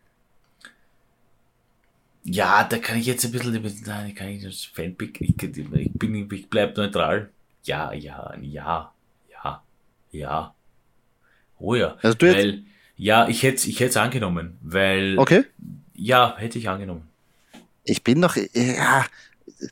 Ja, 2.25 2.65
da 2.65 2.79
kann 2.79 2.99
ich 2.99 3.07
jetzt 3.07 3.25
ein 3.25 3.33
bisschen, 3.33 3.83
nein, 3.87 4.15
kann 4.15 4.29
ich 4.29 4.43
das 4.43 4.65
Fanpick, 4.65 5.21
ich, 5.21 5.35
ich 5.43 5.93
bin, 5.93 6.31
ich 6.31 6.49
bleib 6.49 6.77
neutral. 6.77 7.31
Ja, 7.65 7.93
ja, 7.93 8.35
ja, 8.41 8.93
ja, 9.31 9.63
ja. 10.11 10.55
Oh 11.59 11.75
ja. 11.75 11.97
Also 12.03 12.17
du 12.17 12.27
weil, 12.27 12.63
ja, 12.97 13.29
ich 13.29 13.43
hätte 13.43 13.69
ich 13.69 13.81
hätte 13.81 14.01
angenommen, 14.01 14.59
weil. 14.63 15.19
Okay. 15.19 15.45
Ja, 15.95 16.35
hätte 16.39 16.59
ich 16.59 16.69
angenommen. 16.69 17.09
Ich 17.85 18.03
bin 18.03 18.21
noch, 18.21 18.37
ja, 18.37 19.05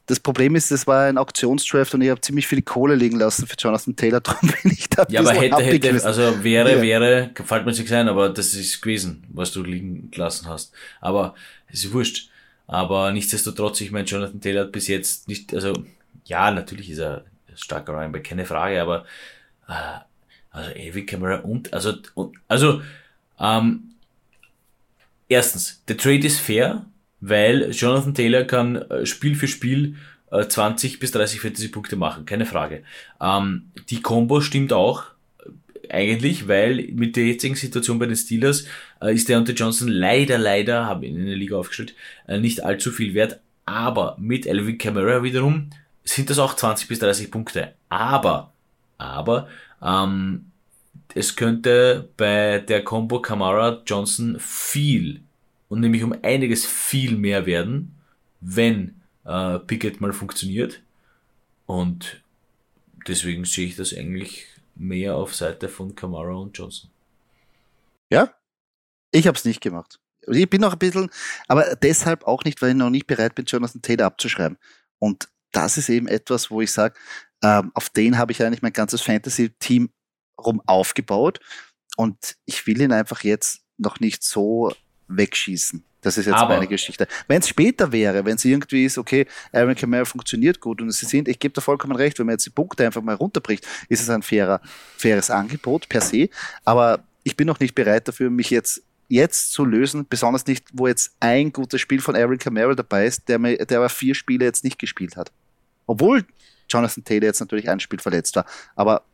das 0.06 0.20
Problem 0.20 0.54
ist, 0.54 0.70
das 0.70 0.86
war 0.86 1.06
ein 1.06 1.18
Auktionsdraft 1.18 1.94
und 1.94 2.02
ich 2.02 2.10
habe 2.10 2.20
ziemlich 2.20 2.46
viel 2.46 2.62
Kohle 2.62 2.94
liegen 2.94 3.18
lassen 3.18 3.46
für 3.46 3.56
Jonathan 3.58 3.96
Taylor, 3.96 4.20
darum 4.22 4.50
bin 4.62 4.72
ich 4.72 4.88
da 4.88 5.06
Ja, 5.08 5.20
aber 5.20 5.32
hätte, 5.32 5.62
hätte, 5.62 6.04
also 6.04 6.44
wäre, 6.44 6.76
ja. 6.76 6.82
wäre, 6.82 7.30
gefällt 7.34 7.64
mir 7.64 7.72
nicht 7.72 7.92
ein, 7.92 8.08
aber 8.08 8.28
das 8.28 8.54
ist 8.54 8.80
gewesen, 8.82 9.24
was 9.28 9.52
du 9.52 9.62
liegen 9.62 10.10
gelassen 10.10 10.48
hast. 10.48 10.72
Aber 11.00 11.34
es 11.68 11.84
ist 11.84 11.92
wurscht. 11.92 12.28
Aber 12.66 13.12
nichtsdestotrotz, 13.12 13.81
ich 13.81 13.90
meine, 13.90 14.07
Jonathan 14.07 14.40
Taylor 14.40 14.64
hat 14.64 14.72
bis 14.72 14.88
jetzt 14.88 15.29
nicht, 15.29 15.55
also, 15.55 15.72
ja, 16.25 16.51
natürlich 16.51 16.90
ist 16.90 16.98
er 16.98 17.25
starker 17.55 17.92
Running 17.92 18.22
keine 18.22 18.46
Frage, 18.46 18.81
aber, 18.81 19.05
äh, 19.68 20.01
also, 20.51 20.70
Evi 20.70 21.07
Camera 21.07 21.37
und, 21.40 21.72
also, 21.72 21.94
und, 22.14 22.37
also, 22.48 22.83
ähm, 23.38 23.94
erstens, 25.29 25.83
der 25.87 25.96
Trade 25.96 26.27
ist 26.27 26.40
fair, 26.40 26.87
weil 27.20 27.70
Jonathan 27.70 28.14
Taylor 28.14 28.44
kann 28.44 28.77
äh, 28.77 29.07
Spiel 29.07 29.35
für 29.35 29.48
Spiel 29.48 29.96
20 30.31 30.94
äh, 30.94 30.96
bis 30.98 31.12
30 31.12 31.40
Fantasy-Punkte 31.40 31.96
machen, 31.96 32.25
keine 32.25 32.46
Frage. 32.46 32.83
Ähm, 33.20 33.70
die 33.90 34.01
Combo 34.03 34.40
stimmt 34.40 34.72
auch, 34.72 35.12
eigentlich, 35.92 36.48
weil 36.48 36.88
mit 36.92 37.16
der 37.16 37.26
jetzigen 37.26 37.55
Situation 37.55 37.98
bei 37.98 38.07
den 38.07 38.16
Steelers 38.16 38.66
äh, 39.00 39.14
ist 39.14 39.28
der 39.28 39.38
unter 39.38 39.52
Johnson 39.52 39.88
leider, 39.88 40.38
leider, 40.38 40.87
habe 40.87 41.07
ich 41.07 41.12
in 41.12 41.26
der 41.26 41.37
Liga 41.37 41.57
aufgestellt, 41.57 41.94
äh, 42.26 42.38
nicht 42.38 42.64
allzu 42.64 42.90
viel 42.90 43.14
wert. 43.14 43.40
Aber 43.64 44.16
mit 44.18 44.46
Elvin 44.46 44.78
Kamara 44.78 45.22
wiederum 45.22 45.70
sind 46.05 46.31
das 46.31 46.38
auch 46.38 46.55
20 46.55 46.88
bis 46.88 46.98
30 46.98 47.31
Punkte. 47.31 47.74
Aber, 47.88 48.52
aber, 48.98 49.48
ähm, 49.83 50.46
es 51.14 51.37
könnte 51.37 52.09
bei 52.16 52.59
der 52.59 52.83
Combo 52.85 53.20
Kamara 53.20 53.83
Johnson 53.87 54.37
viel 54.38 55.20
und 55.68 55.81
nämlich 55.81 56.02
um 56.02 56.14
einiges 56.22 56.66
viel 56.66 57.16
mehr 57.16 57.46
werden, 57.46 57.94
wenn 58.40 59.00
äh, 59.24 59.59
Pickett 59.59 60.00
mal 60.00 60.12
funktioniert. 60.12 60.81
Und 61.66 62.22
deswegen 63.07 63.44
sehe 63.44 63.66
ich 63.66 63.76
das 63.76 63.94
eigentlich 63.94 64.46
mehr 64.74 65.14
auf 65.16 65.35
Seite 65.35 65.68
von 65.68 65.94
Kamara 65.94 66.35
und 66.35 66.56
Johnson. 66.56 66.90
Ja, 68.11 68.35
ich 69.11 69.26
habe 69.26 69.37
es 69.37 69.44
nicht 69.44 69.61
gemacht. 69.61 69.98
Ich 70.28 70.48
bin 70.48 70.61
noch 70.61 70.72
ein 70.72 70.78
bisschen, 70.78 71.11
aber 71.48 71.74
deshalb 71.76 72.24
auch 72.24 72.44
nicht, 72.44 72.62
weil 72.62 72.70
ich 72.70 72.76
noch 72.76 72.90
nicht 72.90 73.06
bereit 73.06 73.35
bin, 73.35 73.44
Jonathan 73.44 73.82
Taylor 73.82 74.06
abzuschreiben. 74.06 74.56
Und 74.98 75.28
das 75.50 75.76
ist 75.76 75.88
eben 75.88 76.06
etwas, 76.06 76.50
wo 76.50 76.61
ich 76.61 76.70
sage, 76.70 76.94
ähm, 77.42 77.72
auf 77.74 77.90
den 77.90 78.18
habe 78.18 78.32
ich 78.32 78.42
eigentlich 78.42 78.62
mein 78.62 78.72
ganzes 78.72 79.02
Fantasy-Team 79.02 79.90
rum 80.38 80.62
aufgebaut. 80.66 81.40
Und 81.96 82.37
ich 82.44 82.66
will 82.66 82.80
ihn 82.80 82.92
einfach 82.92 83.24
jetzt 83.24 83.62
noch 83.78 84.00
nicht 84.00 84.22
so 84.22 84.72
wegschießen. 85.08 85.85
Das 86.02 86.18
ist 86.18 86.26
jetzt 86.26 86.36
aber, 86.36 86.54
meine 86.54 86.66
Geschichte. 86.66 87.06
Wenn 87.28 87.40
es 87.40 87.48
später 87.48 87.92
wäre, 87.92 88.24
wenn 88.24 88.34
es 88.34 88.44
irgendwie 88.44 88.84
ist, 88.84 88.98
okay, 88.98 89.26
Aaron 89.52 89.76
Kamara 89.76 90.04
funktioniert 90.04 90.60
gut 90.60 90.82
und 90.82 90.90
sie 90.90 91.06
sind, 91.06 91.28
ich 91.28 91.38
gebe 91.38 91.54
da 91.54 91.60
vollkommen 91.60 91.96
recht, 91.96 92.18
wenn 92.18 92.26
man 92.26 92.34
jetzt 92.34 92.44
die 92.44 92.50
Punkte 92.50 92.84
einfach 92.84 93.02
mal 93.02 93.14
runterbricht, 93.14 93.66
ist 93.88 94.02
es 94.02 94.10
ein 94.10 94.22
fairer, 94.22 94.60
faires 94.96 95.30
Angebot 95.30 95.88
per 95.88 96.00
se. 96.00 96.28
Aber 96.64 97.04
ich 97.22 97.36
bin 97.36 97.46
noch 97.46 97.60
nicht 97.60 97.74
bereit 97.74 98.08
dafür, 98.08 98.30
mich 98.30 98.50
jetzt 98.50 98.82
jetzt 99.08 99.52
zu 99.52 99.64
lösen, 99.64 100.06
besonders 100.08 100.46
nicht, 100.46 100.66
wo 100.72 100.88
jetzt 100.88 101.14
ein 101.20 101.52
gutes 101.52 101.80
Spiel 101.80 102.00
von 102.00 102.16
Aaron 102.16 102.38
Kamara 102.38 102.74
dabei 102.74 103.06
ist, 103.06 103.28
der, 103.28 103.38
mir, 103.38 103.58
der 103.58 103.78
aber 103.78 103.90
vier 103.90 104.14
Spiele 104.14 104.44
jetzt 104.44 104.64
nicht 104.64 104.78
gespielt 104.78 105.16
hat. 105.16 105.30
Obwohl 105.86 106.24
Jonathan 106.68 107.04
Taylor 107.04 107.26
jetzt 107.26 107.40
natürlich 107.40 107.68
ein 107.68 107.78
Spiel 107.78 107.98
verletzt 107.98 108.34
war. 108.36 108.46
Aber 108.74 109.04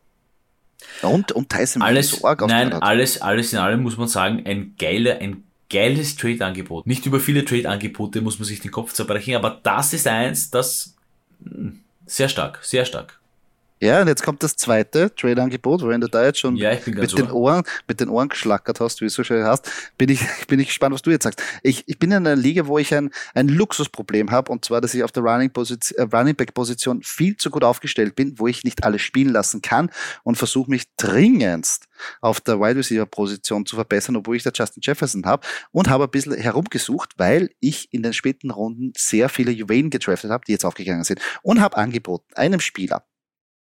und, 1.03 1.33
und 1.33 1.49
Tyson 1.49 1.83
alles, 1.83 2.11
so 2.11 2.25
arg 2.25 2.47
Nein, 2.47 2.73
alles, 2.73 3.21
alles 3.21 3.53
in 3.53 3.59
allem 3.59 3.83
muss 3.83 3.97
man 3.97 4.07
sagen, 4.07 4.47
ein 4.47 4.77
geiler, 4.79 5.19
ein 5.19 5.43
geiles 5.71 6.17
Trade-Angebot. 6.17 6.87
Nicht 6.87 7.07
über 7.07 7.21
viele 7.21 7.45
Trade-Angebote 7.45 8.21
muss 8.21 8.39
man 8.39 8.47
sich 8.47 8.61
den 8.61 8.71
Kopf 8.71 8.93
zerbrechen, 8.93 9.37
aber 9.37 9.61
das 9.63 9.93
ist 9.93 10.07
eins, 10.07 10.51
das 10.51 10.97
hm, 11.43 11.81
sehr 12.07 12.29
stark, 12.29 12.61
sehr 12.63 12.85
stark. 12.85 13.18
Ja, 13.81 14.03
und 14.03 14.09
jetzt 14.09 14.23
kommt 14.23 14.43
das 14.43 14.57
zweite 14.57 15.15
Trade-Angebot, 15.15 15.87
wenn 15.87 16.01
du 16.01 16.09
da 16.09 16.25
jetzt 16.25 16.41
schon 16.41 16.57
ja, 16.57 16.77
mit, 16.87 17.17
den 17.17 17.31
Ohren, 17.31 17.63
mit 17.87 18.01
den 18.01 18.09
Ohren 18.09 18.29
geschlackert 18.29 18.81
hast, 18.81 19.01
wie 19.01 19.05
du 19.05 19.11
so 19.11 19.23
schön 19.23 19.45
hast, 19.45 19.71
bin 19.97 20.09
ich, 20.09 20.21
bin 20.49 20.59
ich 20.59 20.69
gespannt, 20.69 20.95
was 20.95 21.03
du 21.03 21.11
jetzt 21.11 21.25
sagst. 21.25 21.43
Ich, 21.63 21.85
ich 21.87 21.99
bin 21.99 22.11
in 22.11 22.27
einer 22.27 22.37
Liga, 22.37 22.67
wo 22.67 22.79
ich 22.79 22.93
ein, 22.95 23.11
ein 23.35 23.49
Luxusproblem 23.49 24.31
habe, 24.31 24.51
und 24.51 24.65
zwar, 24.65 24.81
dass 24.81 24.95
ich 24.95 25.05
auf 25.05 25.13
der 25.13 25.23
Running, 25.23 25.51
äh, 25.55 26.03
Running 26.03 26.35
Back-Position 26.35 27.03
viel 27.03 27.37
zu 27.37 27.51
gut 27.51 27.63
aufgestellt 27.63 28.17
bin, 28.17 28.39
wo 28.39 28.49
ich 28.49 28.65
nicht 28.65 28.85
alles 28.85 29.03
spielen 29.03 29.33
lassen 29.33 29.63
kann 29.63 29.91
und 30.25 30.37
versuche 30.37 30.71
mich 30.71 30.85
dringendst 30.97 31.87
auf 32.21 32.41
der 32.41 32.61
Wide 32.61 32.79
Receiver-Position 32.79 33.67
zu 33.67 33.77
verbessern, 33.77 34.17
obwohl 34.17 34.37
ich 34.37 34.43
da 34.43 34.51
Justin 34.53 34.83
Jefferson 34.85 35.25
habe 35.25 35.47
und 35.71 35.89
habe 35.89 36.05
ein 36.05 36.11
bisschen 36.11 36.35
herumgesucht, 36.35 37.15
weil 37.17 37.51
ich 37.61 37.93
in 37.93 38.03
den 38.03 38.13
späten 38.13 38.51
Runden 38.51 38.93
sehr 38.97 39.29
viele 39.29 39.53
Juwelen 39.53 39.91
gedraftet 39.91 40.31
habe, 40.31 40.45
die 40.47 40.53
jetzt 40.53 40.65
aufgegangen 40.65 41.05
sind 41.05 41.21
und 41.43 41.61
habe 41.61 41.77
angeboten 41.77 42.27
einem 42.35 42.61
Spieler, 42.61 43.05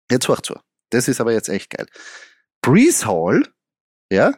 Jetzt 0.09 0.27
hört 0.27 0.45
zu. 0.45 0.55
Das 0.89 1.07
ist 1.07 1.19
aber 1.19 1.33
jetzt 1.33 1.49
echt 1.49 1.69
geil. 1.69 1.87
Breeze 2.61 3.05
Hall, 3.05 3.43
ja, 4.11 4.33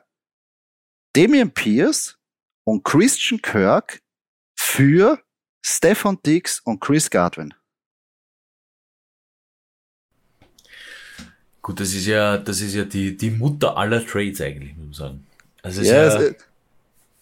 Damian 1.14 1.52
Pierce 1.52 2.18
und 2.64 2.84
Christian 2.84 3.42
Kirk 3.42 4.02
für 4.56 5.22
Stefan 5.66 6.18
Dix 6.26 6.60
und 6.60 6.80
Chris 6.80 7.10
Godwin. 7.10 7.54
Gut, 11.62 11.80
das 11.80 11.94
ist 11.94 12.06
ja, 12.06 12.38
das 12.38 12.62
ist 12.62 12.74
ja 12.74 12.84
die, 12.84 13.16
die 13.16 13.32
Mutter 13.32 13.76
aller 13.78 14.06
Trades 14.06 14.42
eigentlich, 14.42 14.76
muss 14.76 14.86
man 14.86 14.94
sagen. 14.94 15.28
Also 15.62 15.82
ja, 15.82 15.94
ja 15.94 16.04
es, 16.06 16.36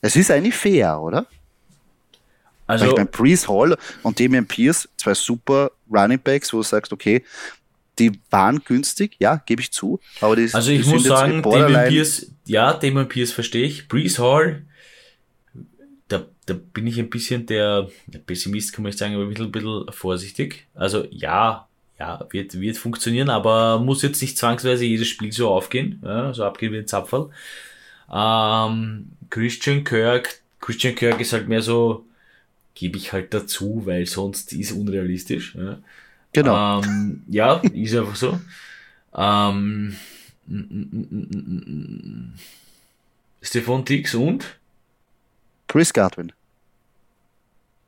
es, 0.01 0.15
ist 0.15 0.31
eigentlich 0.31 0.55
fair, 0.55 0.99
oder? 1.01 1.25
Also, 2.67 2.85
Weil 2.85 2.91
ich 2.91 2.97
meine, 2.97 3.09
Breeze 3.09 3.47
Hall 3.47 3.77
und 4.03 4.19
Damian 4.19 4.45
Pierce, 4.45 4.87
zwei 4.97 5.13
super 5.13 5.71
Running 5.89 6.19
Backs, 6.19 6.53
wo 6.53 6.57
du 6.57 6.63
sagst, 6.63 6.93
okay, 6.93 7.23
die 7.99 8.19
waren 8.29 8.63
günstig, 8.63 9.15
ja, 9.19 9.41
gebe 9.45 9.61
ich 9.61 9.71
zu. 9.71 9.99
Aber 10.21 10.35
die 10.35 10.53
also 10.53 10.71
ich 10.71 10.85
muss 10.85 11.03
sagen, 11.03 11.41
Damon 11.41 11.87
Pierce, 11.87 12.31
ja, 12.45 12.73
Damon 12.73 13.07
Pierce 13.07 13.31
verstehe 13.31 13.65
ich. 13.65 13.87
Breeze 13.87 14.21
Hall, 14.21 14.63
da, 16.07 16.25
da 16.45 16.53
bin 16.73 16.87
ich 16.87 16.99
ein 16.99 17.09
bisschen 17.09 17.45
der, 17.45 17.89
der 18.07 18.19
Pessimist, 18.19 18.73
kann 18.73 18.83
man 18.83 18.89
nicht 18.89 18.99
sagen, 18.99 19.15
aber 19.15 19.23
ein 19.23 19.29
bisschen, 19.29 19.45
ein 19.45 19.51
bisschen 19.51 19.91
vorsichtig. 19.91 20.67
Also 20.75 21.05
ja, 21.09 21.67
ja, 21.99 22.25
wird, 22.29 22.59
wird 22.59 22.77
funktionieren, 22.77 23.29
aber 23.29 23.79
muss 23.79 24.03
jetzt 24.03 24.21
nicht 24.21 24.37
zwangsweise 24.37 24.85
jedes 24.85 25.07
Spiel 25.07 25.31
so 25.31 25.49
aufgehen, 25.49 26.01
ja, 26.03 26.33
so 26.33 26.43
abgehen 26.43 26.73
wie 26.73 26.77
ein 26.77 26.87
Zapferl. 26.87 27.29
Ähm, 28.13 29.09
Christian 29.29 29.83
Kirk, 29.83 30.41
Christian 30.61 30.95
Kirk 30.95 31.19
ist 31.19 31.33
halt 31.33 31.47
mehr 31.47 31.61
so, 31.61 32.05
gebe 32.75 32.97
ich 32.97 33.11
halt 33.11 33.33
dazu, 33.33 33.81
weil 33.85 34.05
sonst 34.05 34.53
ist 34.53 34.71
unrealistisch. 34.71 35.55
Ja. 35.55 35.79
Genau. 36.37 36.83
Ähm, 36.83 37.23
ja, 37.29 37.55
ist 37.73 37.95
einfach 37.95 38.15
so. 38.15 38.39
Ähm, 39.15 39.95
Stefan 43.41 43.83
Dix 43.83 44.13
und? 44.13 44.45
Chris 45.67 45.91
Godwin. 45.91 46.31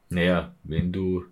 Naja, 0.10 0.52
wenn 0.64 0.92
du, 0.92 1.26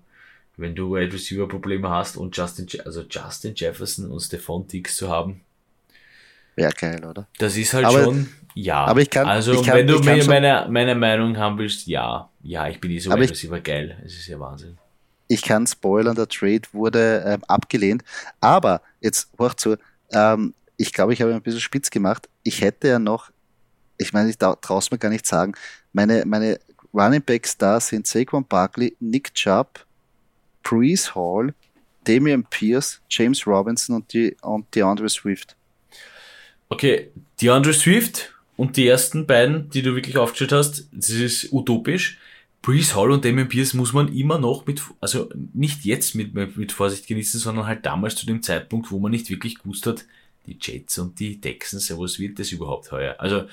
wenn 0.57 0.75
du 0.75 0.93
Wide 0.93 1.11
Receiver 1.11 1.47
Probleme 1.47 1.89
hast 1.89 2.17
und 2.17 2.37
Justin, 2.37 2.67
also 2.85 3.01
Justin 3.09 3.53
Jefferson 3.55 4.11
und 4.11 4.19
Stefan 4.19 4.67
Dix 4.67 4.95
zu 4.97 5.09
haben. 5.09 5.41
Wäre 6.55 6.71
geil, 6.73 7.03
oder? 7.03 7.27
Das 7.39 7.57
ist 7.57 7.73
halt 7.73 7.85
aber, 7.85 8.03
schon, 8.03 8.29
ja. 8.53 8.85
Aber 8.85 9.01
ich 9.01 9.09
kann, 9.09 9.25
also, 9.25 9.53
ich 9.53 9.63
kann, 9.63 9.77
wenn 9.77 9.87
du 9.87 9.99
mir 10.01 10.23
meine, 10.25 10.67
meine 10.69 10.93
Meinung 10.93 11.35
haben 11.37 11.57
willst, 11.57 11.87
ja. 11.87 12.29
Ja, 12.43 12.67
ich 12.67 12.79
bin 12.79 12.91
eh 12.91 12.99
so 12.99 13.09
Wide 13.09 13.31
Receiver 13.31 13.59
geil. 13.59 13.97
Es 14.05 14.13
ist 14.13 14.27
ja 14.27 14.39
Wahnsinn 14.39 14.77
ich 15.27 15.41
kann 15.41 15.67
spoilern, 15.67 16.15
der 16.15 16.27
Trade 16.27 16.61
wurde 16.71 17.23
ähm, 17.25 17.43
abgelehnt. 17.47 18.03
Aber 18.39 18.81
jetzt 19.01 19.29
hoch 19.39 19.53
zu, 19.53 19.77
ähm, 20.11 20.53
ich 20.77 20.93
glaube, 20.93 21.13
ich 21.13 21.21
habe 21.21 21.33
ein 21.33 21.41
bisschen 21.41 21.59
spitz 21.59 21.89
gemacht. 21.89 22.29
Ich 22.43 22.61
hätte 22.61 22.87
ja 22.87 22.99
noch, 22.99 23.31
ich 23.97 24.13
meine, 24.13 24.29
ich 24.29 24.37
traue 24.37 24.79
es 24.79 24.91
mir 24.91 24.97
gar 24.97 25.09
nicht 25.09 25.25
sagen, 25.25 25.53
meine, 25.91 26.23
meine 26.25 26.59
Running 26.93 27.21
Backs 27.21 27.57
da 27.57 27.79
sind 27.79 28.07
Saquon 28.07 28.45
Barkley, 28.45 28.95
Nick 28.99 29.33
Chubb, 29.33 29.85
Breeze 30.63 31.13
Hall, 31.15 31.53
Damian 32.05 32.45
Pierce, 32.45 33.01
James 33.09 33.45
Robinson 33.45 33.97
und, 33.97 34.13
die, 34.13 34.35
und 34.41 34.73
DeAndre 34.73 35.09
Swift. 35.09 35.55
Okay, 36.69 37.11
DeAndre 37.41 37.73
Swift 37.73 38.33
und 38.55 38.77
die 38.77 38.87
ersten 38.87 39.27
beiden, 39.27 39.69
die 39.69 39.81
du 39.81 39.95
wirklich 39.95 40.17
aufgestellt 40.17 40.51
hast, 40.51 40.87
das 40.91 41.09
ist 41.09 41.51
utopisch. 41.51 42.17
Breeze 42.61 42.95
Hall 42.95 43.11
und 43.11 43.23
Damien 43.23 43.47
Pierce 43.47 43.73
muss 43.73 43.93
man 43.93 44.13
immer 44.13 44.39
noch 44.39 44.65
mit, 44.65 44.81
also 44.99 45.29
nicht 45.53 45.85
jetzt 45.85 46.15
mit, 46.15 46.33
mit 46.33 46.71
Vorsicht 46.71 47.07
genießen, 47.07 47.39
sondern 47.39 47.65
halt 47.65 47.85
damals 47.85 48.15
zu 48.15 48.25
dem 48.25 48.43
Zeitpunkt, 48.43 48.91
wo 48.91 48.99
man 48.99 49.11
nicht 49.11 49.29
wirklich 49.29 49.59
gewusst 49.59 49.85
hat, 49.85 50.05
die 50.45 50.57
Jets 50.59 50.97
und 50.99 51.19
die 51.19 51.39
Texans, 51.39 51.89
was 51.97 52.19
wird 52.19 52.39
das 52.39 52.51
überhaupt 52.51 52.91
heuer? 52.91 53.15
Also, 53.19 53.43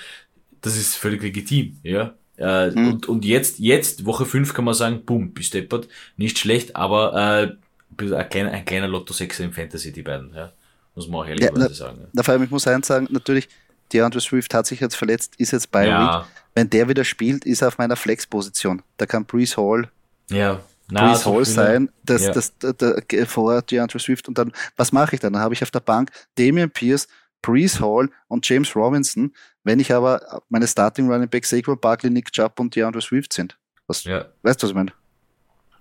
das 0.60 0.76
ist 0.76 0.96
völlig 0.96 1.22
legitim, 1.22 1.78
ja. 1.82 2.14
Äh, 2.36 2.70
mhm. 2.70 2.88
und, 2.88 3.06
und 3.08 3.24
jetzt, 3.24 3.60
jetzt, 3.60 4.06
Woche 4.06 4.26
5 4.26 4.54
kann 4.54 4.64
man 4.64 4.74
sagen, 4.74 5.04
boom, 5.04 5.32
bist 5.32 5.54
deppert, 5.54 5.86
nicht 6.16 6.38
schlecht, 6.38 6.74
aber 6.74 7.58
äh, 8.00 8.12
ein 8.12 8.28
kleiner, 8.28 8.50
ein 8.50 8.64
kleiner 8.64 8.88
Lotto 8.88 9.12
6 9.12 9.40
im 9.40 9.52
Fantasy, 9.52 9.92
die 9.92 10.02
beiden, 10.02 10.34
ja. 10.34 10.52
Muss 10.96 11.08
man 11.08 11.20
auch 11.22 11.26
ehrlicherweise 11.26 11.68
ja, 11.68 11.74
sagen. 11.74 12.06
Ja. 12.12 12.22
vor 12.22 12.32
allem, 12.32 12.44
ich 12.44 12.50
muss 12.50 12.66
eins 12.66 12.86
sagen, 12.86 13.08
natürlich, 13.10 13.48
DeAndre 13.92 14.20
Swift 14.20 14.54
hat 14.54 14.66
sich 14.66 14.80
jetzt 14.80 14.96
verletzt, 14.96 15.34
ist 15.38 15.52
jetzt 15.52 15.70
bei 15.70 15.86
ja. 15.86 16.20
Week. 16.20 16.26
Wenn 16.54 16.70
der 16.70 16.88
wieder 16.88 17.04
spielt, 17.04 17.44
ist 17.44 17.62
er 17.62 17.68
auf 17.68 17.78
meiner 17.78 17.96
Flex-Position. 17.96 18.82
Da 18.96 19.06
kann 19.06 19.24
Breeze 19.24 19.56
Hall, 19.56 19.90
ja. 20.30 20.60
Na, 20.90 21.08
Breeze 21.08 21.24
Hall 21.24 21.44
sein, 21.44 21.90
das, 22.04 22.24
ja. 22.24 22.32
das, 22.32 22.52
das, 22.58 22.76
das, 22.76 23.28
vor 23.28 23.62
DeAndre 23.62 23.98
Swift. 23.98 24.28
Und 24.28 24.38
dann, 24.38 24.52
was 24.76 24.92
mache 24.92 25.14
ich 25.14 25.20
dann? 25.20 25.32
Dann 25.32 25.42
habe 25.42 25.54
ich 25.54 25.62
auf 25.62 25.70
der 25.70 25.80
Bank 25.80 26.10
Damian 26.36 26.70
Pierce, 26.70 27.08
Breeze 27.42 27.80
Hall 27.80 28.10
und 28.28 28.48
James 28.48 28.74
Robinson. 28.76 29.32
Wenn 29.64 29.80
ich 29.80 29.92
aber 29.92 30.42
meine 30.48 30.66
Starting 30.66 31.10
Running 31.10 31.28
Back 31.28 31.46
Saquon 31.46 31.78
Barkley, 31.78 32.10
Nick 32.10 32.30
Chubb 32.32 32.60
und 32.60 32.74
DeAndre 32.74 33.00
Swift 33.00 33.32
sind. 33.32 33.56
Was, 33.86 34.04
ja. 34.04 34.26
Weißt 34.42 34.62
du, 34.62 34.66
was 34.66 34.70
ich 34.70 34.76
meine? 34.76 34.92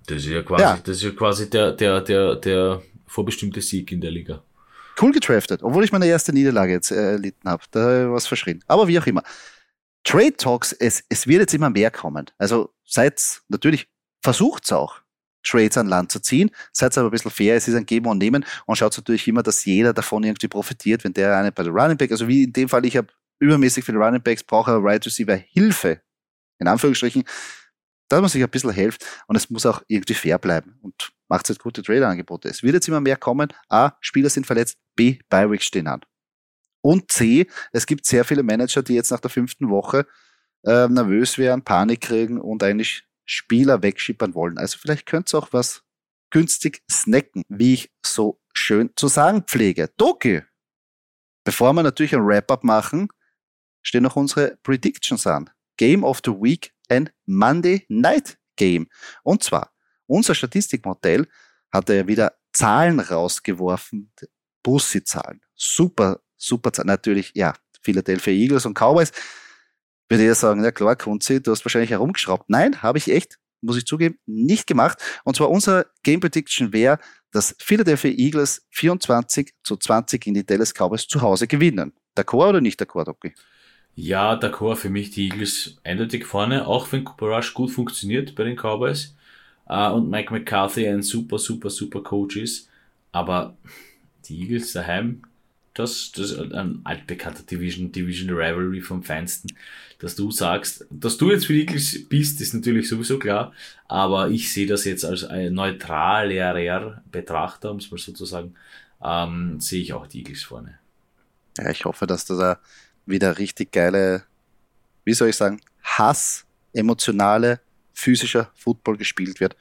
Das 0.07 0.17
ist 0.17 0.27
ja 0.27 0.41
quasi, 0.41 0.63
ja. 0.63 0.79
Das 0.83 0.97
ist 0.97 1.03
ja 1.03 1.11
quasi 1.11 1.49
der, 1.49 1.71
der, 1.71 2.01
der, 2.01 2.35
der 2.35 2.81
vorbestimmte 3.07 3.61
Sieg 3.61 3.91
in 3.91 4.01
der 4.01 4.11
Liga. 4.11 4.41
Cool 5.01 5.11
getraftet, 5.11 5.63
obwohl 5.63 5.83
ich 5.83 5.91
meine 5.91 6.05
erste 6.05 6.33
Niederlage 6.33 6.73
jetzt 6.73 6.91
äh, 6.91 7.13
erlitten 7.13 7.49
habe. 7.49 7.63
Da 7.71 8.11
was 8.11 8.27
verschrien. 8.27 8.63
Aber 8.67 8.87
wie 8.87 8.99
auch 8.99 9.07
immer. 9.07 9.23
Trade 10.03 10.35
Talks, 10.35 10.73
es, 10.73 11.03
es 11.09 11.27
wird 11.27 11.41
jetzt 11.41 11.53
immer 11.53 11.69
mehr 11.69 11.89
kommen. 11.89 12.25
Also 12.37 12.73
seid 12.85 13.41
natürlich, 13.47 13.87
versucht's 14.21 14.71
auch, 14.71 15.03
Trades 15.43 15.77
an 15.77 15.87
Land 15.87 16.11
zu 16.11 16.19
ziehen. 16.19 16.51
Seid 16.71 16.97
aber 16.97 17.09
ein 17.09 17.11
bisschen 17.11 17.31
fair, 17.31 17.55
es 17.55 17.67
ist 17.67 17.75
ein 17.75 17.85
Geben 17.85 18.07
und 18.07 18.17
Nehmen 18.17 18.45
und 18.65 18.77
schaut 18.77 18.97
natürlich 18.97 19.27
immer, 19.27 19.43
dass 19.43 19.65
jeder 19.65 19.93
davon 19.93 20.23
irgendwie 20.23 20.47
profitiert, 20.47 21.03
wenn 21.03 21.13
der 21.13 21.37
eine 21.37 21.51
bei 21.51 21.63
der 21.63 21.73
Running 21.73 21.97
Back, 21.97 22.11
also 22.11 22.27
wie 22.27 22.43
in 22.43 22.53
dem 22.53 22.69
Fall, 22.69 22.85
ich 22.85 22.97
habe 22.97 23.07
übermäßig 23.39 23.83
viele 23.83 23.97
Running 23.97 24.21
Backs, 24.21 24.43
brauche 24.43 24.71
Right 24.81 25.05
Receiver 25.05 25.35
Hilfe, 25.35 26.01
in 26.59 26.67
Anführungsstrichen, 26.67 27.23
dass 28.09 28.21
man 28.21 28.29
sich 28.29 28.43
ein 28.43 28.49
bisschen 28.49 28.71
hilft 28.71 29.05
und 29.27 29.35
es 29.35 29.49
muss 29.49 29.65
auch 29.65 29.81
irgendwie 29.87 30.13
fair 30.13 30.37
bleiben 30.37 30.77
und 30.81 31.11
macht 31.33 31.49
jetzt 31.49 31.63
gute 31.63 31.81
Trader-Angebote. 31.81 32.47
Es 32.47 32.61
wird 32.61 32.75
jetzt 32.75 32.87
immer 32.87 33.01
mehr 33.01 33.17
kommen. 33.17 33.51
A, 33.67 33.93
Spieler 34.01 34.29
sind 34.29 34.45
verletzt, 34.45 34.77
B, 34.95 35.17
Bi-Weeks 35.29 35.65
stehen 35.65 35.87
an. 35.87 36.01
Und 36.81 37.11
C, 37.11 37.47
es 37.71 37.87
gibt 37.87 38.05
sehr 38.05 38.23
viele 38.23 38.43
Manager, 38.43 38.83
die 38.83 38.93
jetzt 38.93 39.09
nach 39.09 39.19
der 39.19 39.31
fünften 39.31 39.71
Woche 39.71 40.05
äh, 40.63 40.87
nervös 40.87 41.39
werden, 41.39 41.63
Panik 41.63 42.01
kriegen 42.01 42.39
und 42.39 42.61
eigentlich 42.61 43.07
Spieler 43.25 43.81
wegschippern 43.81 44.35
wollen. 44.35 44.59
Also 44.59 44.77
vielleicht 44.77 45.07
könnt 45.07 45.33
ihr 45.33 45.39
auch 45.39 45.47
was 45.53 45.81
günstig 46.29 46.83
snacken, 46.91 47.41
wie 47.49 47.73
ich 47.73 47.91
so 48.05 48.39
schön 48.53 48.91
zu 48.95 49.07
sagen 49.07 49.41
pflege. 49.47 49.89
Doki, 49.97 50.43
bevor 51.43 51.73
wir 51.73 51.81
natürlich 51.81 52.13
ein 52.13 52.27
Wrap-up 52.27 52.63
machen, 52.63 53.07
stehen 53.81 54.03
noch 54.03 54.17
unsere 54.17 54.57
Predictions 54.61 55.25
an. 55.25 55.49
Game 55.77 56.03
of 56.03 56.21
the 56.23 56.31
Week 56.31 56.75
and 56.89 57.11
Monday 57.25 57.87
Night 57.89 58.37
Game. 58.55 58.87
Und 59.23 59.43
zwar, 59.43 59.72
unser 60.13 60.35
Statistikmodell 60.35 61.27
hat 61.71 61.89
ja 61.89 62.07
wieder 62.07 62.33
Zahlen 62.53 62.99
rausgeworfen, 62.99 64.11
Bussi-Zahlen. 64.63 65.41
Super 65.55 66.19
super 66.43 66.71
Zeit. 66.71 66.85
Natürlich, 66.85 67.31
ja, 67.33 67.53
Philadelphia 67.81 68.33
Eagles 68.33 68.65
und 68.65 68.77
Cowboys. 68.77 69.11
würde 70.09 70.29
ich 70.29 70.37
sagen, 70.37 70.63
ja 70.63 70.71
klar, 70.71 70.95
Kunzi, 70.95 71.41
du 71.41 71.51
hast 71.51 71.65
wahrscheinlich 71.65 71.91
herumgeschraubt. 71.91 72.49
Nein, 72.49 72.81
habe 72.81 72.97
ich 72.97 73.09
echt, 73.09 73.39
muss 73.61 73.77
ich 73.77 73.85
zugeben, 73.85 74.19
nicht 74.25 74.67
gemacht. 74.67 74.99
Und 75.23 75.35
zwar 75.35 75.49
unser 75.49 75.85
Game 76.03 76.19
Prediction 76.19 76.73
wäre, 76.73 76.99
dass 77.31 77.55
Philadelphia 77.59 78.11
Eagles 78.11 78.65
24 78.69 79.53
zu 79.63 79.77
20 79.77 80.27
in 80.27 80.33
die 80.35 80.45
Dallas 80.45 80.73
Cowboys 80.73 81.07
zu 81.07 81.21
Hause 81.21 81.47
gewinnen. 81.47 81.93
D'accord 82.15 82.49
oder 82.49 82.61
nicht 82.61 82.79
d'accord, 82.79 83.05
Doki? 83.05 83.33
Ja, 83.95 84.33
d'accord, 84.33 84.75
für 84.75 84.89
mich 84.89 85.11
die 85.11 85.29
Eagles 85.29 85.77
eindeutig 85.83 86.25
vorne, 86.25 86.67
auch 86.67 86.91
wenn 86.91 87.03
Cooper 87.03 87.27
Rush 87.27 87.53
gut 87.53 87.71
funktioniert 87.71 88.35
bei 88.35 88.43
den 88.43 88.55
Cowboys 88.55 89.15
äh, 89.67 89.89
und 89.89 90.09
Mike 90.09 90.33
McCarthy 90.33 90.87
ein 90.87 91.01
super, 91.01 91.39
super, 91.39 91.69
super 91.69 92.01
Coach 92.01 92.37
ist. 92.37 92.69
Aber 93.11 93.55
die 94.25 94.41
Eagles 94.41 94.73
daheim, 94.73 95.23
das, 95.73 96.11
das 96.11 96.31
ist 96.31 96.53
ein 96.53 96.81
altbekannter 96.83 97.43
Division, 97.43 97.91
Division 97.91 98.29
Rivalry 98.29 98.81
vom 98.81 99.03
Feinsten. 99.03 99.55
Dass 99.99 100.15
du 100.15 100.31
sagst, 100.31 100.85
dass 100.89 101.17
du 101.17 101.31
jetzt 101.31 101.45
für 101.45 101.53
die 101.53 101.61
Eagles 101.61 102.07
bist, 102.09 102.41
ist 102.41 102.53
natürlich 102.53 102.89
sowieso 102.89 103.17
klar, 103.17 103.53
aber 103.87 104.29
ich 104.29 104.51
sehe 104.51 104.67
das 104.67 104.85
jetzt 104.85 105.05
als 105.05 105.23
ein 105.23 105.53
neutraler 105.53 107.01
Betrachter, 107.11 107.71
um 107.71 107.77
es 107.77 107.89
mal 107.89 107.97
so 107.97 108.11
zu 108.11 108.25
sagen, 108.25 108.53
ähm, 109.01 109.59
sehe 109.59 109.81
ich 109.81 109.93
auch 109.93 110.07
die 110.07 110.19
Eagles 110.19 110.43
vorne. 110.43 110.77
Ja, 111.57 111.69
ich 111.69 111.85
hoffe, 111.85 112.05
dass 112.07 112.25
da 112.25 112.59
wieder 113.05 113.37
richtig 113.37 113.71
geile, 113.71 114.23
wie 115.05 115.13
soll 115.13 115.29
ich 115.29 115.35
sagen, 115.35 115.61
Hass, 115.83 116.45
emotionale, 116.73 117.59
physischer 117.93 118.51
Football 118.55 118.97
gespielt 118.97 119.39
wird. 119.39 119.55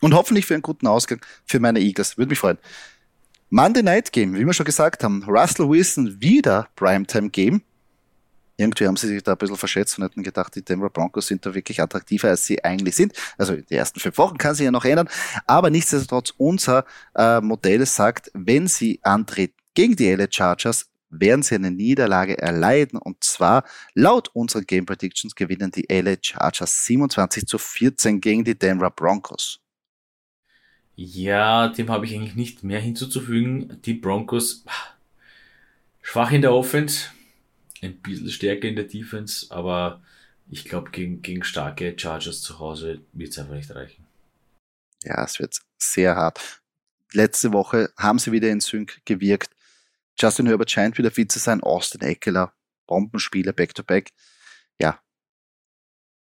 Und 0.00 0.14
hoffentlich 0.14 0.46
für 0.46 0.54
einen 0.54 0.62
guten 0.62 0.86
Ausgang 0.86 1.20
für 1.46 1.60
meine 1.60 1.80
Eagles. 1.80 2.18
Würde 2.18 2.30
mich 2.30 2.38
freuen. 2.38 2.58
Monday 3.50 3.82
Night 3.82 4.12
Game, 4.12 4.34
wie 4.34 4.44
wir 4.44 4.52
schon 4.52 4.66
gesagt 4.66 5.04
haben, 5.04 5.22
Russell 5.24 5.68
Wilson 5.68 6.20
wieder 6.20 6.68
Primetime 6.76 7.30
Game. 7.30 7.62
Irgendwie 8.56 8.86
haben 8.86 8.96
sie 8.96 9.08
sich 9.08 9.22
da 9.22 9.32
ein 9.32 9.38
bisschen 9.38 9.56
verschätzt 9.56 9.98
und 9.98 10.04
hätten 10.04 10.22
gedacht, 10.22 10.54
die 10.54 10.62
Denver 10.62 10.90
Broncos 10.90 11.26
sind 11.26 11.44
da 11.44 11.54
wirklich 11.54 11.80
attraktiver, 11.80 12.28
als 12.28 12.44
sie 12.46 12.62
eigentlich 12.64 12.94
sind. 12.94 13.12
Also 13.36 13.56
die 13.56 13.74
ersten 13.74 13.98
fünf 13.98 14.16
Wochen 14.18 14.38
kann 14.38 14.54
sich 14.54 14.64
ja 14.64 14.70
noch 14.70 14.84
ändern. 14.84 15.08
Aber 15.46 15.70
nichtsdestotrotz, 15.70 16.32
unser 16.36 16.84
äh, 17.14 17.40
Modell 17.40 17.84
sagt, 17.86 18.30
wenn 18.34 18.68
sie 18.68 19.00
antreten 19.02 19.54
gegen 19.74 19.96
die 19.96 20.12
LA 20.12 20.26
Chargers, 20.30 20.86
werden 21.20 21.42
sie 21.42 21.54
eine 21.54 21.70
Niederlage 21.70 22.38
erleiden. 22.38 22.98
Und 22.98 23.22
zwar 23.22 23.64
laut 23.94 24.28
unseren 24.34 24.66
Game 24.66 24.86
Predictions 24.86 25.34
gewinnen 25.34 25.70
die 25.70 25.86
LA 25.88 26.16
Chargers 26.20 26.84
27 26.86 27.46
zu 27.46 27.58
14 27.58 28.20
gegen 28.20 28.44
die 28.44 28.58
Denver 28.58 28.90
Broncos. 28.90 29.60
Ja, 30.96 31.68
dem 31.68 31.90
habe 31.90 32.06
ich 32.06 32.14
eigentlich 32.14 32.36
nicht 32.36 32.62
mehr 32.62 32.80
hinzuzufügen. 32.80 33.80
Die 33.84 33.94
Broncos 33.94 34.64
schwach 36.02 36.30
in 36.30 36.42
der 36.42 36.52
Offense, 36.52 37.08
ein 37.82 37.96
bisschen 37.96 38.30
stärker 38.30 38.68
in 38.68 38.76
der 38.76 38.84
Defense, 38.84 39.46
aber 39.50 40.00
ich 40.50 40.64
glaube, 40.64 40.90
gegen, 40.90 41.22
gegen 41.22 41.42
starke 41.42 41.94
Chargers 41.98 42.42
zu 42.42 42.58
Hause 42.58 43.00
wird 43.12 43.30
es 43.30 43.38
einfach 43.38 43.54
nicht 43.54 43.74
reichen. 43.74 44.04
Ja, 45.02 45.24
es 45.24 45.38
wird 45.38 45.58
sehr 45.78 46.14
hart. 46.14 46.62
Letzte 47.12 47.52
Woche 47.52 47.90
haben 47.96 48.18
sie 48.18 48.32
wieder 48.32 48.50
in 48.50 48.60
Sync 48.60 49.00
gewirkt. 49.04 49.53
Justin 50.18 50.46
Herbert 50.46 50.70
scheint 50.70 50.96
wieder 50.98 51.10
fit 51.10 51.30
zu 51.30 51.38
sein. 51.38 51.62
Austin 51.62 52.00
Eckler, 52.02 52.52
Bombenspieler, 52.86 53.52
Back-to-Back. 53.52 54.10
Ja. 54.80 55.00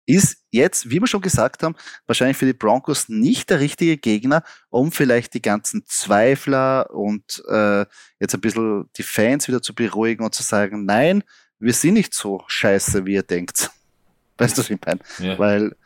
Ist 0.07 0.45
jetzt, 0.51 0.91
wie 0.91 1.01
wir 1.01 1.07
schon 1.07 1.20
gesagt 1.20 1.62
haben, 1.62 1.76
wahrscheinlich 2.07 2.39
für 2.39 2.47
die 2.47 2.55
Broncos 2.55 3.09
nicht 3.09 3.51
der 3.51 3.61
richtige 3.61 3.99
Gegner, 3.99 4.43
um 4.70 4.91
vielleicht 4.91 5.34
die 5.34 5.43
ganzen 5.43 5.84
Zweifler 5.86 6.91
und 6.91 7.43
äh, 7.49 7.84
jetzt 8.18 8.34
ein 8.34 8.41
bisschen 8.41 8.89
die 8.97 9.03
Fans 9.03 9.49
wieder 9.49 9.61
zu 9.61 9.74
beruhigen 9.74 10.24
und 10.24 10.34
zu 10.34 10.43
sagen, 10.43 10.86
nein, 10.86 11.24
wir 11.59 11.74
sind 11.74 11.95
nicht 11.95 12.14
so 12.14 12.43
scheiße, 12.47 13.05
wie 13.05 13.14
ihr 13.14 13.22
denkt. 13.22 13.70
Weißt 14.39 14.57
du, 14.57 14.62
was 14.62 14.70
ich 14.70 14.78
meine? 14.84 15.01
Ja. 15.18 15.39
Weil 15.39 15.76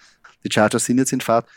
die 0.45 0.53
Chargers 0.53 0.85
sind 0.85 0.99
jetzt 0.99 1.13
in 1.13 1.21
Fahrt. 1.21 1.49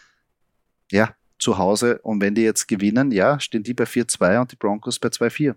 Ja, 0.92 1.16
zu 1.38 1.58
Hause. 1.58 2.00
Und 2.00 2.22
wenn 2.22 2.34
die 2.34 2.44
jetzt 2.44 2.68
gewinnen, 2.68 3.12
ja, 3.12 3.40
stehen 3.40 3.64
die 3.64 3.74
bei 3.74 3.84
4-2 3.84 4.40
und 4.42 4.52
die 4.52 4.56
Broncos 4.56 5.00
bei 5.00 5.10
2-4 5.10 5.56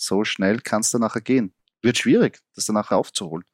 so 0.00 0.24
schnell 0.24 0.60
kann 0.60 0.80
es 0.80 0.92
nachher 0.94 1.20
gehen. 1.20 1.52
Wird 1.82 1.98
schwierig, 1.98 2.40
das 2.54 2.66
dann 2.66 2.74
nachher 2.74 2.96
aufzuholen. 2.96 3.44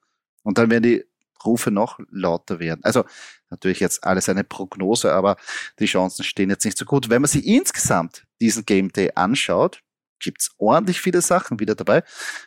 Und 0.42 0.58
dann 0.58 0.70
werden 0.70 0.82
die 0.82 1.04
Rufe 1.44 1.70
noch 1.70 1.98
lauter 2.10 2.58
werden. 2.60 2.82
Also 2.82 3.04
natürlich 3.50 3.80
jetzt 3.80 4.04
alles 4.04 4.28
eine 4.28 4.44
Prognose, 4.44 5.12
aber 5.12 5.36
die 5.78 5.86
Chancen 5.86 6.24
stehen 6.24 6.50
jetzt 6.50 6.64
nicht 6.64 6.78
so 6.78 6.84
gut. 6.84 7.10
Wenn 7.10 7.22
man 7.22 7.28
sich 7.28 7.46
insgesamt 7.46 8.26
diesen 8.40 8.64
Game 8.64 8.90
Day 8.90 9.12
anschaut, 9.14 9.82
gibt 10.18 10.42
es 10.42 10.50
ordentlich 10.58 11.00
viele 11.00 11.20
Sachen 11.20 11.60
wieder 11.60 11.74
dabei, 11.74 12.02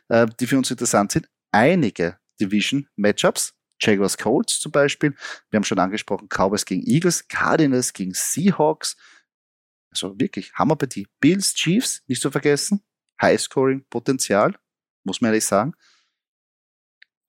äh, 0.08 0.28
die 0.39 0.47
für 0.47 0.58
uns 0.58 0.72
interessant 0.72 1.12
sind. 1.12 1.30
Einige 1.52 2.18
Division-Matchups, 2.41 3.54
Jaguars 3.80 4.18
Colts 4.18 4.60
zum 4.60 4.72
Beispiel. 4.72 5.16
Wir 5.50 5.58
haben 5.58 5.64
schon 5.64 5.80
angesprochen, 5.80 6.28
Cowboys 6.30 6.66
gegen 6.66 6.86
Eagles, 6.86 7.28
Cardinals 7.28 7.93
gegen 7.93 8.14
Seahawks. 8.14 8.97
Also 9.91 10.20
wirklich 10.20 10.54
Hammer 10.54 10.76
bei 10.76 10.86
die 10.86 11.08
Bills, 11.20 11.54
Chiefs, 11.54 12.02
nicht 12.08 12.22
zu 12.22 12.32
vergessen. 12.32 12.84
Highscoring-Potenzial, 13.22 14.56
muss 15.04 15.22
man 15.22 15.30
ehrlich 15.30 15.46
sagen. 15.46 15.74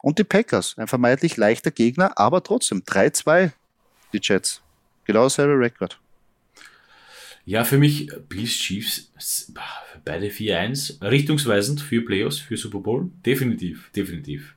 Und 0.03 0.19
die 0.19 0.25
Packers, 0.25 0.79
ein 0.79 0.87
vermeintlich 0.87 1.37
leichter 1.37 1.71
Gegner, 1.71 2.19
aber 2.19 2.43
trotzdem 2.43 2.81
3-2, 2.81 3.53
die 4.13 4.21
Jets. 4.23 4.63
Genau 5.05 5.25
dasselbe 5.25 5.59
Rekord. 5.59 5.99
Ja, 7.45 7.65
für 7.65 7.79
mich 7.79 8.11
Bills 8.29 8.51
Chiefs, 8.51 9.11
beide 10.05 10.29
4-1, 10.29 11.03
richtungsweisend 11.03 11.81
für 11.81 12.03
Playoffs, 12.03 12.39
für 12.39 12.57
Super 12.57 12.81
Bowl. 12.81 13.11
Definitiv, 13.25 13.91
definitiv. 13.95 14.55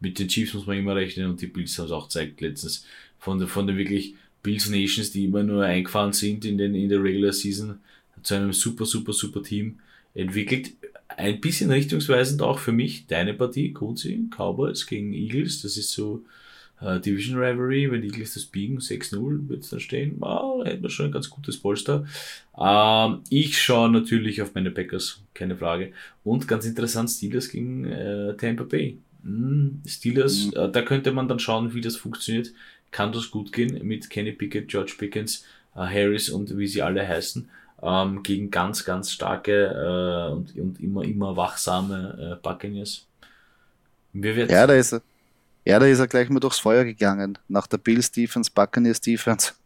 mit 0.00 0.18
den 0.18 0.28
Chiefs 0.28 0.54
muss 0.54 0.66
man 0.66 0.76
immer 0.76 0.96
rechnen 0.96 1.30
und 1.30 1.40
die 1.40 1.46
Bills 1.46 1.78
haben 1.78 1.86
es 1.86 1.92
auch 1.92 2.08
gezeigt 2.08 2.40
letztens. 2.40 2.84
Von, 3.18 3.38
der, 3.38 3.48
von 3.48 3.66
den 3.66 3.76
wirklich 3.76 4.14
Bills 4.42 4.68
Nations, 4.68 5.10
die 5.12 5.24
immer 5.24 5.42
nur 5.42 5.64
eingefahren 5.64 6.12
sind 6.12 6.44
in, 6.44 6.58
den, 6.58 6.74
in 6.74 6.88
der 6.88 7.02
Regular 7.02 7.32
Season, 7.32 7.78
zu 8.22 8.34
einem 8.34 8.52
super, 8.52 8.84
super, 8.84 9.12
super 9.12 9.42
Team 9.42 9.78
entwickelt. 10.16 10.72
Ein 11.08 11.40
bisschen 11.40 11.70
richtungsweisend 11.70 12.42
auch 12.42 12.58
für 12.58 12.72
mich 12.72 13.06
deine 13.06 13.34
Partie, 13.34 13.72
Kunzi, 13.72 14.28
Cowboys 14.36 14.86
gegen 14.86 15.12
Eagles. 15.12 15.62
Das 15.62 15.76
ist 15.76 15.92
so 15.92 16.24
äh, 16.80 17.00
Division 17.00 17.38
Rivalry. 17.38 17.90
Wenn 17.90 18.02
Eagles 18.02 18.34
das 18.34 18.44
biegen, 18.44 18.78
6-0 18.78 19.48
wird 19.48 19.62
es 19.62 19.70
dann 19.70 19.80
stehen. 19.80 20.16
Wow, 20.18 20.64
hätten 20.64 20.82
wir 20.82 20.90
schon 20.90 21.06
ein 21.06 21.12
ganz 21.12 21.30
gutes 21.30 21.58
Polster. 21.58 22.06
Ähm, 22.58 23.20
ich 23.30 23.60
schaue 23.60 23.90
natürlich 23.90 24.42
auf 24.42 24.54
meine 24.54 24.70
Packers, 24.70 25.20
keine 25.34 25.56
Frage. 25.56 25.92
Und 26.24 26.48
ganz 26.48 26.66
interessant, 26.66 27.10
Steelers 27.10 27.48
gegen 27.48 27.84
äh, 27.84 28.36
Tampa 28.36 28.64
Bay. 28.64 28.98
Hm, 29.22 29.82
Steelers, 29.86 30.46
mhm. 30.46 30.52
äh, 30.54 30.70
da 30.70 30.82
könnte 30.82 31.12
man 31.12 31.28
dann 31.28 31.38
schauen, 31.38 31.74
wie 31.74 31.80
das 31.80 31.96
funktioniert. 31.96 32.52
Kann 32.90 33.12
das 33.12 33.30
gut 33.30 33.52
gehen 33.52 33.86
mit 33.86 34.10
Kenny 34.10 34.32
Pickett, 34.32 34.68
George 34.68 34.94
Pickens, 34.98 35.44
äh, 35.74 35.80
Harris 35.80 36.30
und 36.30 36.56
wie 36.56 36.66
sie 36.66 36.82
alle 36.82 37.06
heißen 37.06 37.48
ähm, 37.82 38.22
gegen 38.22 38.50
ganz, 38.50 38.84
ganz 38.84 39.10
starke 39.10 39.52
äh, 39.52 40.32
und, 40.32 40.56
und 40.56 40.80
immer, 40.80 41.04
immer 41.04 41.36
wachsame 41.36 42.36
äh, 42.38 42.42
Buccaneers. 42.42 43.06
ja, 44.14 44.66
da 44.66 44.74
ist 44.74 44.92
er. 44.92 45.02
Ja, 45.66 45.80
da 45.80 45.86
ist 45.86 45.98
er 45.98 46.06
gleich 46.06 46.28
mal 46.30 46.38
durchs 46.38 46.60
Feuer 46.60 46.84
gegangen. 46.84 47.38
Nach 47.48 47.66
der 47.66 47.78
Bills 47.78 48.12
Defense, 48.12 48.50
Buccaneers 48.52 49.00
Defense. 49.00 49.52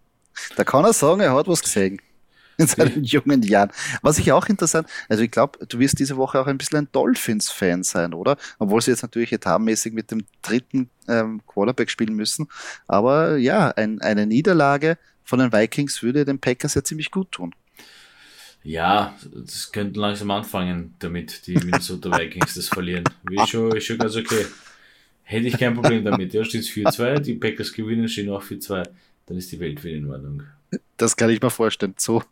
Da 0.57 0.65
kann 0.65 0.85
er 0.85 0.93
sagen, 0.93 1.21
er 1.21 1.35
hat 1.35 1.49
was 1.49 1.61
gesehen. 1.61 2.01
In 2.57 2.67
seinen 2.67 3.05
jungen 3.05 3.43
Jahren. 3.43 3.71
Was 4.01 4.19
ich 4.19 4.33
auch 4.33 4.47
interessant, 4.47 4.89
also 5.09 5.23
ich 5.23 5.31
glaube, 5.31 5.67
du 5.67 5.79
wirst 5.79 5.99
diese 5.99 6.17
Woche 6.17 6.41
auch 6.41 6.47
ein 6.47 6.57
bisschen 6.57 6.79
ein 6.79 6.89
Dolphins-Fan 6.93 7.83
sein, 7.83 8.15
oder? 8.15 8.37
Obwohl 8.59 8.81
sie 8.81 8.93
jetzt 8.93 9.03
natürlich 9.03 9.33
etatmäßig 9.33 9.93
mit 9.93 10.11
dem 10.11 10.25
dritten 10.41 10.89
ähm, 11.09 11.43
Quarterback 11.47 11.91
spielen 11.91 12.15
müssen. 12.15 12.49
Aber 12.87 13.37
ja, 13.37 13.69
ein, 13.71 14.01
eine 14.01 14.25
Niederlage 14.27 14.97
von 15.25 15.41
den 15.41 15.53
Vikings 15.53 16.03
würde 16.03 16.25
den 16.25 16.39
Packers 16.39 16.75
ja 16.75 16.85
ziemlich 16.85 17.11
gut 17.11 17.33
tun. 17.33 17.55
Ja, 18.63 19.17
das 19.33 19.73
könnten 19.73 19.99
langsam 19.99 20.31
anfangen, 20.31 20.95
damit 20.99 21.47
die 21.47 21.55
Minnesota 21.55 22.11
Vikings 22.19 22.55
das 22.55 22.69
verlieren. 22.69 23.05
Ist 23.31 23.49
schon, 23.49 23.75
ist 23.75 23.85
schon 23.85 23.99
ganz 23.99 24.17
okay. 24.17 24.47
Hätte 25.23 25.47
ich 25.47 25.59
kein 25.59 25.75
Problem 25.75 26.05
damit. 26.05 26.35
Ja, 26.35 26.45
steht 26.45 26.65
4-2, 26.65 27.21
die 27.21 27.35
Packers 27.35 27.73
gewinnen, 27.73 28.09
stehen 28.09 28.31
auch 28.31 28.43
4-2. 28.43 28.89
Dann 29.27 29.37
ist 29.37 29.53
die 29.53 29.61
Welt 29.61 29.83
wieder 29.83 29.97
in 29.97 30.11
Ordnung. 30.11 30.43
Das 30.97 31.17
kann 31.17 31.31
ich 31.31 31.41
mir 31.41 31.51
vorstellen. 31.51 31.95
So, 31.97 32.23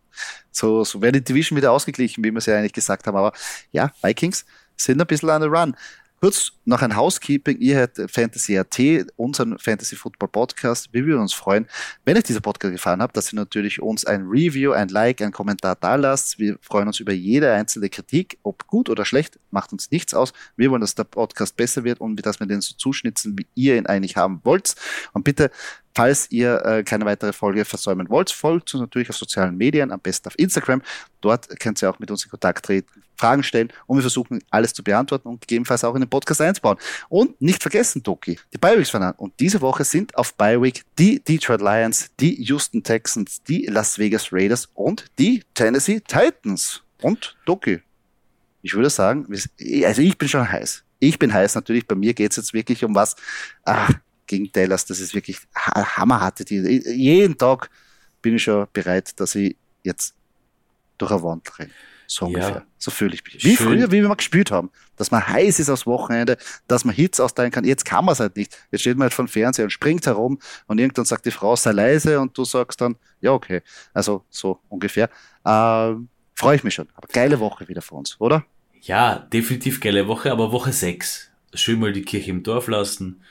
so, 0.50 0.84
so 0.84 1.00
wäre 1.00 1.12
die 1.12 1.24
Division 1.24 1.56
wieder 1.56 1.72
ausgeglichen, 1.72 2.22
wie 2.24 2.30
wir 2.30 2.38
es 2.38 2.46
ja 2.46 2.58
eigentlich 2.58 2.72
gesagt 2.72 3.06
haben. 3.06 3.16
Aber 3.16 3.32
ja, 3.72 3.92
Vikings 4.02 4.44
sind 4.76 5.00
ein 5.00 5.06
bisschen 5.06 5.30
an 5.30 5.42
der 5.42 5.50
Run. 5.50 5.76
Kurz 6.20 6.50
noch 6.64 6.82
ein 6.82 6.96
Housekeeping. 6.96 7.58
Ihr 7.60 7.76
hört 7.76 8.10
Fantasy 8.10 8.58
AT, 8.58 8.76
unseren 9.14 9.56
Fantasy 9.56 9.94
Football 9.94 10.28
Podcast. 10.30 10.88
Wir 10.92 11.06
würden 11.06 11.20
uns 11.20 11.32
freuen, 11.32 11.68
wenn 12.04 12.16
euch 12.16 12.24
dieser 12.24 12.40
Podcast 12.40 12.72
gefallen 12.72 13.00
hat, 13.00 13.16
dass 13.16 13.32
ihr 13.32 13.36
natürlich 13.36 13.80
uns 13.80 14.04
ein 14.04 14.26
Review, 14.26 14.72
ein 14.72 14.88
Like, 14.88 15.22
ein 15.22 15.30
Kommentar 15.30 15.76
da 15.76 15.94
lasst. 15.94 16.40
Wir 16.40 16.58
freuen 16.60 16.88
uns 16.88 16.98
über 16.98 17.12
jede 17.12 17.52
einzelne 17.52 17.88
Kritik, 17.88 18.36
ob 18.42 18.66
gut 18.66 18.90
oder 18.90 19.04
schlecht, 19.04 19.38
macht 19.52 19.70
uns 19.70 19.92
nichts 19.92 20.12
aus. 20.12 20.32
Wir 20.56 20.72
wollen, 20.72 20.80
dass 20.80 20.96
der 20.96 21.04
Podcast 21.04 21.56
besser 21.56 21.84
wird 21.84 22.00
und 22.00 22.16
dass 22.26 22.40
wir 22.40 22.48
den 22.48 22.62
so 22.62 22.74
zuschnitzen, 22.74 23.38
wie 23.38 23.46
ihr 23.54 23.76
ihn 23.76 23.86
eigentlich 23.86 24.16
haben 24.16 24.40
wollt. 24.42 24.74
Und 25.12 25.22
bitte 25.22 25.52
Falls 25.98 26.30
ihr 26.30 26.64
äh, 26.64 26.84
keine 26.84 27.04
weitere 27.06 27.32
Folge 27.32 27.64
versäumen 27.64 28.08
wollt, 28.08 28.30
folgt 28.30 28.72
uns 28.72 28.80
natürlich 28.80 29.10
auf 29.10 29.16
sozialen 29.16 29.56
Medien, 29.56 29.90
am 29.90 29.98
besten 29.98 30.28
auf 30.28 30.38
Instagram. 30.38 30.80
Dort 31.20 31.48
könnt 31.58 31.82
ihr 31.82 31.90
auch 31.90 31.98
mit 31.98 32.08
uns 32.08 32.22
in 32.22 32.30
Kontakt 32.30 32.64
treten, 32.64 33.02
Fragen 33.16 33.42
stellen 33.42 33.72
und 33.88 33.96
wir 33.96 34.02
versuchen 34.02 34.40
alles 34.48 34.72
zu 34.72 34.84
beantworten 34.84 35.26
und 35.26 35.40
gegebenenfalls 35.40 35.82
auch 35.82 35.96
in 35.96 36.02
den 36.02 36.08
Podcast 36.08 36.40
einzubauen. 36.40 36.78
Und 37.08 37.42
nicht 37.42 37.60
vergessen, 37.60 38.00
Doki, 38.00 38.38
die 38.52 38.58
Bi-Weeks 38.58 38.90
fangen 38.90 39.08
an. 39.08 39.14
Und 39.16 39.32
diese 39.40 39.60
Woche 39.60 39.82
sind 39.82 40.16
auf 40.16 40.34
Bi-Week 40.34 40.84
die 41.00 41.18
Detroit 41.18 41.60
Lions, 41.60 42.10
die 42.20 42.44
Houston 42.44 42.84
Texans, 42.84 43.42
die 43.42 43.66
Las 43.66 43.98
Vegas 43.98 44.32
Raiders 44.32 44.68
und 44.74 45.06
die 45.18 45.42
Tennessee 45.54 45.98
Titans. 45.98 46.80
Und 47.02 47.36
Doki, 47.44 47.80
ich 48.62 48.72
würde 48.72 48.90
sagen, 48.90 49.26
also 49.84 50.00
ich 50.00 50.16
bin 50.16 50.28
schon 50.28 50.48
heiß. 50.48 50.84
Ich 51.00 51.18
bin 51.18 51.34
heiß 51.34 51.56
natürlich, 51.56 51.88
bei 51.88 51.96
mir 51.96 52.14
geht 52.14 52.30
es 52.30 52.36
jetzt 52.36 52.54
wirklich 52.54 52.84
um 52.84 52.94
was. 52.94 53.16
Ah, 53.64 53.88
gegen 54.28 54.52
Dallas, 54.52 54.86
das 54.86 55.00
ist 55.00 55.14
wirklich 55.14 55.40
hammerharte 55.56 56.44
die 56.44 56.82
Jeden 56.86 57.36
Tag 57.36 57.68
bin 58.22 58.36
ich 58.36 58.42
schon 58.44 58.66
bereit, 58.72 59.18
dass 59.18 59.34
ich 59.34 59.56
jetzt 59.82 60.14
durch 60.98 61.10
eine 61.10 61.22
Wand 61.22 61.58
renne. 61.58 61.70
So 62.06 62.26
ungefähr. 62.26 62.50
Ja. 62.50 62.66
So 62.78 62.90
fühle 62.90 63.14
ich 63.14 63.22
mich. 63.22 63.44
Wie 63.44 63.54
Schön. 63.54 63.66
früher, 63.66 63.92
wie 63.92 64.00
wir 64.00 64.08
mal 64.08 64.14
gespielt 64.14 64.50
haben. 64.50 64.70
Dass 64.96 65.10
man 65.10 65.26
heiß 65.26 65.60
ist 65.60 65.68
aufs 65.68 65.86
Wochenende, 65.86 66.38
dass 66.66 66.84
man 66.84 66.94
Hits 66.94 67.20
austeilen 67.20 67.50
kann. 67.50 67.64
Jetzt 67.64 67.84
kann 67.84 68.04
man 68.04 68.14
es 68.14 68.20
halt 68.20 68.34
nicht. 68.36 68.56
Jetzt 68.70 68.80
steht 68.80 68.96
man 68.96 69.04
halt 69.04 69.14
vom 69.14 69.28
Fernseher 69.28 69.64
und 69.64 69.70
springt 69.70 70.06
herum 70.06 70.38
und 70.66 70.78
irgendwann 70.78 71.04
sagt 71.04 71.26
die 71.26 71.30
Frau, 71.30 71.54
sei 71.54 71.72
leise 71.72 72.18
und 72.18 72.36
du 72.36 72.44
sagst 72.44 72.80
dann, 72.80 72.96
ja, 73.20 73.32
okay. 73.32 73.60
Also 73.92 74.24
so 74.30 74.58
ungefähr. 74.70 75.10
Ähm, 75.44 76.08
Freue 76.34 76.56
ich 76.56 76.64
mich 76.64 76.74
schon. 76.74 76.88
Aber 76.94 77.08
geile 77.08 77.40
Woche 77.40 77.68
wieder 77.68 77.82
für 77.82 77.96
uns, 77.96 78.18
oder? 78.20 78.44
Ja, 78.80 79.18
definitiv 79.18 79.80
geile 79.80 80.06
Woche, 80.06 80.32
aber 80.32 80.50
Woche 80.52 80.72
6. 80.72 81.30
Schön 81.54 81.80
mal 81.80 81.92
die 81.92 82.02
Kirche 82.02 82.30
im 82.30 82.42
Dorf 82.42 82.68
lassen 82.68 83.22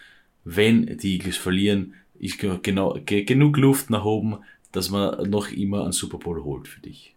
wenn 0.50 0.98
die 0.98 1.16
Eagles 1.16 1.36
verlieren, 1.36 1.96
ist 2.20 2.40
genau, 2.40 2.98
genug 3.04 3.58
Luft 3.58 3.90
nach 3.90 4.06
oben, 4.06 4.38
dass 4.72 4.90
man 4.90 5.30
noch 5.30 5.52
immer 5.52 5.84
einen 5.84 5.92
Super 5.92 6.20
Bowl 6.20 6.42
holt 6.42 6.70
für 6.70 6.80
dich. 6.80 7.17